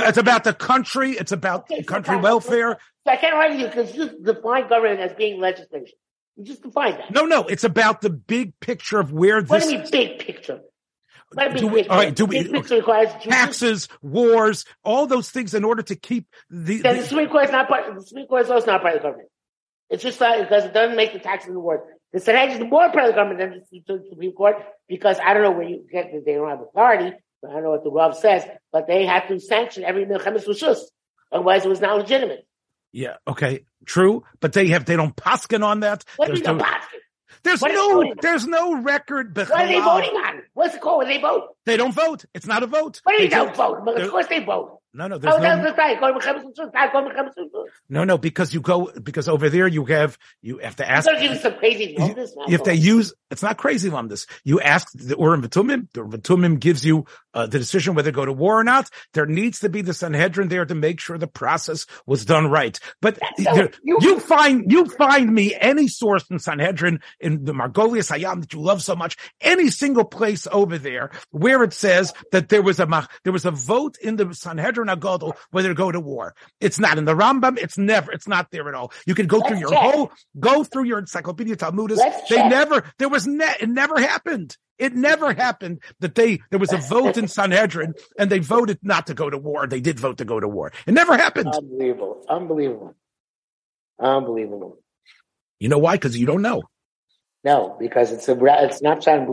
it's 0.08 0.18
about 0.18 0.44
the 0.44 0.54
country, 0.54 1.12
it's 1.12 1.32
about 1.32 1.62
Okay, 1.72 1.82
so 1.82 1.88
country 1.88 2.16
fine. 2.16 2.24
welfare. 2.24 2.78
So 3.06 3.14
I 3.14 3.16
can't 3.18 3.34
argue 3.36 3.66
because 3.68 3.96
you 3.96 4.06
just 4.08 4.24
define 4.24 4.68
government 4.68 5.00
as 5.00 5.14
being 5.14 5.40
legislation. 5.40 5.96
You 6.36 6.44
just 6.44 6.64
define 6.64 6.98
that. 6.98 7.12
No, 7.12 7.26
no, 7.26 7.44
it's 7.44 7.64
about 7.64 8.02
the 8.02 8.10
big 8.10 8.60
picture 8.60 9.00
of 9.00 9.14
where 9.14 9.42
What 9.42 9.60
this 9.60 9.68
do 9.68 9.72
you 9.74 9.78
mean 9.80 9.88
big 9.92 10.20
picture? 10.20 10.60
What 11.32 11.50
do 11.50 11.54
you 11.54 11.60
Do 11.60 11.66
mean 11.66 11.74
we- 11.74 11.88
all 11.88 11.98
right, 11.98 12.16
do 12.16 12.26
we- 12.26 12.44
Big 12.44 12.52
picture 12.52 12.76
requires 12.76 13.12
Jews- 13.14 13.24
taxes, 13.34 13.88
wars, 14.02 14.66
all 14.84 15.08
those 15.08 15.30
things 15.30 15.54
in 15.54 15.64
order 15.64 15.82
to 15.84 15.96
keep 15.96 16.28
the, 16.50 16.78
the 16.82 16.94
the 16.94 17.04
Supreme 17.04 17.30
Court 17.30 17.46
is 17.46 17.52
not 17.52 17.68
part. 17.68 17.94
The 17.96 18.02
Supreme 18.02 18.28
Court 18.28 18.42
is 18.44 18.52
also 18.52 18.68
not 18.68 18.82
part 18.82 18.96
of 18.96 19.02
the 19.02 19.08
government. 19.08 19.30
It's 19.90 20.04
just 20.04 20.20
not 20.20 20.40
because 20.40 20.66
it 20.66 20.74
doesn't 20.74 20.96
make 20.98 21.14
the 21.14 21.20
taxes 21.20 21.50
and 21.50 21.62
wars. 21.62 21.82
The 22.16 22.22
Sanhedrin 22.22 22.64
is 22.64 22.72
more 22.72 22.90
part 22.94 23.04
of 23.04 23.08
the 23.08 23.14
government 23.14 23.40
than 23.40 23.84
the 23.86 24.04
Supreme 24.10 24.32
Court 24.32 24.56
because 24.88 25.18
I 25.20 25.34
don't 25.34 25.44
know 25.44 25.52
where 25.52 25.68
you 25.68 25.86
get 25.92 26.14
that 26.14 26.24
they 26.26 26.36
don't 26.36 26.48
have 26.50 26.62
authority. 26.62 27.08
I 27.46 27.52
don't 27.52 27.62
know 27.62 27.72
what 27.72 27.84
the 27.84 27.92
Rav 27.92 28.16
says, 28.16 28.44
but 28.72 28.88
they 28.88 29.06
have 29.06 29.28
to 29.28 29.38
sanction 29.42 29.84
every 29.84 30.06
milchemes 30.06 30.48
rishus. 30.48 30.80
Otherwise, 31.30 31.66
it 31.66 31.68
was 31.68 31.82
not 31.82 31.98
legitimate. 31.98 32.48
yeah, 32.94 33.18
okay, 33.28 33.66
true, 33.86 34.24
but 34.40 34.54
they 34.54 34.68
have 34.70 34.86
they 34.86 34.96
don't 34.96 35.14
paskin 35.14 35.62
on 35.62 35.82
that. 35.82 36.06
What 36.16 36.28
do 36.28 36.36
There's 36.36 36.46
no, 36.46 36.56
basket? 36.56 37.02
there's 37.44 37.62
What 37.62 37.74
no 37.74 38.14
there's 38.22 38.48
no 38.48 38.82
record. 38.82 39.36
What 39.36 39.52
are 39.52 39.68
they 39.68 39.82
voting 39.82 40.16
on? 40.16 40.42
What's 40.54 40.74
it 40.74 40.80
called 40.80 41.00
when 41.00 41.08
they 41.10 41.20
vote? 41.20 41.50
They 41.66 41.76
don't 41.76 41.94
vote. 41.94 42.24
It's 42.34 42.48
not 42.48 42.64
a 42.64 42.68
vote. 42.68 43.02
What 43.04 43.18
do 43.18 43.24
you 43.24 43.30
They 43.30 43.36
don't 43.36 43.54
vote? 43.54 43.84
But 43.84 44.00
of 44.00 44.10
course 44.10 44.28
they 44.28 44.42
vote. 44.42 44.80
No, 44.96 45.08
no, 45.08 45.18
there's 45.18 45.34
Oh, 45.36 45.38
no, 45.40 45.62
the 45.64 45.74
right. 45.74 46.00
Go 46.00 46.14
to 46.14 46.20
milchemes 46.20 46.44
rishus. 46.46 46.74
Not 46.74 46.94
go 46.94 47.08
to 47.08 47.14
milchemes 47.14 47.34
rishus. 47.38 47.66
no, 47.90 48.04
no, 48.06 48.18
because 48.18 48.54
you 48.54 48.62
go 48.62 48.92
because 49.04 49.28
over 49.28 49.50
there 49.50 49.68
you 49.68 49.84
have 49.86 50.18
you 50.42 50.60
have 50.60 50.78
to 50.78 50.90
ask 50.90 51.06
don't 51.06 51.20
give 51.22 51.32
us 51.32 51.42
some 51.42 51.56
crazy 51.56 51.96
man. 51.98 52.16
if 52.48 52.64
they 52.64 52.76
use 52.76 53.14
it's 53.30 53.44
not 53.44 53.58
crazy 53.58 53.90
this. 54.08 54.28
You 54.44 54.62
ask 54.62 54.88
the 54.94 55.16
Urim 55.20 55.42
Vitumim, 55.42 55.88
the 55.94 56.02
Urim 56.02 56.12
Vitumim 56.12 56.60
gives 56.60 56.86
you 56.86 57.06
uh, 57.34 57.48
the 57.48 57.60
decision 57.60 57.94
whether 57.96 58.12
to 58.12 58.16
go 58.16 58.26
to 58.26 58.32
war 58.32 58.60
or 58.60 58.64
not. 58.64 58.90
There 59.14 59.26
needs 59.26 59.60
to 59.60 59.70
be 59.70 59.82
the 59.82 59.94
Sanhedrin 59.94 60.48
there 60.48 60.66
to 60.66 60.76
make 60.76 61.00
sure 61.00 61.18
the 61.18 61.28
process 61.28 61.86
was 62.06 62.24
done 62.24 62.50
right. 62.50 62.80
But 63.02 63.20
there- 63.38 63.72
you- 63.84 63.98
you, 64.02 64.20
find 64.20 64.72
you 64.72 64.86
find 64.86 65.34
me 65.34 65.54
any 65.60 65.88
source 65.88 66.26
in 66.30 66.40
Sanhedrin 66.40 67.02
in 67.20 67.44
the 67.44 67.54
Margolius 67.54 68.12
Hayam 68.16 68.42
that 68.42 68.54
you 68.54 68.62
love 68.62 68.82
so 68.82 68.96
much, 68.96 69.18
any 69.42 69.70
single 69.70 70.06
place 70.06 70.48
over 70.52 70.78
there 70.78 71.12
where 71.32 71.64
it 71.64 71.74
says 71.74 72.14
that 72.32 72.50
there 72.50 72.62
was 72.62 72.80
a 72.80 73.08
there 73.24 73.34
was 73.34 73.46
a 73.46 73.52
vote 73.52 73.98
in 74.02 74.16
the 74.16 74.34
Sanhedrin 74.34 74.85
Agadol 74.88 75.36
whether 75.52 75.70
to 75.70 75.76
go 75.76 75.92
to 75.92 76.00
war. 76.00 76.36
It's 76.60 76.80
not 76.80 76.98
in 76.98 77.06
the 77.06 77.16
Rambam. 77.16 77.58
It's 77.58 77.78
never. 77.78 78.12
It's 78.12 78.28
not 78.28 78.52
there 78.52 78.68
at 78.70 78.76
all. 78.76 78.92
You 79.06 79.16
can 79.16 79.28
go 79.28 79.42
through 79.42 79.58
Let's 79.58 79.62
your 79.62 79.70
check. 79.72 79.80
whole 79.80 80.12
go 80.40 80.64
through 80.64 80.86
your 80.86 81.00
Encyclopedia 81.00 81.56
Talmudit. 81.56 81.98
Let's 81.98 82.30
They 82.30 82.38
check. 82.38 82.50
never. 82.50 82.84
There 83.00 83.10
was 83.10 83.28
ne- 83.28 83.56
it 83.62 83.70
never 83.70 84.00
happened. 84.00 84.58
It 84.80 84.94
never 84.94 85.34
happened 85.34 85.82
that 86.02 86.16
they 86.16 86.42
there 86.52 86.60
was 86.60 86.74
a 86.74 86.78
vote 86.90 87.18
in 87.18 87.28
Sanhedrin 87.28 87.94
and 88.20 88.30
they 88.30 88.40
voted 88.40 88.80
not 88.84 89.08
to 89.08 89.14
go 89.14 89.30
to 89.30 89.38
war. 89.38 89.68
They 89.68 89.82
did 89.82 90.00
vote 90.00 90.18
to 90.20 90.26
go 90.26 90.40
to 90.40 90.48
war. 90.48 90.72
It 90.88 90.94
never 90.94 91.18
happened. 91.18 91.54
Unbelievable. 91.54 92.26
Unbelievable. 92.30 92.96
Unbelievable. 94.00 94.80
You 95.60 95.70
know 95.70 95.78
why? 95.78 95.96
Because 95.96 96.18
you 96.18 96.26
don't 96.26 96.42
know. 96.42 96.64
No, 97.44 97.78
because 97.80 98.12
it's 98.12 98.28
a 98.28 98.36
it's 98.66 98.82
not 98.82 99.04
Shan 99.04 99.28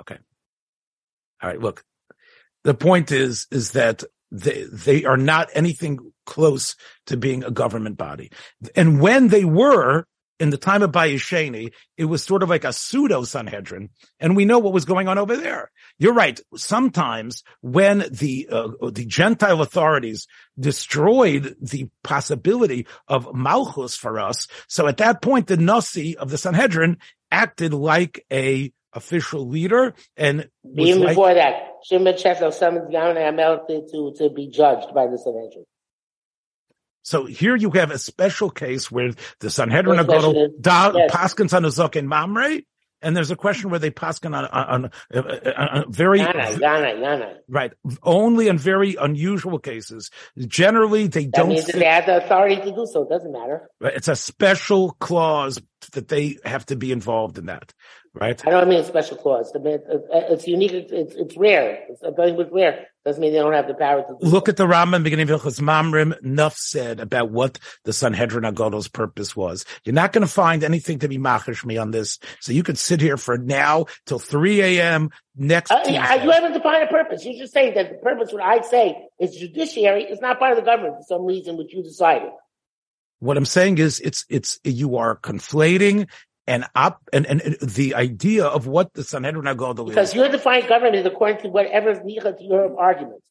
Okay. 0.00 0.18
All 1.42 1.48
right, 1.48 1.60
look. 1.60 1.84
The 2.64 2.74
point 2.74 3.12
is, 3.12 3.46
is 3.50 3.72
that 3.72 4.04
they, 4.30 4.64
they 4.64 5.04
are 5.04 5.16
not 5.16 5.48
anything 5.54 5.98
close 6.24 6.76
to 7.06 7.16
being 7.16 7.42
a 7.42 7.50
government 7.50 7.96
body. 7.96 8.30
And 8.76 9.00
when 9.00 9.28
they 9.28 9.44
were 9.44 10.06
in 10.38 10.50
the 10.50 10.56
time 10.56 10.82
of 10.82 10.92
Bayesheni, 10.92 11.72
it 11.98 12.04
was 12.06 12.24
sort 12.24 12.42
of 12.42 12.48
like 12.48 12.64
a 12.64 12.72
pseudo 12.72 13.24
Sanhedrin. 13.24 13.90
And 14.18 14.36
we 14.36 14.46
know 14.46 14.58
what 14.58 14.72
was 14.72 14.86
going 14.86 15.06
on 15.06 15.18
over 15.18 15.36
there. 15.36 15.70
You're 15.98 16.14
right. 16.14 16.40
Sometimes 16.56 17.42
when 17.60 18.04
the, 18.10 18.48
uh, 18.50 18.68
the 18.90 19.04
Gentile 19.04 19.60
authorities 19.60 20.26
destroyed 20.58 21.56
the 21.60 21.88
possibility 22.02 22.86
of 23.06 23.34
Malchus 23.34 23.96
for 23.96 24.18
us. 24.18 24.48
So 24.66 24.86
at 24.86 24.96
that 24.98 25.20
point, 25.20 25.48
the 25.48 25.58
Nasi 25.58 26.16
of 26.16 26.30
the 26.30 26.38
Sanhedrin 26.38 26.96
acted 27.30 27.74
like 27.74 28.24
a 28.32 28.72
official 28.92 29.46
leader 29.46 29.94
and 30.16 30.48
Even 30.74 31.00
like, 31.00 31.10
before 31.10 31.34
that, 31.34 31.69
Shimon 31.84 32.14
Chesel 32.14 32.52
summons 32.52 32.86
and 32.94 33.18
Amel 33.18 33.66
to, 33.66 34.12
to, 34.18 34.30
be 34.30 34.48
judged 34.48 34.94
by 34.94 35.06
the 35.06 35.18
Sanhedrin. 35.18 35.64
So 37.02 37.24
here 37.24 37.56
you 37.56 37.70
have 37.70 37.90
a 37.90 37.98
special 37.98 38.50
case 38.50 38.90
where 38.90 39.12
the 39.40 39.50
Sanhedrin 39.50 39.98
Agadol 39.98 40.48
is- 40.48 40.60
da 40.60 40.92
yes. 40.94 41.10
paskins 41.10 41.54
on 41.54 41.62
Azok 41.62 41.96
and 41.96 42.08
Mamre, 42.08 42.60
and 43.02 43.16
there's 43.16 43.30
a 43.30 43.36
question 43.36 43.70
where 43.70 43.78
they 43.78 43.90
paskin 43.90 44.36
on, 44.36 44.44
on, 44.44 44.84
on, 44.84 44.84
uh, 45.14 45.18
uh, 45.18 45.50
uh, 45.50 45.84
very 45.88 46.20
Yana, 46.20 46.58
Yana, 46.58 46.94
Yana. 46.98 47.34
right 47.48 47.72
only 48.02 48.48
in 48.48 48.58
very 48.58 48.96
unusual 48.96 49.58
cases. 49.58 50.10
Generally, 50.38 51.06
they 51.06 51.24
That 51.24 51.32
don't. 51.32 51.58
sit- 51.58 51.76
they 51.76 51.84
have 51.86 52.06
the 52.06 52.18
authority 52.24 52.56
to 52.56 52.70
do 52.72 52.86
so. 52.86 53.02
It 53.04 53.08
doesn't 53.08 53.32
matter. 53.32 53.68
it's 53.80 54.08
a 54.08 54.16
special 54.16 54.90
clause 55.00 55.60
that 55.92 56.08
they 56.08 56.36
have 56.44 56.66
to 56.66 56.76
be 56.76 56.92
involved 56.92 57.38
in 57.38 57.46
that, 57.46 57.72
right? 58.14 58.46
I 58.46 58.50
don't 58.50 58.68
mean 58.68 58.80
a 58.80 58.84
special 58.84 59.16
clause. 59.16 59.52
It's, 59.54 59.84
it's 60.10 60.48
unique. 60.48 60.72
It's, 60.72 60.92
it's, 60.92 61.14
it's 61.14 61.36
rare. 61.36 61.84
It's 61.88 62.00
something 62.00 62.36
with 62.36 62.48
rare. 62.52 62.86
Doesn't 63.04 63.22
mean 63.22 63.32
they 63.32 63.38
don't 63.38 63.54
have 63.54 63.66
the 63.66 63.74
power 63.74 64.02
to 64.02 64.16
Look 64.20 64.50
at 64.50 64.58
the 64.58 64.66
Rambam 64.66 65.02
beginning 65.02 65.30
of 65.30 65.40
Hilchas 65.40 65.58
Mamrim. 65.60 66.20
Nuff 66.22 66.54
said 66.54 67.00
about 67.00 67.30
what 67.30 67.58
the 67.84 67.94
Sanhedrin 67.94 68.44
Agadol's 68.44 68.88
purpose 68.88 69.34
was. 69.34 69.64
You're 69.84 69.94
not 69.94 70.12
going 70.12 70.26
to 70.26 70.32
find 70.32 70.62
anything 70.62 70.98
to 70.98 71.08
be 71.08 71.16
machish 71.16 71.64
me 71.64 71.78
on 71.78 71.92
this. 71.92 72.18
So 72.40 72.52
you 72.52 72.62
could 72.62 72.76
sit 72.76 73.00
here 73.00 73.16
for 73.16 73.38
now 73.38 73.86
till 74.04 74.18
3 74.18 74.60
a.m. 74.60 75.10
next 75.34 75.70
Uh, 75.70 75.82
yeah, 75.86 76.22
you 76.22 76.30
haven't 76.30 76.52
defined 76.52 76.84
a 76.84 76.92
purpose. 76.92 77.24
You 77.24 77.38
just 77.38 77.54
say 77.54 77.72
that 77.72 77.90
the 77.90 77.98
purpose, 77.98 78.32
what 78.32 78.42
I 78.42 78.60
say, 78.60 78.96
is 79.18 79.34
judiciary. 79.34 80.04
It's 80.04 80.20
not 80.20 80.38
part 80.38 80.52
of 80.52 80.58
the 80.58 80.64
government 80.64 80.96
for 80.96 81.04
some 81.04 81.24
reason 81.24 81.56
which 81.56 81.72
you 81.72 81.82
decided. 81.82 82.30
What 83.20 83.38
I'm 83.38 83.46
saying 83.46 83.78
is 83.78 84.00
it's, 84.00 84.26
it's, 84.28 84.58
you 84.62 84.96
are 84.96 85.16
conflating 85.16 86.08
and 86.50 86.64
up 86.74 87.08
and, 87.12 87.26
and, 87.26 87.40
the 87.62 87.94
idea 87.94 88.44
of 88.44 88.66
what 88.66 88.92
the 88.92 89.04
Sanhedrin 89.04 89.44
Agadol 89.44 89.86
Because 89.86 90.08
is. 90.08 90.14
your 90.16 90.28
defined 90.28 90.66
government 90.66 90.96
is 90.96 91.06
according 91.06 91.42
to 91.42 91.48
whatever 91.48 91.94
to 91.94 92.34
your 92.40 92.78
argument. 92.78 93.22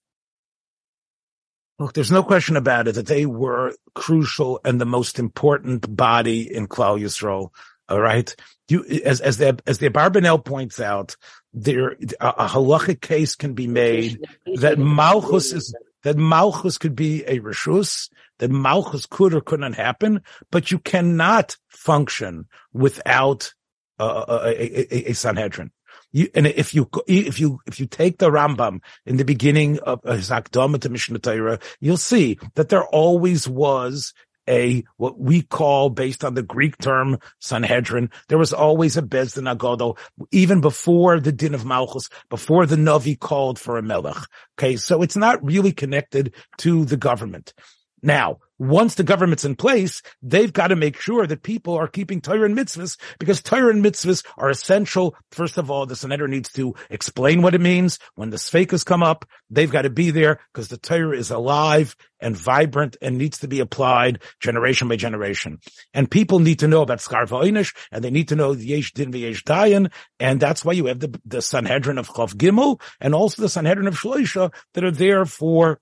Look, 1.79 1.93
there's 1.93 2.12
no 2.12 2.23
question 2.23 2.55
about 2.55 2.88
it 2.88 2.95
that 2.95 3.08
they 3.08 3.25
were 3.25 3.73
crucial 3.93 4.62
and 4.63 4.79
the 4.79 4.86
most 4.86 5.19
important 5.19 5.93
body 5.95 6.53
in 6.53 6.67
Klal 6.67 6.99
Yisrael. 6.99 7.49
All 7.89 7.99
right. 7.99 8.34
You, 8.69 8.86
as, 9.03 9.19
as 9.19 9.38
the, 9.38 9.60
as 9.67 9.79
the 9.79 9.89
Barbanel 9.89 10.43
points 10.43 10.79
out, 10.79 11.17
there, 11.53 11.97
a, 12.21 12.27
a 12.29 12.47
halachic 12.47 13.01
case 13.01 13.36
can 13.36 13.53
be 13.53 13.67
made 13.67 14.23
that 14.58 14.77
Malchus 14.77 15.51
is, 15.51 15.75
that 16.03 16.17
Malchus 16.17 16.77
could 16.77 16.95
be 16.95 17.23
a 17.25 17.39
Rishus, 17.39 18.09
that 18.39 18.51
Malchus 18.51 19.05
could 19.05 19.33
or 19.33 19.41
couldn't 19.41 19.73
happen, 19.73 20.21
but 20.51 20.71
you 20.71 20.79
cannot 20.79 21.57
function 21.67 22.45
without 22.73 23.53
uh, 23.99 24.25
a, 24.27 24.49
a, 24.49 24.95
a, 24.95 25.12
a 25.12 25.13
Sanhedrin. 25.13 25.71
You, 26.12 26.27
and 26.33 26.47
if 26.47 26.73
you, 26.73 26.89
if 27.07 27.39
you, 27.39 27.59
if 27.67 27.79
you 27.79 27.85
take 27.85 28.17
the 28.17 28.31
Rambam 28.31 28.79
in 29.05 29.17
the 29.17 29.25
beginning 29.25 29.79
of 29.79 30.01
his 30.03 30.29
Akdama 30.29 30.81
to 30.81 30.89
Mishneh 30.89 31.21
Torah, 31.21 31.59
you'll 31.79 31.97
see 31.97 32.39
that 32.55 32.69
there 32.69 32.85
always 32.85 33.47
was 33.47 34.13
a, 34.49 34.83
what 34.97 35.19
we 35.19 35.43
call 35.43 35.89
based 35.89 36.23
on 36.23 36.33
the 36.33 36.43
Greek 36.43 36.77
term 36.77 37.19
Sanhedrin, 37.39 38.09
there 38.27 38.38
was 38.38 38.53
always 38.53 38.97
a 38.97 39.01
Bezdin 39.01 39.53
Agodo, 39.53 39.97
even 40.31 40.62
before 40.62 41.19
the 41.19 41.31
din 41.31 41.53
of 41.53 41.65
Malchus, 41.65 42.09
before 42.29 42.65
the 42.65 42.75
Navi 42.75 43.17
called 43.17 43.59
for 43.59 43.77
a 43.77 43.83
Melech. 43.83 44.17
Okay. 44.57 44.75
So 44.75 45.01
it's 45.01 45.17
not 45.17 45.43
really 45.43 45.71
connected 45.71 46.33
to 46.57 46.85
the 46.85 46.97
government. 46.97 47.53
Now, 48.01 48.39
once 48.59 48.95
the 48.95 49.03
government's 49.03 49.45
in 49.45 49.55
place, 49.55 50.01
they've 50.21 50.51
got 50.51 50.67
to 50.67 50.75
make 50.75 50.99
sure 50.99 51.25
that 51.25 51.43
people 51.43 51.75
are 51.75 51.88
keeping 51.88 52.19
Torah 52.19 52.43
and 52.43 52.57
mitzvahs 52.57 52.97
because 53.17 53.41
Torah 53.41 53.73
and 53.73 53.83
mitzvahs 53.83 54.25
are 54.38 54.49
essential. 54.49 55.15
First 55.31 55.57
of 55.57 55.71
all, 55.71 55.85
the 55.85 55.95
Sanhedrin 55.95 56.31
needs 56.31 56.51
to 56.53 56.75
explain 56.89 57.41
what 57.41 57.55
it 57.55 57.62
means. 57.62 57.99
When 58.15 58.29
the 58.29 58.38
Sfekas 58.38 58.85
come 58.85 59.01
up, 59.01 59.25
they've 59.49 59.71
got 59.71 59.83
to 59.83 59.89
be 59.89 60.12
there 60.12 60.39
because 60.53 60.67
the 60.67 60.77
Torah 60.77 61.17
is 61.17 61.31
alive 61.31 61.95
and 62.19 62.35
vibrant 62.35 62.97
and 63.01 63.17
needs 63.17 63.39
to 63.39 63.47
be 63.47 63.62
applied 63.62 64.21
generation 64.41 64.89
by 64.89 64.97
generation. 64.97 65.59
And 65.93 66.12
people 66.12 66.39
need 66.39 66.59
to 66.59 66.67
know 66.67 66.81
about 66.81 66.99
Skarva 66.99 67.43
Einish 67.43 67.73
and 67.93 68.03
they 68.03 68.12
need 68.12 68.27
to 68.27 68.35
know 68.35 68.53
the 68.53 68.65
Yesh 68.65 68.91
Din 68.91 69.13
V'Yesh 69.13 69.43
Dayan. 69.43 69.89
And 70.19 70.39
that's 70.41 70.65
why 70.65 70.74
you 70.74 70.88
have 70.88 70.99
the, 70.99 71.17
the 71.26 71.41
Sanhedrin 71.41 71.97
of 71.97 72.09
Chav 72.09 72.34
Gimel 72.34 72.82
and 72.99 73.15
also 73.15 73.41
the 73.41 73.47
Sanhedrin 73.47 73.88
of 73.88 73.97
Shloisha 73.97 74.53
that 74.74 74.84
are 74.84 74.91
there 74.91 75.26
for 75.26 75.80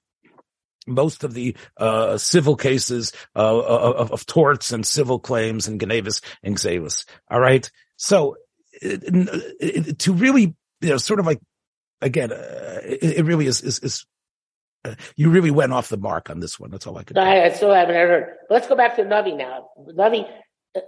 most 0.87 1.23
of 1.23 1.33
the 1.33 1.55
uh, 1.77 2.17
civil 2.17 2.55
cases 2.55 3.11
uh, 3.35 3.57
of, 3.59 4.11
of, 4.11 4.25
torts 4.25 4.71
and 4.71 4.85
civil 4.85 5.19
claims 5.19 5.67
and 5.67 5.79
Genevis 5.79 6.21
and 6.43 6.57
Xavis. 6.57 7.05
All 7.29 7.39
right. 7.39 7.69
So 7.97 8.37
it, 8.81 9.03
it, 9.59 9.99
to 9.99 10.13
really, 10.13 10.55
you 10.81 10.89
know, 10.89 10.97
sort 10.97 11.19
of 11.19 11.25
like, 11.25 11.39
again, 12.01 12.31
uh, 12.31 12.81
it, 12.83 13.19
it, 13.19 13.25
really 13.25 13.47
is, 13.47 13.61
is, 13.61 13.79
is 13.79 14.05
uh, 14.85 14.95
you 15.15 15.29
really 15.29 15.51
went 15.51 15.73
off 15.73 15.89
the 15.89 15.97
mark 15.97 16.29
on 16.29 16.39
this 16.39 16.59
one. 16.59 16.71
That's 16.71 16.87
all 16.87 16.97
I 16.97 17.03
could 17.03 17.17
I, 17.17 17.45
I 17.45 17.49
still 17.51 17.73
haven't 17.73 17.95
heard. 17.95 18.35
Let's 18.49 18.67
go 18.67 18.75
back 18.75 18.95
to 18.97 19.03
Navi 19.03 19.37
now. 19.37 19.69
Navi, 19.77 20.27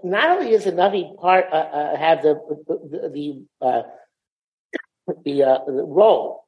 not 0.04 0.30
only 0.30 0.54
is 0.54 0.66
the 0.66 0.72
Navi 0.72 1.18
part 1.18 1.46
uh, 1.52 1.56
uh, 1.56 1.98
have 1.98 2.22
the 2.22 2.40
the 2.68 3.10
the, 3.10 3.66
uh, 3.66 3.82
the, 5.26 5.44
uh, 5.44 5.58
the 5.66 5.84
role, 5.86 6.46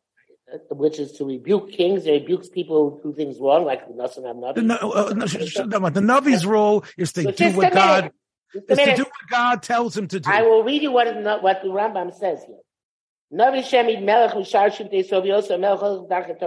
which 0.69 0.99
is 0.99 1.13
to 1.13 1.25
rebuke 1.25 1.71
kings, 1.71 2.03
they 2.03 2.19
rebukes 2.19 2.49
people 2.49 2.99
who 3.01 3.11
do 3.11 3.15
things 3.15 3.39
wrong, 3.39 3.65
like 3.65 3.87
the 3.87 3.93
Navi. 3.93 4.55
The, 4.55 4.61
uh, 4.61 5.13
no, 5.13 5.89
the 5.89 6.01
Navi's 6.01 6.45
role 6.45 6.83
is 6.97 7.13
to 7.13 7.31
do 7.31 7.51
what 7.51 7.73
God 7.73 8.11
is 8.53 8.77
to 8.77 8.95
do 8.95 9.03
what 9.03 9.29
God 9.29 9.63
tells 9.63 9.95
him 9.95 10.07
to 10.09 10.19
do. 10.19 10.29
I 10.29 10.41
will 10.41 10.63
read 10.63 10.81
you 10.81 10.91
what, 10.91 11.07
what 11.41 11.61
the 11.61 11.69
Rambam 11.69 12.13
says 12.13 12.43
here. 12.45 12.57
Navi 13.33 13.59
Shemid 13.59 14.03
Melech 14.03 14.31
Mishar 14.31 14.69
Shimtei 14.69 15.07
Soviosa 15.07 15.57
Melech 15.59 15.79
Dachet 16.09 16.39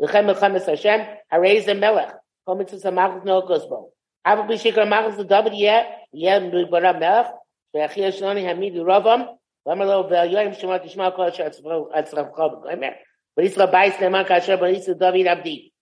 Lechem 0.00 0.26
Melchemes 0.34 0.66
Hashem. 0.66 1.06
Harei 1.32 1.64
Ze 1.64 1.74
Melech. 1.74 2.14
No 2.46 3.42
Gosbo 3.42 3.90
Ava 4.26 4.42
B'Shikar 4.42 4.88
Machos 4.88 5.16
L'David 5.18 5.56
Yeh. 5.56 5.84
Yeh 6.12 6.40
B'Bara 6.40 6.98
Melech. 6.98 7.26
Ve'achia 7.74 8.10
Shloni 8.12 8.44
Hamid 8.44 8.74
Ravam 8.74 9.28
V'amar 9.66 9.86
Lo 9.86 10.08
Ve'yoyim 10.08 10.58
Shema 10.58 10.78
Tishma 10.80 11.14
Kol 11.14 11.26
Asher 11.26 11.44
Atzrafcha 11.44 12.34
B'Gomer 12.36 12.94
V'Yisra 13.38 13.72
Bais 13.72 13.92
Neman 13.94 14.26
Kasher 14.26 14.58
V'Yisra 14.58 14.98
David 14.98 15.26
Abdi 15.26 15.72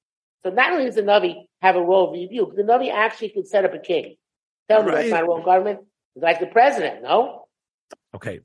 So 0.44 0.50
not 0.50 0.72
only 0.72 0.86
does 0.86 0.96
the 0.96 1.02
Navi 1.02 1.46
have 1.62 1.76
a 1.76 1.82
role 1.82 2.08
of 2.08 2.12
rebuke, 2.12 2.54
the 2.56 2.62
Navi 2.62 2.92
actually 2.92 3.30
could 3.30 3.46
set 3.46 3.64
up 3.64 3.74
a 3.74 3.78
king. 3.78 4.16
Tell 4.68 4.82
me 4.82 4.90
right. 4.90 4.96
that's 4.96 5.10
not 5.10 5.22
a 5.22 5.26
wrong 5.26 5.44
government. 5.44 5.80
It's 6.14 6.22
like 6.22 6.40
the 6.40 6.46
president, 6.46 7.02
no? 7.02 7.46
Okay 8.14 8.40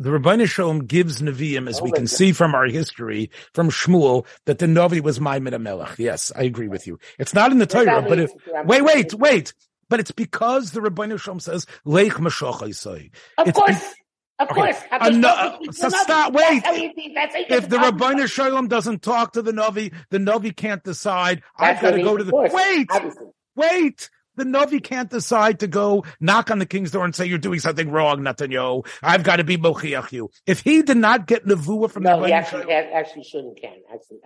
the 0.00 0.08
Rabbeinu 0.08 0.48
Shalom 0.48 0.86
gives 0.86 1.20
Nevi'im, 1.20 1.68
as 1.68 1.78
oh, 1.78 1.84
we 1.84 1.92
can 1.92 2.06
see 2.06 2.32
from 2.32 2.54
our 2.54 2.64
history, 2.64 3.30
from 3.52 3.68
Shmuel, 3.68 4.26
that 4.46 4.58
the 4.58 4.64
Navi 4.64 5.02
was 5.02 5.20
Maimon 5.20 5.62
Melech. 5.62 5.98
Yes, 5.98 6.32
I 6.34 6.44
agree 6.44 6.68
with 6.68 6.86
you. 6.86 6.98
It's 7.18 7.34
not 7.34 7.52
in 7.52 7.58
the 7.58 7.66
Torah, 7.66 8.02
but 8.08 8.18
if, 8.18 8.32
wait, 8.64 8.82
wait, 8.82 9.14
wait. 9.14 9.52
But 9.90 10.00
it's 10.00 10.10
because 10.10 10.70
the 10.70 10.80
Rabbeinu 10.80 11.20
Shalom 11.20 11.38
says, 11.38 11.66
Leich 11.84 12.12
Mashoch 12.12 12.62
Of 12.62 13.48
it's 13.48 13.58
course. 13.58 13.78
Be- 13.78 13.94
of 14.40 14.50
okay. 14.50 14.60
course. 14.60 14.76
Uh, 14.90 15.10
no, 15.10 15.58
so 15.70 15.88
stop, 15.90 16.32
wait. 16.32 16.62
if 16.64 17.68
the 17.68 17.76
Rabbeinu 17.76 18.26
Shalom 18.26 18.68
doesn't 18.68 19.02
talk 19.02 19.34
to 19.34 19.42
the 19.42 19.52
Navi, 19.52 19.92
the 20.08 20.18
Navi 20.18 20.56
can't 20.56 20.82
decide. 20.82 21.42
That's 21.58 21.76
I've 21.76 21.82
got 21.82 21.96
to 21.96 22.02
go 22.02 22.16
to 22.16 22.24
the, 22.24 22.32
wait, 22.34 22.86
obviously. 22.90 23.26
wait 23.54 24.10
the 24.40 24.44
Navi 24.44 24.82
can't 24.82 25.10
decide 25.10 25.60
to 25.60 25.66
go 25.66 26.04
knock 26.18 26.50
on 26.50 26.58
the 26.58 26.66
king's 26.66 26.90
door 26.90 27.04
and 27.04 27.14
say, 27.14 27.26
you're 27.26 27.38
doing 27.38 27.60
something 27.60 27.90
wrong, 27.90 28.20
Netanyahu. 28.20 28.86
I've 29.02 29.22
got 29.22 29.36
to 29.36 29.44
be 29.44 29.56
mochiach 29.56 30.12
you. 30.12 30.30
If 30.46 30.60
he 30.60 30.82
did 30.82 30.96
not 30.96 31.26
get 31.26 31.46
Nevuah 31.46 31.90
from 31.90 32.04
no, 32.04 32.20
the 32.20 32.26
he 32.26 32.32
actually, 32.32 32.72
actually 32.72 33.24
shouldn't 33.24 33.60
can. 33.60 33.76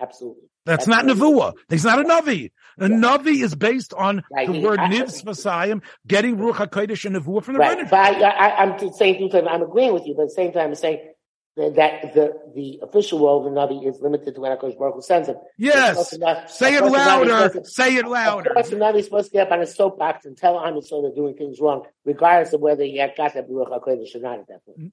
Absolutely. 0.01 0.45
That's, 0.65 0.87
not 0.87 1.05
Nevuah. 1.05 1.53
He's 1.69 1.85
not 1.85 1.99
a 1.99 2.05
Navi. 2.05 2.51
A 2.79 2.89
yeah. 2.89 2.97
Navi 2.97 3.43
is 3.43 3.55
based 3.55 3.93
on 3.93 4.23
right. 4.31 4.47
the 4.47 4.55
he, 4.55 4.65
word 4.65 4.79
Nivs 4.79 5.23
Vasayim, 5.23 5.83
getting 6.07 6.37
Ruach 6.37 6.55
HaKodesh 6.55 7.05
and 7.05 7.17
Nevuah 7.17 7.43
from 7.43 7.55
the 7.55 7.61
right. 7.61 7.91
But 7.91 7.99
I, 7.99 8.63
am 8.63 8.93
saying, 8.93 9.31
I'm 9.35 9.63
agreeing 9.63 9.93
with 9.93 10.07
you, 10.07 10.15
but 10.15 10.23
at 10.23 10.29
the 10.29 10.35
same 10.35 10.53
time, 10.53 10.69
I'm 10.69 10.75
saying 10.75 11.14
that 11.57 12.15
the 12.15 12.33
the 12.55 12.81
official 12.83 13.21
role 13.21 13.39
of 13.39 13.45
the 13.45 13.61
Navi 13.61 13.87
is 13.87 14.01
limited 14.01 14.35
to 14.35 14.41
when 14.41 14.57
Hakadosh 14.57 14.77
Baruch 14.77 14.97
Hu 14.97 15.03
sends 15.03 15.29
him. 15.29 15.37
Yes, 15.57 16.11
say 16.49 16.75
it 16.75 16.85
louder. 16.85 17.63
Say 17.65 17.97
it 17.97 18.07
louder. 18.07 18.51
Of 18.51 18.55
course, 18.55 18.71
the 18.71 18.77
Navi 18.77 18.99
is 18.99 19.05
supposed 19.05 19.27
to 19.27 19.33
get 19.33 19.47
up 19.47 19.53
on 19.53 19.61
a 19.61 19.67
soapbox 19.67 20.27
and 20.27 20.37
tell 20.37 20.59
Am 20.59 20.81
so 20.83 21.03
they're 21.03 21.15
doing 21.15 21.35
things 21.35 21.61
wrong, 21.61 21.85
regardless 22.05 22.53
of 22.55 22.61
whether 22.61 22.83
he 22.83 22.99
had 22.99 23.15
got 23.17 23.35
that 23.35 23.49
Baruch 23.49 23.69
Hakodesh 23.69 24.15
or 24.17 24.21
not 24.21 24.41
at 24.41 24.49
that 24.49 24.67
point. 24.67 24.93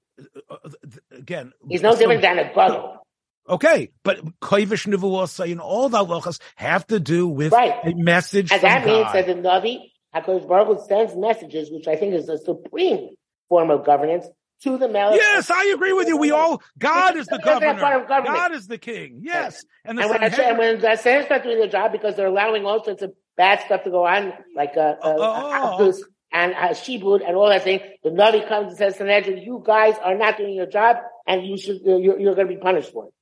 Again, 1.10 1.52
he's 1.68 1.82
no 1.82 1.96
different 1.96 2.22
than 2.22 2.38
a 2.38 2.52
brother. 2.52 2.98
Okay, 3.48 3.90
but 4.04 4.24
koivish 4.38 4.86
nivuah 4.86 5.28
saying 5.28 5.58
all 5.58 5.88
the 5.88 5.98
halachas 5.98 6.40
have 6.54 6.86
to 6.86 7.00
do 7.00 7.26
with 7.26 7.52
right. 7.52 7.74
a 7.82 7.92
message. 7.94 8.52
And 8.52 8.62
that 8.62 8.86
means 8.86 9.12
that 9.12 9.26
the 9.26 9.34
Navi 9.34 9.90
Hakadosh 10.14 10.46
Baruch 10.46 10.78
Hu 10.78 10.86
sends 10.86 11.16
messages, 11.16 11.72
which 11.72 11.88
I 11.88 11.96
think 11.96 12.14
is 12.14 12.28
a 12.28 12.38
supreme 12.38 13.10
form 13.48 13.70
of 13.70 13.84
governance 13.84 14.26
to 14.62 14.78
the 14.78 14.88
Melech. 14.88 15.18
Yes, 15.18 15.50
I 15.50 15.66
agree 15.66 15.92
with 15.92 16.08
you. 16.08 16.16
We 16.16 16.30
all 16.30 16.62
God 16.78 17.16
is 17.16 17.26
the 17.26 17.38
governor. 17.38 18.04
God 18.06 18.52
is 18.52 18.66
the 18.66 18.78
king. 18.78 19.20
Yes, 19.22 19.64
and, 19.84 19.98
the 19.98 20.02
and 20.02 20.10
when, 20.10 20.22
and 20.22 20.58
when 20.58 20.80
the 20.80 20.96
Sanhedrin 20.96 21.28
not 21.30 21.42
doing 21.42 21.58
their 21.58 21.68
job 21.68 21.92
because 21.92 22.16
they're 22.16 22.26
allowing 22.26 22.64
all 22.64 22.82
sorts 22.84 23.02
of 23.02 23.12
bad 23.36 23.60
stuff 23.64 23.84
to 23.84 23.90
go 23.90 24.06
on, 24.06 24.32
like 24.54 24.72
uh, 24.76 24.80
uh, 24.80 24.96
oh. 25.02 25.88
uh 25.88 25.92
and 26.34 26.54
uh, 26.54 26.68
Shibud 26.70 27.26
and 27.26 27.36
all 27.36 27.48
that 27.50 27.62
thing, 27.62 27.80
the 28.02 28.10
Navi 28.10 28.46
comes 28.48 28.68
and 28.68 28.78
says, 28.78 28.96
Sanhedrin, 28.96 29.38
you 29.38 29.62
guys 29.64 29.96
are 30.02 30.16
not 30.16 30.38
doing 30.38 30.54
your 30.54 30.66
job, 30.66 30.96
and 31.26 31.44
you 31.46 31.58
should 31.58 31.80
you're, 31.84 32.18
you're 32.18 32.34
going 32.34 32.48
to 32.48 32.54
be 32.54 32.60
punished 32.60 32.92
for 32.92 33.06
it 33.06 33.14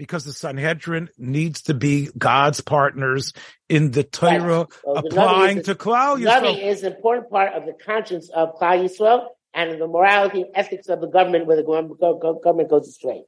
because 0.00 0.24
the 0.24 0.32
Sanhedrin 0.32 1.10
needs 1.18 1.60
to 1.64 1.74
be 1.74 2.08
God's 2.16 2.62
partners 2.62 3.34
in 3.68 3.90
the 3.90 4.02
Torah 4.02 4.66
so 4.82 4.94
applying 4.94 5.58
the 5.58 5.62
to 5.64 5.74
Klal 5.74 6.18
Yisrael. 6.18 6.40
Navi 6.40 6.62
is 6.62 6.82
an 6.84 6.94
important 6.94 7.30
part 7.30 7.52
of 7.52 7.66
the 7.66 7.74
conscience 7.74 8.30
of 8.30 8.58
Klal 8.58 8.88
Yisrael, 8.88 9.26
and 9.54 9.80
the 9.80 9.86
morality 9.86 10.42
and 10.42 10.50
ethics 10.54 10.88
of 10.88 11.00
the 11.00 11.08
government 11.08 11.46
where 11.46 11.56
the 11.56 12.38
government 12.42 12.70
goes 12.70 12.88
astray. 12.88 13.24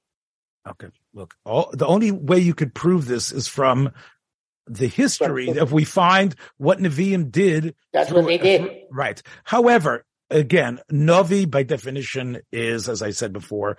Okay, 0.68 0.88
look, 1.12 1.34
all, 1.44 1.70
the 1.72 1.86
only 1.86 2.12
way 2.12 2.38
you 2.38 2.54
could 2.54 2.74
prove 2.74 3.06
this 3.06 3.32
is 3.32 3.48
from 3.48 3.90
the 4.68 4.86
history. 4.86 5.48
If 5.48 5.72
we 5.72 5.84
find 5.84 6.34
what 6.56 6.78
Nevi'im 6.78 7.32
did, 7.32 7.74
that's 7.92 8.10
through, 8.10 8.18
what 8.18 8.26
they 8.26 8.38
did. 8.38 8.62
Through, 8.62 8.80
right. 8.92 9.20
However, 9.42 10.04
again, 10.30 10.80
Navi 10.90 11.50
by 11.50 11.64
definition 11.64 12.40
is, 12.52 12.88
as 12.88 13.02
I 13.02 13.10
said 13.10 13.32
before, 13.32 13.76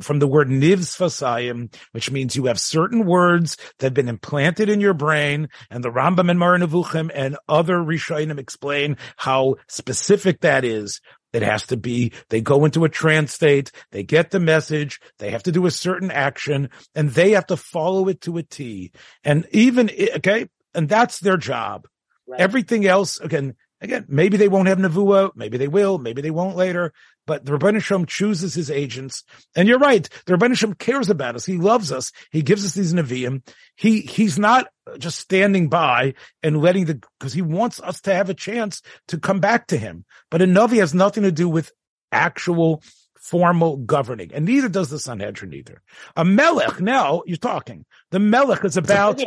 from 0.00 0.18
the 0.18 0.26
word 0.26 0.48
nivs 0.48 0.96
fasayim, 0.96 1.74
which 1.92 2.10
means 2.10 2.36
you 2.36 2.46
have 2.46 2.58
certain 2.58 3.04
words 3.04 3.56
that 3.78 3.86
have 3.86 3.94
been 3.94 4.08
implanted 4.08 4.70
in 4.70 4.80
your 4.80 4.94
brain, 4.94 5.48
and 5.70 5.84
the 5.84 5.90
Rambam 5.90 6.30
and 6.30 6.40
Maranavuchim 6.40 7.10
and 7.14 7.36
other 7.48 7.76
Rishonim 7.76 8.38
explain 8.38 8.96
how 9.16 9.56
specific 9.68 10.40
that 10.40 10.64
is. 10.64 11.02
It 11.34 11.42
has 11.42 11.66
to 11.66 11.76
be, 11.76 12.12
they 12.30 12.40
go 12.40 12.64
into 12.64 12.84
a 12.84 12.88
trance 12.88 13.34
state, 13.34 13.72
they 13.90 14.04
get 14.04 14.30
the 14.30 14.40
message, 14.40 15.00
they 15.18 15.30
have 15.30 15.42
to 15.42 15.52
do 15.52 15.66
a 15.66 15.70
certain 15.70 16.10
action, 16.10 16.70
and 16.94 17.10
they 17.10 17.32
have 17.32 17.46
to 17.48 17.56
follow 17.56 18.08
it 18.08 18.20
to 18.22 18.38
a 18.38 18.42
T. 18.42 18.92
And 19.24 19.46
even, 19.50 19.90
okay, 20.16 20.48
and 20.74 20.88
that's 20.88 21.18
their 21.18 21.36
job. 21.36 21.88
Right. 22.26 22.40
Everything 22.40 22.86
else, 22.86 23.20
again, 23.20 23.54
again, 23.84 24.06
maybe 24.08 24.36
they 24.36 24.48
won't 24.48 24.68
have 24.68 24.78
Navua, 24.78 25.30
maybe 25.36 25.58
they 25.58 25.68
will, 25.68 25.98
maybe 25.98 26.22
they 26.22 26.30
won't 26.30 26.56
later, 26.56 26.92
but 27.26 27.44
the 27.44 27.52
Rabban 27.52 27.80
Shem 27.82 28.06
chooses 28.06 28.54
his 28.54 28.70
agents. 28.70 29.22
And 29.54 29.68
you're 29.68 29.78
right. 29.78 30.08
The 30.26 30.34
Rabban 30.34 30.56
Shem 30.56 30.74
cares 30.74 31.10
about 31.10 31.36
us. 31.36 31.46
He 31.46 31.56
loves 31.56 31.92
us. 31.92 32.10
He 32.32 32.42
gives 32.42 32.64
us 32.64 32.74
these 32.74 32.92
Nevi'im. 32.92 33.42
He, 33.76 34.00
he's 34.00 34.38
not 34.38 34.66
just 34.98 35.18
standing 35.18 35.68
by 35.68 36.14
and 36.42 36.60
letting 36.60 36.86
the, 36.86 37.02
cause 37.20 37.32
he 37.32 37.42
wants 37.42 37.80
us 37.80 38.00
to 38.02 38.14
have 38.14 38.30
a 38.30 38.34
chance 38.34 38.82
to 39.08 39.18
come 39.18 39.40
back 39.40 39.68
to 39.68 39.78
him. 39.78 40.04
But 40.30 40.42
a 40.42 40.46
Navi 40.46 40.78
has 40.80 40.94
nothing 40.94 41.22
to 41.22 41.32
do 41.32 41.48
with 41.48 41.72
actual 42.10 42.82
formal 43.20 43.76
governing. 43.78 44.32
And 44.34 44.44
neither 44.44 44.68
does 44.68 44.90
the 44.90 44.98
Sanhedrin 44.98 45.54
either. 45.54 45.82
A 46.16 46.24
Melech, 46.24 46.80
now 46.80 47.22
you're 47.26 47.36
talking. 47.36 47.86
The 48.10 48.18
Melech 48.18 48.64
is 48.64 48.76
about. 48.76 49.18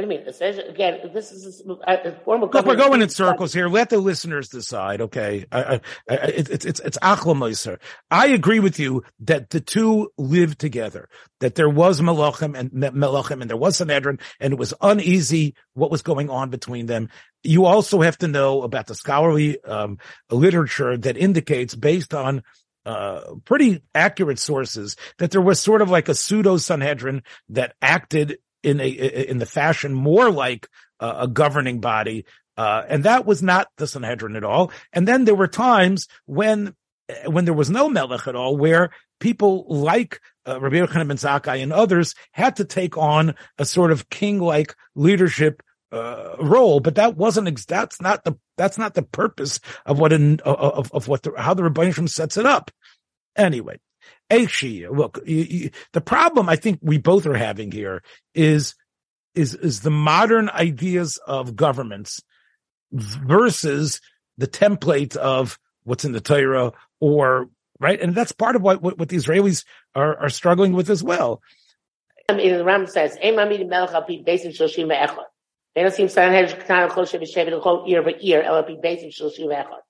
What 0.00 0.08
do 0.08 0.14
you 0.14 0.18
mean? 0.18 0.28
It 0.28 0.34
says 0.34 0.56
again. 0.56 1.10
This 1.12 1.30
is 1.30 1.62
a, 1.86 2.12
form 2.24 2.42
of. 2.42 2.54
Look, 2.54 2.64
we're 2.64 2.74
going 2.74 3.02
in 3.02 3.10
circles 3.10 3.52
here. 3.52 3.68
Let 3.68 3.90
the 3.90 3.98
listeners 3.98 4.48
decide. 4.48 5.02
Okay, 5.02 5.44
I, 5.52 5.62
I, 5.62 5.74
I, 6.08 6.14
it's 6.14 6.64
it's 6.64 6.80
it's 6.80 6.98
I 7.02 8.26
agree 8.28 8.60
with 8.60 8.78
you 8.78 9.02
that 9.20 9.50
the 9.50 9.60
two 9.60 10.10
live 10.16 10.56
together. 10.56 11.10
That 11.40 11.54
there 11.54 11.68
was 11.68 12.00
Malachim 12.00 12.58
and 12.58 12.70
Malachim, 12.70 13.42
and 13.42 13.50
there 13.50 13.58
was 13.58 13.76
Sanhedrin, 13.76 14.20
and 14.40 14.54
it 14.54 14.58
was 14.58 14.72
uneasy 14.80 15.54
what 15.74 15.90
was 15.90 16.00
going 16.00 16.30
on 16.30 16.48
between 16.48 16.86
them. 16.86 17.10
You 17.42 17.66
also 17.66 18.00
have 18.00 18.16
to 18.18 18.28
know 18.28 18.62
about 18.62 18.86
the 18.86 18.94
scholarly 18.94 19.62
um, 19.64 19.98
literature 20.30 20.96
that 20.96 21.18
indicates, 21.18 21.74
based 21.74 22.14
on 22.14 22.42
uh, 22.86 23.34
pretty 23.44 23.82
accurate 23.94 24.38
sources 24.38 24.96
that 25.18 25.30
there 25.30 25.42
was 25.42 25.60
sort 25.60 25.82
of 25.82 25.90
like 25.90 26.08
a 26.08 26.14
pseudo 26.14 26.56
Sanhedrin 26.56 27.22
that 27.50 27.74
acted 27.82 28.38
in 28.62 28.80
a 28.80 28.88
in 28.88 29.38
the 29.38 29.46
fashion 29.46 29.92
more 29.92 30.30
like 30.30 30.68
a, 31.00 31.28
governing 31.28 31.80
body, 31.80 32.26
uh, 32.56 32.82
and 32.88 33.04
that 33.04 33.26
was 33.26 33.42
not 33.42 33.68
the 33.76 33.86
Sanhedrin 33.86 34.36
at 34.36 34.44
all. 34.44 34.70
And 34.92 35.08
then 35.08 35.24
there 35.24 35.34
were 35.34 35.48
times 35.48 36.08
when 36.26 36.74
when 37.26 37.44
there 37.44 37.54
was 37.54 37.70
no 37.70 37.88
Melech 37.88 38.26
at 38.26 38.36
all, 38.36 38.56
where 38.56 38.90
people 39.18 39.66
like 39.68 40.20
uh, 40.46 40.60
Rabbi 40.60 40.76
Yochanan 40.76 41.08
ben 41.08 41.16
Zakkai 41.16 41.62
and 41.62 41.72
others 41.72 42.14
had 42.32 42.56
to 42.56 42.64
take 42.64 42.96
on 42.96 43.34
a 43.58 43.64
sort 43.64 43.92
of 43.92 44.08
king-like 44.08 44.74
leadership 44.94 45.62
uh, 45.92 46.36
role, 46.38 46.80
but 46.80 46.94
that 46.94 47.16
wasn't 47.16 47.48
ex- 47.48 47.64
that's 47.64 48.00
not 48.00 48.24
the 48.24 48.34
that's 48.56 48.78
not 48.78 48.94
the 48.94 49.02
purpose 49.02 49.60
of 49.86 49.98
what 49.98 50.12
in 50.12 50.40
of 50.40 50.92
of 50.92 51.08
what 51.08 51.22
the, 51.22 51.32
how 51.36 51.54
the 51.54 51.62
Rebbeinu 51.62 52.08
sets 52.08 52.36
it 52.36 52.46
up. 52.46 52.70
Anyway, 53.36 53.78
Eichshia. 54.30 54.96
Look, 54.96 55.20
you, 55.26 55.36
you, 55.36 55.70
the 55.92 56.00
problem 56.00 56.48
I 56.48 56.56
think 56.56 56.78
we 56.82 56.98
both 56.98 57.26
are 57.26 57.36
having 57.36 57.72
here 57.72 58.02
is, 58.34 58.74
is, 59.34 59.54
is 59.54 59.80
the 59.80 59.90
modern 59.90 60.48
ideas 60.48 61.18
of 61.26 61.56
governments 61.56 62.22
versus 62.92 64.00
the 64.38 64.46
template 64.46 65.16
of 65.16 65.58
what's 65.84 66.04
in 66.04 66.12
the 66.12 66.20
Torah 66.20 66.72
or, 67.00 67.48
right? 67.78 68.00
And 68.00 68.14
that's 68.14 68.32
part 68.32 68.56
of 68.56 68.62
what, 68.62 68.80
what, 68.82 68.98
what 68.98 69.08
the 69.08 69.16
Israelis 69.16 69.64
are, 69.94 70.16
are 70.16 70.30
struggling 70.30 70.72
with 70.72 70.90
as 70.90 71.02
well. 71.02 71.42
The 72.28 72.64
Ram 72.64 72.86
says, 72.86 73.16
they 75.74 75.82
don't 75.82 75.94
seem 75.94 76.08
Shiva 76.08 76.34
Echad. 79.54 79.89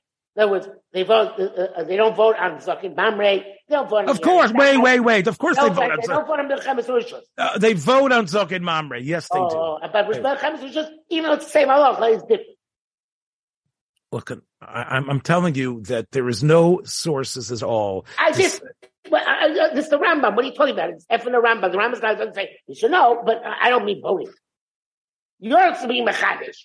In 0.35 0.43
other 0.43 0.51
words, 0.51 0.69
they 0.93 1.03
vote. 1.03 1.33
Uh, 1.37 1.43
uh, 1.43 1.83
they 1.83 1.97
don't 1.97 2.15
vote 2.15 2.37
on 2.37 2.59
Zakin 2.59 2.95
Mamre. 2.95 3.39
They 3.39 3.55
don't 3.69 3.89
vote. 3.89 4.07
Of 4.07 4.21
course, 4.21 4.51
wait, 4.53 4.77
wait, 4.77 5.01
wait. 5.01 5.27
Of 5.27 5.37
course, 5.37 5.57
they, 5.57 5.67
vote 5.67 5.91
on. 5.91 5.99
They 5.99 6.07
don't 6.07 6.25
vote 6.25 6.39
on 6.39 6.47
Milchemes 6.47 6.85
Rishos. 6.85 7.21
Uh, 7.37 7.57
they 7.57 7.73
vote 7.73 8.13
on 8.13 8.27
Zakin 8.27 8.61
Mamre. 8.61 9.01
Yes, 9.01 9.27
they 9.31 9.39
oh, 9.39 9.79
do. 9.81 9.87
But 9.91 10.07
with 10.07 10.19
Milchemes 10.19 10.59
Rishos, 10.59 10.89
even 11.09 11.25
though 11.25 11.33
it's 11.33 11.45
the 11.45 11.51
same 11.51 11.67
halacha, 11.67 12.13
it's 12.13 12.23
different. 12.23 12.57
Look, 14.13 14.31
I, 14.61 14.97
am 14.97 15.09
I'm 15.09 15.21
telling 15.21 15.55
you 15.55 15.81
that 15.83 16.11
there 16.11 16.27
is 16.29 16.43
no 16.43 16.81
sources 16.85 17.51
at 17.51 17.63
all. 17.63 18.05
I 18.17 18.31
just. 18.31 18.61
Well, 19.09 19.23
I, 19.25 19.73
this 19.73 19.85
is 19.85 19.91
the 19.91 19.97
Rambam. 19.97 20.35
What 20.35 20.45
are 20.45 20.47
you 20.47 20.53
talking 20.53 20.73
about? 20.73 20.91
It's 20.91 21.05
F 21.09 21.25
in 21.25 21.33
the 21.33 21.39
Rambam. 21.39 21.73
The 21.73 21.77
Rambam 21.77 21.99
doesn't 21.99 22.35
say 22.35 22.57
you 22.67 22.75
should 22.75 22.91
know, 22.91 23.21
but 23.25 23.41
I 23.43 23.69
don't 23.69 23.83
mean 23.83 24.01
voting. 24.01 24.31
You're 25.39 25.75
being 25.87 26.05
mechadish. 26.05 26.57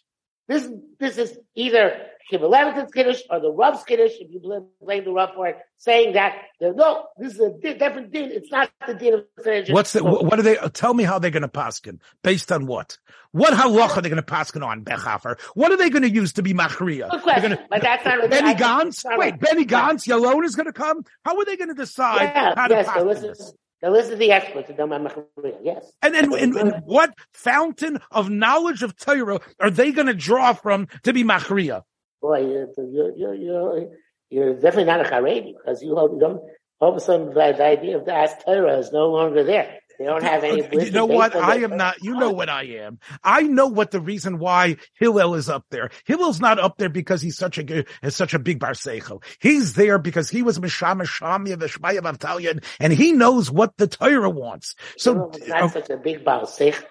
This 0.47 0.69
this 1.01 1.19
is 1.19 1.37
either 1.57 1.97
Kibbutz 2.31 2.93
Kiddush 2.93 3.20
or 3.31 3.41
the 3.41 3.51
Rav's 3.51 3.85
Kiddush, 3.85 4.12
if 4.20 4.31
you 4.31 4.41
blame, 4.81 5.05
the 5.05 5.12
Rav 5.12 5.35
for 5.35 5.49
it, 5.49 5.59
saying 5.79 6.14
that 6.14 6.35
no, 6.61 7.07
this 7.18 7.35
is 7.35 7.41
a 7.41 7.51
different 7.51 8.12
din. 8.12 8.31
It's 8.33 8.51
not 8.51 8.70
the 8.87 8.95
din 8.95 9.14
of 9.14 9.24
Sanhedrin. 9.43 9.74
What's 9.74 9.93
the, 9.93 10.05
what 10.05 10.39
are 10.39 10.43
they, 10.43 10.57
tell 10.72 10.95
me 10.95 11.05
how 11.05 11.18
they're 11.18 11.31
going 11.31 11.43
to 11.43 11.49
paskin. 11.49 12.01
Based 12.22 12.51
on 12.51 12.66
what? 12.66 12.99
What 13.33 13.53
halach 13.55 13.97
are 13.97 14.01
they 14.01 14.09
going 14.09 14.22
to 14.22 14.29
paskin 14.29 14.66
on, 14.66 14.85
Bechhofer? 14.85 15.39
What 15.55 15.70
are 15.70 15.77
they 15.77 15.91
going 15.91 16.03
to 16.03 16.11
use 16.11 16.33
to 16.35 16.43
be 16.43 16.55
machriya? 16.55 17.11
Good 17.11 17.22
question, 17.22 17.53
gonna, 17.53 17.66
but 17.70 17.83
that's 17.83 18.05
not 18.05 18.31
Benny 18.31 18.55
Gantz? 18.55 19.05
Wait, 19.18 19.39
Benny 19.39 19.64
Gantz, 19.64 20.07
Yalon 20.07 20.45
is 20.45 20.57
going 20.57 20.66
to 20.66 20.72
come? 20.72 21.05
How 21.24 21.39
are 21.39 21.45
they 21.45 21.57
going 21.57 21.68
to 21.68 21.74
decide 21.74 22.33
yeah, 22.35 22.55
how 22.57 22.68
yes, 22.68 22.87
to 22.87 22.93
paskin 22.93 23.20
this? 23.20 23.53
Now 23.83 23.91
listen 23.91 24.12
to 24.12 24.16
the 24.16 24.33
experts 24.33 24.70
in 24.70 24.77
Machriya. 24.77 25.59
Yes. 25.62 25.93
And, 26.03 26.16
and, 26.16 26.33
and, 26.33 26.57
and, 26.57 26.83
what 26.87 27.14
fountain 27.33 28.01
of 28.11 28.31
knowledge 28.31 28.83
of 28.83 28.97
Torah 28.97 29.41
are 29.61 29.70
they 29.70 29.93
going 29.93 30.07
to 30.07 30.14
draw 30.14 30.55
from 30.55 30.89
to 31.03 31.12
be 31.12 31.22
Machriya? 31.22 31.83
Boy, 32.21 32.41
you're, 32.41 32.69
you're, 32.79 33.35
you're, 33.35 33.89
you're, 34.31 34.55
definitely 34.55 34.85
not 34.85 35.01
a 35.01 35.09
Haredi 35.09 35.55
because 35.57 35.83
you 35.83 35.95
don't, 35.95 36.41
all 36.81 36.91
of 36.91 36.97
a 36.97 37.01
sudden 37.01 37.33
the, 37.33 37.64
idea 37.64 37.99
of 37.99 38.05
the 38.05 38.14
As 38.14 38.33
Torah 38.45 38.79
is 38.79 38.93
no 38.93 39.11
longer 39.11 39.45
there. 39.45 39.79
They 39.99 40.05
don't 40.05 40.23
have 40.23 40.45
any. 40.45 40.85
You 40.85 40.91
know 40.91 41.07
what? 41.07 41.35
I 41.35 41.57
am 41.57 41.77
not. 41.77 42.03
You 42.03 42.14
know 42.14 42.31
what 42.31 42.49
I 42.51 42.64
am. 42.64 42.99
I 43.25 43.43
know 43.43 43.69
what 43.69 43.91
the 43.91 44.01
reason 44.01 44.39
why 44.39 44.77
Hillel 44.99 45.35
is 45.35 45.49
up 45.49 45.64
there. 45.71 45.91
Hillel's 46.05 46.41
not 46.41 46.59
up 46.59 46.77
there 46.77 46.89
because 46.89 47.23
he's 47.23 47.39
such 47.39 47.57
a 47.59 47.62
good, 47.62 47.89
is 48.03 48.14
such 48.14 48.35
a 48.35 48.39
big 48.39 48.61
barseichel. 48.61 49.23
He's 49.41 49.73
there 49.73 49.99
because 49.99 50.29
he 50.29 50.43
was 50.43 50.59
mishama 50.59 51.07
shami 51.07 51.53
of 51.53 51.61
Shmaya 51.61 52.01
Avtalion, 52.01 52.62
and 52.79 52.93
he 52.93 53.12
knows 53.12 53.51
what 53.51 53.77
the 53.79 53.87
Torah 53.87 54.29
wants. 54.29 54.75
So 54.99 55.31
not 55.47 55.51
uh, 55.51 55.69
such 55.69 55.91
a 55.91 55.97
big 55.97 56.25
barseichel. 56.25 56.85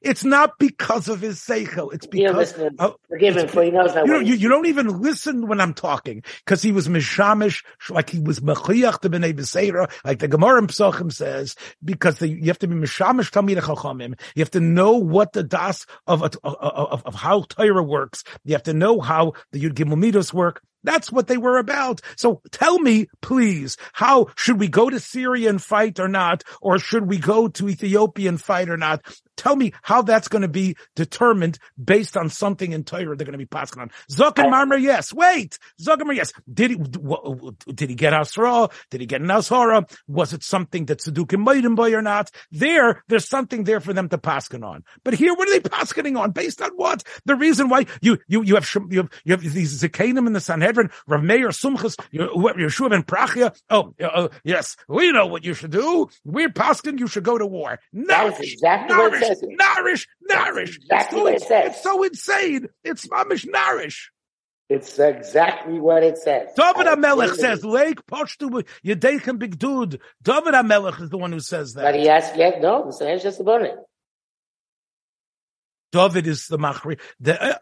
It's 0.00 0.24
not 0.24 0.58
because 0.58 1.08
of 1.08 1.20
his 1.20 1.40
seichel. 1.40 1.92
It's 1.92 2.06
because 2.06 2.54
oh, 2.78 2.96
forgive 3.08 3.36
him 3.36 3.48
for 3.48 3.62
he 3.62 3.70
knows 3.70 3.94
that. 3.94 4.06
You, 4.06 4.20
you, 4.20 4.34
you, 4.34 4.48
don't 4.48 4.66
even 4.66 5.00
listen 5.00 5.48
when 5.48 5.60
I'm 5.60 5.74
talking 5.74 6.22
because 6.44 6.62
he 6.62 6.72
was 6.72 6.88
mishamish, 6.88 7.62
like 7.90 8.10
he 8.10 8.20
was 8.20 8.40
mechiach 8.40 9.00
to 9.00 9.10
b'nei 9.10 9.32
b'seira, 9.32 9.90
like 10.04 10.20
the 10.20 10.28
Gemara 10.28 10.58
in 10.58 10.66
Psachim 10.68 11.12
says, 11.12 11.56
because 11.84 12.18
the, 12.18 12.28
you 12.28 12.46
have 12.46 12.58
to 12.60 12.68
be 12.68 12.76
mishamish 12.76 13.30
tamid 13.30 13.60
chachamim. 13.60 14.18
You 14.34 14.42
have 14.42 14.50
to 14.52 14.60
know 14.60 14.96
what 14.96 15.32
the 15.32 15.42
das 15.42 15.86
of, 16.06 16.22
of, 16.22 16.36
of, 16.44 17.02
of 17.04 17.14
how 17.14 17.42
Torah 17.42 17.82
works. 17.82 18.24
You 18.44 18.54
have 18.54 18.64
to 18.64 18.74
know 18.74 19.00
how 19.00 19.32
the 19.50 19.62
Yud 19.62 19.74
Gimel 19.74 20.32
work. 20.32 20.62
That's 20.84 21.12
what 21.12 21.26
they 21.26 21.36
were 21.36 21.58
about. 21.58 22.00
So 22.16 22.40
tell 22.50 22.78
me, 22.78 23.06
please, 23.20 23.76
how 23.92 24.28
should 24.36 24.58
we 24.58 24.68
go 24.68 24.90
to 24.90 25.00
Syria 25.00 25.50
and 25.50 25.62
fight 25.62 26.00
or 26.00 26.08
not? 26.08 26.44
Or 26.60 26.78
should 26.78 27.06
we 27.06 27.18
go 27.18 27.48
to 27.48 27.68
Ethiopia 27.68 28.28
and 28.28 28.40
fight 28.40 28.68
or 28.68 28.76
not? 28.76 29.04
Tell 29.36 29.56
me 29.56 29.72
how 29.82 30.02
that's 30.02 30.28
going 30.28 30.42
to 30.42 30.48
be 30.48 30.76
determined 30.94 31.58
based 31.82 32.16
on 32.16 32.28
something 32.28 32.72
in 32.72 32.84
Torah 32.84 33.16
they're 33.16 33.24
going 33.24 33.32
to 33.32 33.38
be 33.38 33.46
passing 33.46 33.80
on. 33.80 33.90
And 34.18 34.52
Marmer, 34.52 34.80
yes. 34.80 35.12
Wait. 35.12 35.58
And 35.78 35.98
Marmer, 36.00 36.14
yes. 36.14 36.32
Did 36.52 36.70
he, 36.70 36.76
did 37.72 37.90
he 37.90 37.96
get 37.96 38.12
Asra? 38.12 38.68
Did 38.90 39.00
he 39.00 39.06
get 39.06 39.20
an? 39.20 39.86
Was 40.06 40.32
it 40.32 40.42
something 40.42 40.86
that 40.86 40.98
Sadukim 40.98 41.44
Maidim 41.44 41.76
boy 41.76 41.94
or 41.94 42.02
not? 42.02 42.30
There, 42.50 43.02
there's 43.08 43.28
something 43.28 43.64
there 43.64 43.80
for 43.80 43.92
them 43.92 44.08
to 44.10 44.18
paskin 44.18 44.64
on. 44.64 44.84
But 45.02 45.14
here, 45.14 45.34
what 45.34 45.48
are 45.48 45.52
they 45.52 45.60
paskening 45.60 46.18
on? 46.18 46.32
Based 46.32 46.60
on 46.60 46.70
what? 46.76 47.02
The 47.24 47.34
reason 47.34 47.68
why 47.68 47.86
you, 48.00 48.18
you, 48.28 48.42
you 48.42 48.54
have, 48.54 48.68
you 48.90 48.98
have, 48.98 49.10
you 49.24 49.32
have 49.32 49.42
these 49.42 49.82
Zakanim 49.82 50.26
in 50.26 50.34
the 50.34 50.40
Sanhedrin, 50.40 50.71
Rav 50.76 51.22
Meir 51.22 51.48
Sumchas, 51.48 51.96
Yeshua 52.12 52.90
ben 52.90 53.02
Prachia. 53.02 53.58
Oh, 53.70 53.94
uh, 54.02 54.28
yes, 54.44 54.76
we 54.88 55.12
know 55.12 55.26
what 55.26 55.44
you 55.44 55.54
should 55.54 55.70
do. 55.70 56.08
We're 56.24 56.50
paskin, 56.50 56.98
you 56.98 57.06
should 57.06 57.24
go 57.24 57.38
to 57.38 57.46
war. 57.46 57.78
Nourish, 57.92 58.54
exactly 58.54 58.96
nourish, 58.96 59.20
says 59.20 59.42
it. 59.42 59.50
Nourish, 59.58 60.08
nourish. 60.22 60.76
Exactly 60.78 61.18
it's, 61.18 61.24
what 61.24 61.34
it 61.34 61.42
says. 61.42 61.72
It's 61.72 61.82
so 61.82 62.02
insane. 62.02 62.68
It's 62.84 63.06
mamish 63.08 63.46
nourish. 63.46 64.10
It's 64.68 64.98
exactly 64.98 65.78
what 65.78 66.02
it 66.02 66.16
says. 66.16 66.48
David 66.56 66.86
HaMelech 66.86 67.34
says, 67.34 67.62
Lake 67.62 68.06
Poshtu 68.06 68.66
Yedechem 68.84 69.38
Big 69.38 69.58
Dude. 69.58 70.00
David 70.22 70.54
HaMelech 70.54 71.00
is 71.02 71.10
the 71.10 71.18
one 71.18 71.30
who 71.30 71.40
says 71.40 71.74
that. 71.74 71.82
But 71.82 71.94
he 71.94 72.06
has 72.06 72.34
yet, 72.36 72.62
no, 72.62 72.86
the 72.86 72.92
Sahel 72.92 73.18
just 73.18 73.38
about 73.38 73.62
it. 73.62 73.76
David 75.92 76.26
is 76.26 76.48
the 76.48 76.58
machri. 76.58 76.98
The 77.20 77.54
uh, 77.54 77.58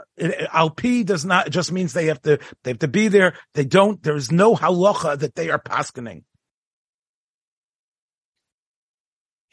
alpi 0.54 1.04
does 1.04 1.24
not 1.24 1.50
just 1.50 1.72
means 1.72 1.92
they 1.92 2.06
have 2.06 2.22
to 2.22 2.38
they 2.62 2.70
have 2.70 2.78
to 2.78 2.88
be 2.88 3.08
there. 3.08 3.34
They 3.54 3.64
don't. 3.64 4.02
There 4.02 4.16
is 4.16 4.32
no 4.32 4.54
halacha 4.56 5.18
that 5.18 5.34
they 5.34 5.50
are 5.50 5.58
paskening. 5.58 6.22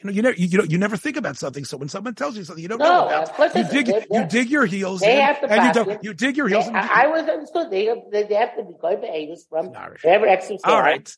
You 0.00 0.06
know, 0.06 0.12
you 0.12 0.22
never, 0.22 0.36
you, 0.36 0.46
you, 0.46 0.58
know, 0.58 0.64
you 0.64 0.78
never 0.78 0.96
think 0.96 1.16
about 1.16 1.36
something. 1.36 1.64
So 1.64 1.76
when 1.76 1.88
someone 1.88 2.14
tells 2.14 2.36
you 2.36 2.44
something 2.44 2.62
you 2.62 2.68
don't 2.68 2.78
no, 2.78 3.08
know 3.08 3.24
about, 3.24 3.56
you 3.56 3.64
dig, 3.64 3.88
you 4.08 4.26
dig 4.26 4.48
your 4.48 4.64
heels 4.64 5.00
they 5.00 5.16
in, 5.16 5.26
have 5.26 5.40
to 5.40 5.50
and 5.50 5.66
you 5.66 5.72
don't, 5.72 6.04
you 6.04 6.14
dig 6.14 6.36
your 6.36 6.46
heels. 6.46 6.66
They, 6.66 6.70
in, 6.70 6.76
I, 6.76 7.02
I 7.02 7.06
was 7.08 7.28
understood. 7.28 7.68
They, 7.72 7.92
they, 8.12 8.22
they 8.22 8.34
have 8.34 8.56
to 8.56 8.62
be 8.62 8.74
going 8.80 9.00
to 9.00 9.00
behaviors 9.00 9.44
from 9.50 9.72
Nourish. 9.72 10.04
whatever 10.04 10.28
exercise. 10.28 10.60
All 10.62 10.80
right. 10.80 11.12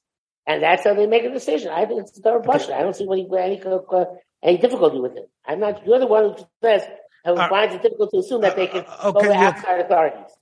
And 0.47 0.63
that's 0.63 0.85
how 0.85 0.95
they 0.95 1.07
make 1.07 1.25
a 1.25 1.31
decision. 1.31 1.71
I 1.71 1.85
think 1.85 2.01
it's 2.01 2.19
a 2.19 2.23
thorough 2.23 2.41
question. 2.41 2.73
I 2.73 2.81
don't 2.81 2.97
see 2.97 3.05
any, 3.05 3.29
any, 3.39 3.61
any 4.43 4.57
difficulty 4.57 4.99
with 4.99 5.15
it. 5.19 5.29
I'm 5.45 5.61
not, 5.61 5.85
you're 5.87 5.99
the 5.99 6.07
one 6.07 6.31
who 6.31 6.37
says, 6.63 6.83
who 7.25 7.35
uh, 7.35 7.49
finds 7.49 7.75
it 7.75 7.83
difficult 7.83 8.11
to 8.11 8.19
assume 8.19 8.41
that 8.43 8.57
they 8.57 8.67
can 8.67 8.85
uh, 8.87 9.09
okay, 9.09 9.13
go 9.13 9.21
to 9.23 9.29
look, 9.29 9.37
outside 9.39 9.81
authorities. 9.81 10.33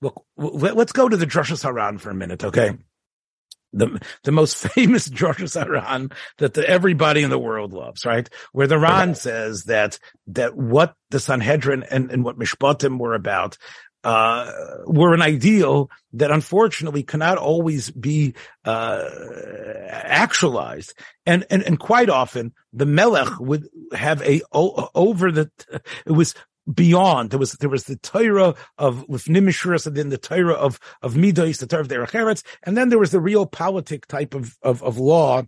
Look, 0.00 0.24
let's 0.36 0.92
go 0.92 1.08
to 1.08 1.16
the 1.16 1.26
Drushas 1.26 1.62
Haran 1.62 1.98
for 1.98 2.10
a 2.10 2.14
minute, 2.14 2.44
okay? 2.44 2.76
the 3.72 4.00
the 4.24 4.32
most 4.32 4.56
famous 4.74 5.08
Georgia 5.08 5.46
Ran 5.66 6.10
that 6.38 6.54
the, 6.54 6.68
everybody 6.68 7.22
in 7.22 7.30
the 7.30 7.38
world 7.38 7.72
loves, 7.72 8.06
right? 8.06 8.28
Where 8.52 8.66
the 8.66 8.78
Ran 8.78 9.14
says 9.14 9.64
that 9.64 9.98
that 10.28 10.56
what 10.56 10.94
the 11.10 11.20
Sanhedrin 11.20 11.84
and, 11.90 12.10
and 12.10 12.24
what 12.24 12.38
Mishpatim 12.38 12.98
were 12.98 13.14
about 13.14 13.58
uh, 14.04 14.50
were 14.86 15.14
an 15.14 15.22
ideal 15.22 15.90
that 16.12 16.30
unfortunately 16.30 17.02
cannot 17.02 17.38
always 17.38 17.90
be 17.90 18.34
uh, 18.64 19.04
actualized, 19.88 20.94
and 21.26 21.46
and 21.50 21.62
and 21.62 21.78
quite 21.78 22.08
often 22.08 22.52
the 22.72 22.86
Melech 22.86 23.40
would 23.40 23.68
have 23.92 24.22
a 24.22 24.40
over 24.52 25.32
the 25.32 25.50
it 26.06 26.12
was 26.12 26.34
beyond. 26.72 27.30
There 27.30 27.38
was 27.38 27.52
there 27.52 27.70
was 27.70 27.84
the 27.84 27.96
Torah 27.96 28.54
of 28.76 29.08
with 29.08 29.24
Nimishras 29.24 29.86
and 29.86 29.96
then 29.96 30.10
the 30.10 30.18
Torah 30.18 30.54
of 30.54 30.78
of 31.02 31.16
Midas, 31.16 31.58
the 31.58 31.66
Torah 31.66 31.82
of 31.82 31.88
Derecheretz, 31.88 32.44
and 32.62 32.76
then 32.76 32.90
there 32.90 32.98
was 32.98 33.10
the 33.10 33.20
real 33.20 33.46
politic 33.46 34.06
type 34.06 34.34
of 34.34 34.56
of, 34.62 34.82
of 34.82 34.98
law 34.98 35.42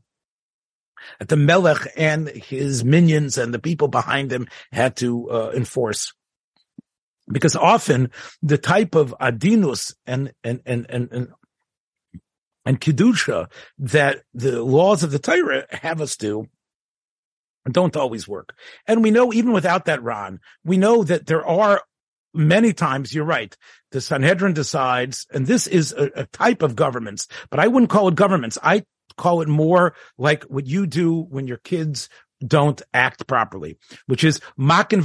that 1.19 1.29
the 1.29 1.37
Melech 1.37 1.89
and 1.97 2.29
his 2.29 2.85
minions 2.85 3.39
and 3.39 3.55
the 3.55 3.59
people 3.59 3.89
behind 3.89 4.33
him 4.33 4.49
had 4.73 4.97
to 4.97 5.31
uh, 5.31 5.53
enforce. 5.55 6.13
Because 7.31 7.57
often 7.57 8.11
the 8.43 8.59
type 8.59 8.95
of 8.95 9.15
adinus 9.21 9.95
and 10.07 10.33
and 10.43 10.61
and 10.67 10.87
and, 10.89 11.09
and 11.13 11.29
and 12.65 12.81
kedusha 12.81 13.51
that 13.79 14.23
the 14.35 14.63
laws 14.63 15.03
of 15.03 15.11
the 15.11 15.19
Torah 15.19 15.67
have 15.71 16.01
us 16.01 16.17
do 16.17 16.47
don't 17.71 17.97
always 17.97 18.27
work. 18.27 18.55
And 18.87 19.03
we 19.03 19.11
know 19.11 19.33
even 19.33 19.53
without 19.53 19.85
that 19.85 20.03
Ron, 20.03 20.41
we 20.65 20.77
know 20.77 21.05
that 21.05 21.27
there 21.27 21.47
are 21.47 21.83
many 22.33 22.73
times, 22.73 23.15
you're 23.15 23.25
right, 23.25 23.57
the 23.91 24.01
Sanhedrin 24.01 24.55
decides, 24.55 25.27
and 25.33 25.47
this 25.47 25.67
is 25.67 25.93
a, 25.93 26.11
a 26.15 26.27
type 26.27 26.63
of 26.63 26.77
governments, 26.77 27.29
but 27.51 27.61
I 27.61 27.69
wouldn't 27.69 27.91
call 27.91 28.09
it 28.09 28.15
governments. 28.15 28.57
I 28.63 28.85
call 29.17 29.43
it 29.43 29.49
more 29.49 29.95
like 30.17 30.45
what 30.45 30.67
you 30.67 30.87
do 30.87 31.21
when 31.23 31.47
your 31.47 31.59
kids 31.59 32.09
don't 32.45 32.81
act 32.95 33.27
properly, 33.27 33.79
which 34.07 34.25
is 34.25 34.41
makin 34.57 35.03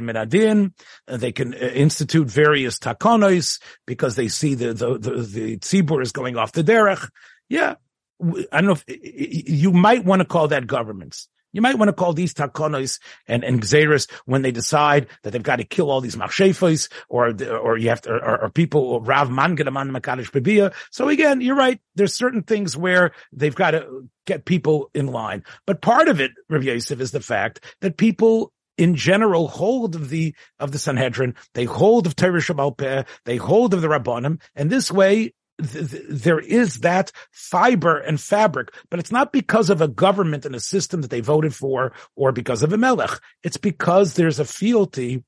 minadin. 0.00 0.72
They 1.06 1.32
can 1.32 1.54
uh, 1.54 1.58
institute 1.58 2.28
various 2.28 2.78
takonos 2.78 3.60
because 3.86 4.16
they 4.16 4.28
see 4.28 4.54
the, 4.54 4.74
the, 4.74 4.98
the, 4.98 5.10
the 5.22 5.56
tzibur 5.58 6.02
is 6.02 6.12
going 6.12 6.36
off 6.36 6.52
the 6.52 6.64
derech. 6.64 7.08
Yeah, 7.48 7.76
I 8.20 8.60
don't 8.60 8.66
know 8.66 8.76
if 8.86 9.50
you 9.60 9.72
might 9.72 10.04
want 10.04 10.20
to 10.20 10.26
call 10.26 10.48
that 10.48 10.66
governments. 10.66 11.28
You 11.52 11.62
might 11.62 11.78
want 11.78 11.88
to 11.88 11.92
call 11.92 12.12
these 12.12 12.34
takonos 12.34 12.98
and, 13.26 13.44
and 13.44 13.62
xeris 13.62 14.10
when 14.26 14.42
they 14.42 14.52
decide 14.52 15.08
that 15.22 15.30
they've 15.30 15.42
got 15.42 15.56
to 15.56 15.64
kill 15.64 15.90
all 15.90 16.00
these 16.00 16.16
machshefos 16.16 16.90
or, 17.08 17.34
or 17.56 17.76
you 17.78 17.88
have 17.88 18.02
to, 18.02 18.12
or, 18.12 18.42
or 18.44 18.50
people, 18.50 19.00
Rav 19.00 19.28
Mangadaman 19.28 19.96
Makadish 19.96 20.30
Babia. 20.30 20.74
So 20.90 21.08
again, 21.08 21.40
you're 21.40 21.56
right. 21.56 21.80
There's 21.94 22.14
certain 22.14 22.42
things 22.42 22.76
where 22.76 23.12
they've 23.32 23.54
got 23.54 23.72
to 23.72 24.08
get 24.26 24.44
people 24.44 24.90
in 24.94 25.06
line. 25.06 25.44
But 25.66 25.80
part 25.80 26.08
of 26.08 26.20
it, 26.20 26.32
Rav 26.48 26.62
Yosef, 26.62 27.00
is 27.00 27.12
the 27.12 27.20
fact 27.20 27.64
that 27.80 27.96
people 27.96 28.52
in 28.76 28.94
general 28.94 29.48
hold 29.48 29.96
of 29.96 30.08
the 30.08 30.34
of 30.60 30.70
the 30.72 30.78
Sanhedrin, 30.78 31.34
they 31.54 31.64
hold 31.64 32.06
of 32.06 32.14
Torah 32.14 32.40
Shabbal 32.40 33.06
they 33.24 33.36
hold 33.36 33.74
of 33.74 33.82
the 33.82 33.88
Rabbanim, 33.88 34.40
and 34.54 34.70
this 34.70 34.90
way 34.90 35.34
th- 35.62 35.90
th- 35.90 36.04
there 36.08 36.38
is 36.38 36.80
that 36.80 37.12
fiber 37.30 37.98
and 37.98 38.20
fabric, 38.20 38.72
but 38.90 39.00
it's 39.00 39.12
not 39.12 39.32
because 39.32 39.70
of 39.70 39.80
a 39.80 39.88
government 39.88 40.44
and 40.44 40.54
a 40.54 40.60
system 40.60 41.02
that 41.02 41.10
they 41.10 41.20
voted 41.20 41.54
for 41.54 41.92
or 42.16 42.32
because 42.32 42.62
of 42.62 42.72
a 42.72 42.78
melech. 42.78 43.20
It's 43.42 43.56
because 43.56 44.14
there's 44.14 44.38
a 44.38 44.44
fealty 44.44 45.24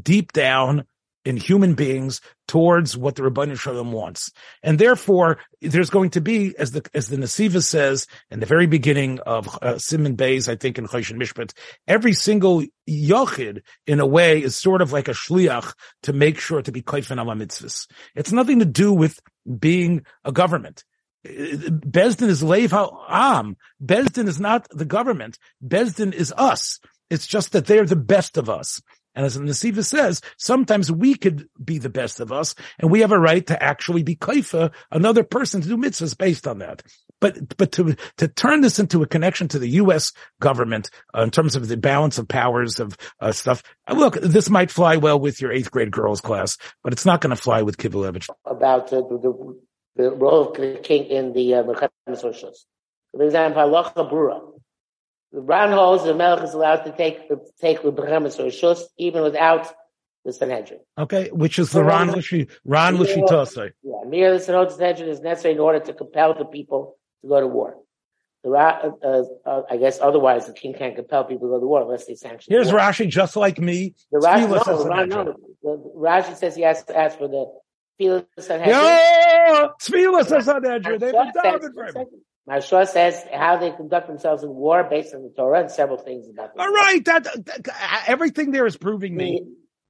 deep 0.00 0.32
down 0.32 0.84
in 1.30 1.36
human 1.36 1.74
beings 1.74 2.20
towards 2.48 2.96
what 2.96 3.14
the 3.14 3.22
Rabbanah 3.22 3.58
Shalom 3.58 3.92
wants. 3.92 4.32
And 4.62 4.78
therefore, 4.78 5.38
there's 5.62 5.88
going 5.88 6.10
to 6.10 6.20
be, 6.20 6.54
as 6.58 6.72
the, 6.72 6.84
as 6.92 7.08
the 7.08 7.16
Nasiva 7.16 7.62
says 7.62 8.08
in 8.30 8.40
the 8.40 8.46
very 8.46 8.66
beginning 8.66 9.20
of 9.20 9.56
uh, 9.62 9.78
Simon 9.78 10.16
Bays, 10.16 10.48
I 10.48 10.56
think 10.56 10.76
in 10.76 10.88
Choshen 10.88 11.16
Mishpat, 11.16 11.52
every 11.86 12.12
single 12.12 12.64
Yochid, 12.88 13.62
in 13.86 14.00
a 14.00 14.06
way, 14.06 14.42
is 14.42 14.56
sort 14.56 14.82
of 14.82 14.92
like 14.92 15.06
a 15.06 15.12
shliach 15.12 15.72
to 16.02 16.12
make 16.12 16.40
sure 16.40 16.60
to 16.60 16.72
be 16.72 16.82
kaifin 16.82 17.20
ala 17.20 17.36
mitzvahs. 17.36 17.86
It's 18.16 18.32
nothing 18.32 18.58
to 18.58 18.64
do 18.64 18.92
with 18.92 19.20
being 19.58 20.04
a 20.24 20.32
government. 20.32 20.84
Besdin 21.24 22.28
is 22.28 22.42
Lev 22.42 22.72
Am. 22.72 23.56
Besdin 23.80 24.26
is 24.26 24.40
not 24.40 24.66
the 24.70 24.84
government. 24.84 25.38
Besdin 25.64 26.12
is 26.12 26.32
us. 26.36 26.80
It's 27.10 27.26
just 27.26 27.52
that 27.52 27.66
they're 27.66 27.84
the 27.84 27.96
best 27.96 28.36
of 28.36 28.48
us. 28.48 28.80
And 29.20 29.48
as 29.48 29.60
the 29.60 29.82
says, 29.82 30.20
sometimes 30.38 30.90
we 30.90 31.14
could 31.14 31.48
be 31.62 31.78
the 31.78 31.90
best 31.90 32.20
of 32.20 32.32
us, 32.32 32.54
and 32.78 32.90
we 32.90 33.00
have 33.00 33.12
a 33.12 33.18
right 33.18 33.46
to 33.48 33.62
actually 33.62 34.02
be 34.02 34.16
kaifa 34.16 34.72
another 34.90 35.24
person 35.24 35.60
to 35.60 35.68
do 35.68 35.76
mitzvahs 35.76 36.16
based 36.16 36.46
on 36.46 36.58
that. 36.58 36.82
But 37.20 37.56
but 37.58 37.72
to 37.72 37.96
to 38.16 38.28
turn 38.28 38.62
this 38.62 38.78
into 38.78 39.02
a 39.02 39.06
connection 39.06 39.48
to 39.48 39.58
the 39.58 39.68
U.S. 39.68 40.12
government 40.40 40.90
uh, 41.14 41.22
in 41.22 41.30
terms 41.30 41.54
of 41.54 41.68
the 41.68 41.76
balance 41.76 42.16
of 42.18 42.28
powers 42.28 42.80
of 42.80 42.96
uh, 43.20 43.32
stuff, 43.32 43.62
uh, 43.86 43.94
look, 43.94 44.14
this 44.14 44.48
might 44.48 44.70
fly 44.70 44.96
well 44.96 45.20
with 45.20 45.40
your 45.40 45.52
eighth 45.52 45.70
grade 45.70 45.90
girls 45.90 46.20
class, 46.20 46.56
but 46.82 46.92
it's 46.92 47.04
not 47.04 47.20
going 47.20 47.30
to 47.30 47.40
fly 47.40 47.60
with 47.62 47.76
Kivelevich. 47.76 48.28
About 48.46 48.92
uh, 48.92 49.02
the, 49.02 49.56
the, 49.96 50.10
role 50.12 50.48
of 50.48 50.56
the 50.56 50.80
king 50.82 51.04
in 51.06 51.34
the 51.34 51.54
uh, 51.56 51.64
For 51.64 53.22
example, 53.22 53.62
Brura. 54.10 54.59
The 55.32 55.40
Ran 55.40 55.70
holds 55.70 56.04
the 56.04 56.14
Melech 56.14 56.42
is 56.44 56.54
allowed 56.54 56.84
to 56.84 56.92
take 56.92 57.20
take 57.60 57.82
the 57.82 57.92
Behemoth 57.92 58.40
or 58.40 58.46
Shus 58.46 58.82
even 58.98 59.22
without 59.22 59.72
the 60.24 60.32
Sanhedrin. 60.32 60.80
Okay, 60.98 61.30
which 61.30 61.58
is 61.58 61.70
the 61.70 61.84
Ran 61.84 62.08
Lishi 62.08 62.48
Ran 62.64 62.96
Lishitase. 62.96 63.72
Yeah, 63.82 64.08
mere 64.08 64.36
the 64.36 64.40
Sanhedrin 64.40 65.08
is 65.08 65.20
necessary 65.20 65.54
in 65.54 65.60
order 65.60 65.80
to 65.80 65.92
compel 65.94 66.34
the 66.34 66.44
people 66.44 66.96
to 67.22 67.28
go 67.28 67.40
to 67.40 67.46
war. 67.46 67.76
The 68.42 68.50
uh, 68.50 69.22
uh, 69.46 69.62
I 69.70 69.76
guess 69.76 70.00
otherwise 70.00 70.46
the 70.46 70.54
king 70.54 70.74
can't 70.74 70.96
compel 70.96 71.24
people 71.24 71.48
to 71.48 71.52
go 71.52 71.60
to 71.60 71.66
war 71.66 71.82
unless 71.82 72.06
they 72.06 72.14
sanction. 72.14 72.52
Here's 72.52 72.70
Rashi, 72.70 73.08
just 73.08 73.36
like 73.36 73.58
me. 73.58 73.94
The 74.10 74.18
Rashi, 74.18 74.48
no, 74.48 75.04
the, 75.04 75.06
no, 75.06 75.24
the, 75.62 75.92
Rashi 75.96 76.34
says 76.34 76.56
he 76.56 76.62
has 76.62 76.82
to 76.84 76.96
ask 76.96 77.18
for 77.18 77.28
the 77.28 77.46
Tfilas 78.00 78.24
Sanhedrin. 78.38 78.76
Yeah, 78.76 79.68
Tfilas 79.80 80.42
Sanhedrin. 80.42 80.98
They've 80.98 81.12
been 81.12 81.32
diving 81.34 81.72
for 81.72 81.84
him. 81.84 82.06
Mashua 82.50 82.88
says 82.88 83.24
how 83.32 83.56
they 83.58 83.70
conduct 83.70 84.08
themselves 84.08 84.42
in 84.42 84.50
war 84.50 84.82
based 84.82 85.14
on 85.14 85.22
the 85.22 85.30
Torah 85.30 85.60
and 85.60 85.70
several 85.70 85.98
things 85.98 86.28
about. 86.28 86.50
All 86.58 86.68
right, 86.68 87.04
that, 87.04 87.24
that, 87.46 88.04
everything 88.08 88.50
there 88.50 88.66
is 88.66 88.76
proving 88.76 89.16
me. 89.16 89.44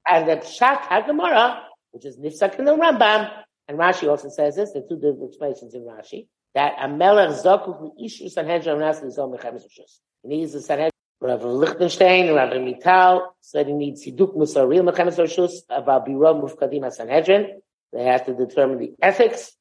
And 0.07 0.29
the 0.29 0.37
Pshat 0.37 0.81
HaGemara, 0.83 1.63
which 1.91 2.05
is 2.05 2.17
Nifsak 2.17 2.59
in 2.59 2.65
the 2.65 2.75
Rambam, 2.75 3.31
and 3.67 3.79
Rashi 3.79 4.07
also 4.07 4.29
says 4.29 4.55
this. 4.55 4.73
The 4.73 4.85
two 4.87 4.95
different 4.95 5.23
explanations 5.29 5.73
in 5.73 5.81
Rashi 5.81 6.27
that 6.53 6.73
a 6.79 6.87
melech 6.87 7.29
zakuk 7.29 7.91
ishu 7.99 8.29
sanhedrin 8.29 8.79
nas 8.79 8.99
lizom 8.99 9.35
mechemes 9.35 9.63
rishus. 9.63 9.99
He 10.21 10.29
needs 10.29 10.53
the 10.53 10.61
sanhedrin. 10.61 10.91
Rav 11.21 11.43
Lichtenstein, 11.43 12.33
Rav 12.33 12.49
Mital 12.49 13.27
said 13.41 13.67
he 13.67 13.73
needs 13.73 14.05
hiduk 14.05 14.35
musaril 14.35 14.87
mechemes 14.89 15.17
rishus 15.17 15.53
about 15.69 16.07
biro 16.07 16.41
mufkadim 16.41 16.91
sanhedrin. 16.91 17.61
They 17.93 18.03
have 18.03 18.25
to 18.25 18.33
determine 18.33 18.79
the 18.79 18.93
ethics. 19.01 19.51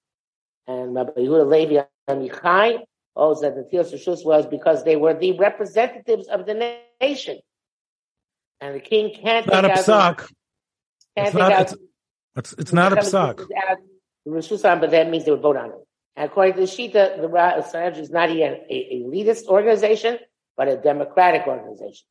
And 0.67 0.95
Rabbi 0.95 1.21
Yehuda 1.21 1.51
Levi 1.51 1.83
Amichai 2.09 2.85
holds 3.15 3.43
that 3.43 3.55
the 3.55 3.63
Tilas 3.63 3.93
Rishus 3.93 4.25
was 4.25 4.47
because 4.47 4.85
they 4.85 4.97
were 4.97 5.15
the 5.15 5.39
representatives 5.39 6.29
of 6.29 6.47
the 6.47 6.77
nation. 7.01 7.39
And 8.61 8.75
the 8.75 8.81
king 8.81 9.15
can't 9.15 9.47
not 9.47 9.65
a 9.65 9.71
psak. 9.71 10.31
It's 11.17 11.35
not, 11.35 11.53
it's, 11.53 11.75
it's, 12.37 12.53
it's 12.55 12.73
not 12.73 12.93
a 12.93 12.97
psak. 12.97 13.47
Rishus 14.27 14.63
but 14.81 14.91
that 14.91 15.11
means 15.11 15.25
they 15.25 15.31
would 15.31 15.41
vote 15.41 15.57
on 15.57 15.71
it. 15.71 15.87
And 16.17 16.31
according 16.31 16.55
to 16.55 16.61
the 16.61 16.67
Shita, 16.67 17.21
the 17.21 17.63
Sanhedrin 17.63 18.03
is 18.05 18.11
not 18.11 18.31
even 18.31 18.59
a, 18.69 19.03
elitist 19.03 19.47
organization, 19.47 20.19
but 20.57 20.69
a 20.69 20.77
democratic 20.77 21.47
organization. 21.47 22.05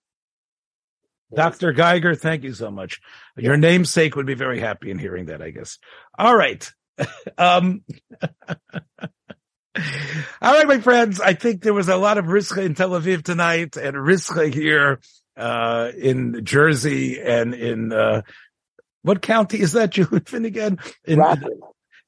Dr. 1.34 1.74
Geiger, 1.74 2.16
thank 2.16 2.43
you 2.43 2.54
so 2.54 2.72
much. 2.72 3.02
Your 3.38 3.56
namesake 3.56 4.16
would 4.16 4.26
be 4.26 4.34
very 4.34 4.60
happy 4.60 4.89
in 4.89 4.97
hearing 4.97 5.28
that, 5.28 5.43
I 5.43 5.52
guess. 5.52 5.78
All 6.18 6.36
right. 6.36 6.72
um, 7.38 7.84
all 10.41 10.53
right, 10.53 10.67
my 10.67 10.80
friends. 10.80 11.20
I 11.20 11.34
think 11.34 11.61
there 11.61 11.74
was 11.74 11.89
a 11.89 11.97
lot 11.97 12.17
of 12.17 12.26
Rischa 12.26 12.65
in 12.65 12.76
Tel 12.76 12.91
Aviv 12.91 13.24
tonight 13.24 13.78
and 13.78 13.95
Rischa 13.95 14.53
here, 14.53 14.99
uh, 15.38 15.91
in 15.97 16.43
Jersey 16.43 17.22
and 17.22 17.53
in, 17.53 17.93
uh, 17.93 18.24
what 19.03 19.22
county 19.22 19.59
is 19.59 19.74
that 19.74 19.97
you 19.97 20.07
live 20.11 20.34
in 20.34 20.45
again? 20.45 20.80
In, 21.05 21.20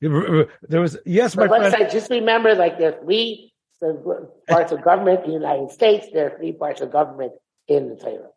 there 0.02 0.82
was 0.82 0.98
yes, 1.06 1.36
my 1.36 1.48
friend. 1.48 1.72
Say, 1.72 1.90
just 1.92 2.10
remember, 2.10 2.56
like 2.56 2.80
there 2.80 2.96
are 2.96 3.04
three 3.04 3.54
parts 4.50 4.72
of 4.72 4.84
government 4.84 5.26
in 5.26 5.32
the 5.32 5.38
United 5.38 5.72
States. 5.72 6.08
There 6.12 6.28
are 6.28 6.38
three 6.38 6.54
parts 6.54 6.82
of 6.82 6.92
government 6.92 7.34
in 7.68 7.90
the 7.90 7.96
Torah. 7.96 8.30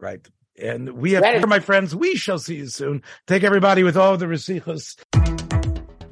Right. 0.00 0.26
And 0.56 0.92
we 0.92 1.12
have, 1.12 1.48
my 1.48 1.58
friends, 1.58 1.96
we 1.96 2.14
shall 2.14 2.38
see 2.38 2.56
you 2.56 2.68
soon. 2.68 3.02
Take 3.26 3.42
everybody 3.42 3.82
with 3.82 3.96
all 3.96 4.16
the 4.16 4.26
resichos. 4.26 4.96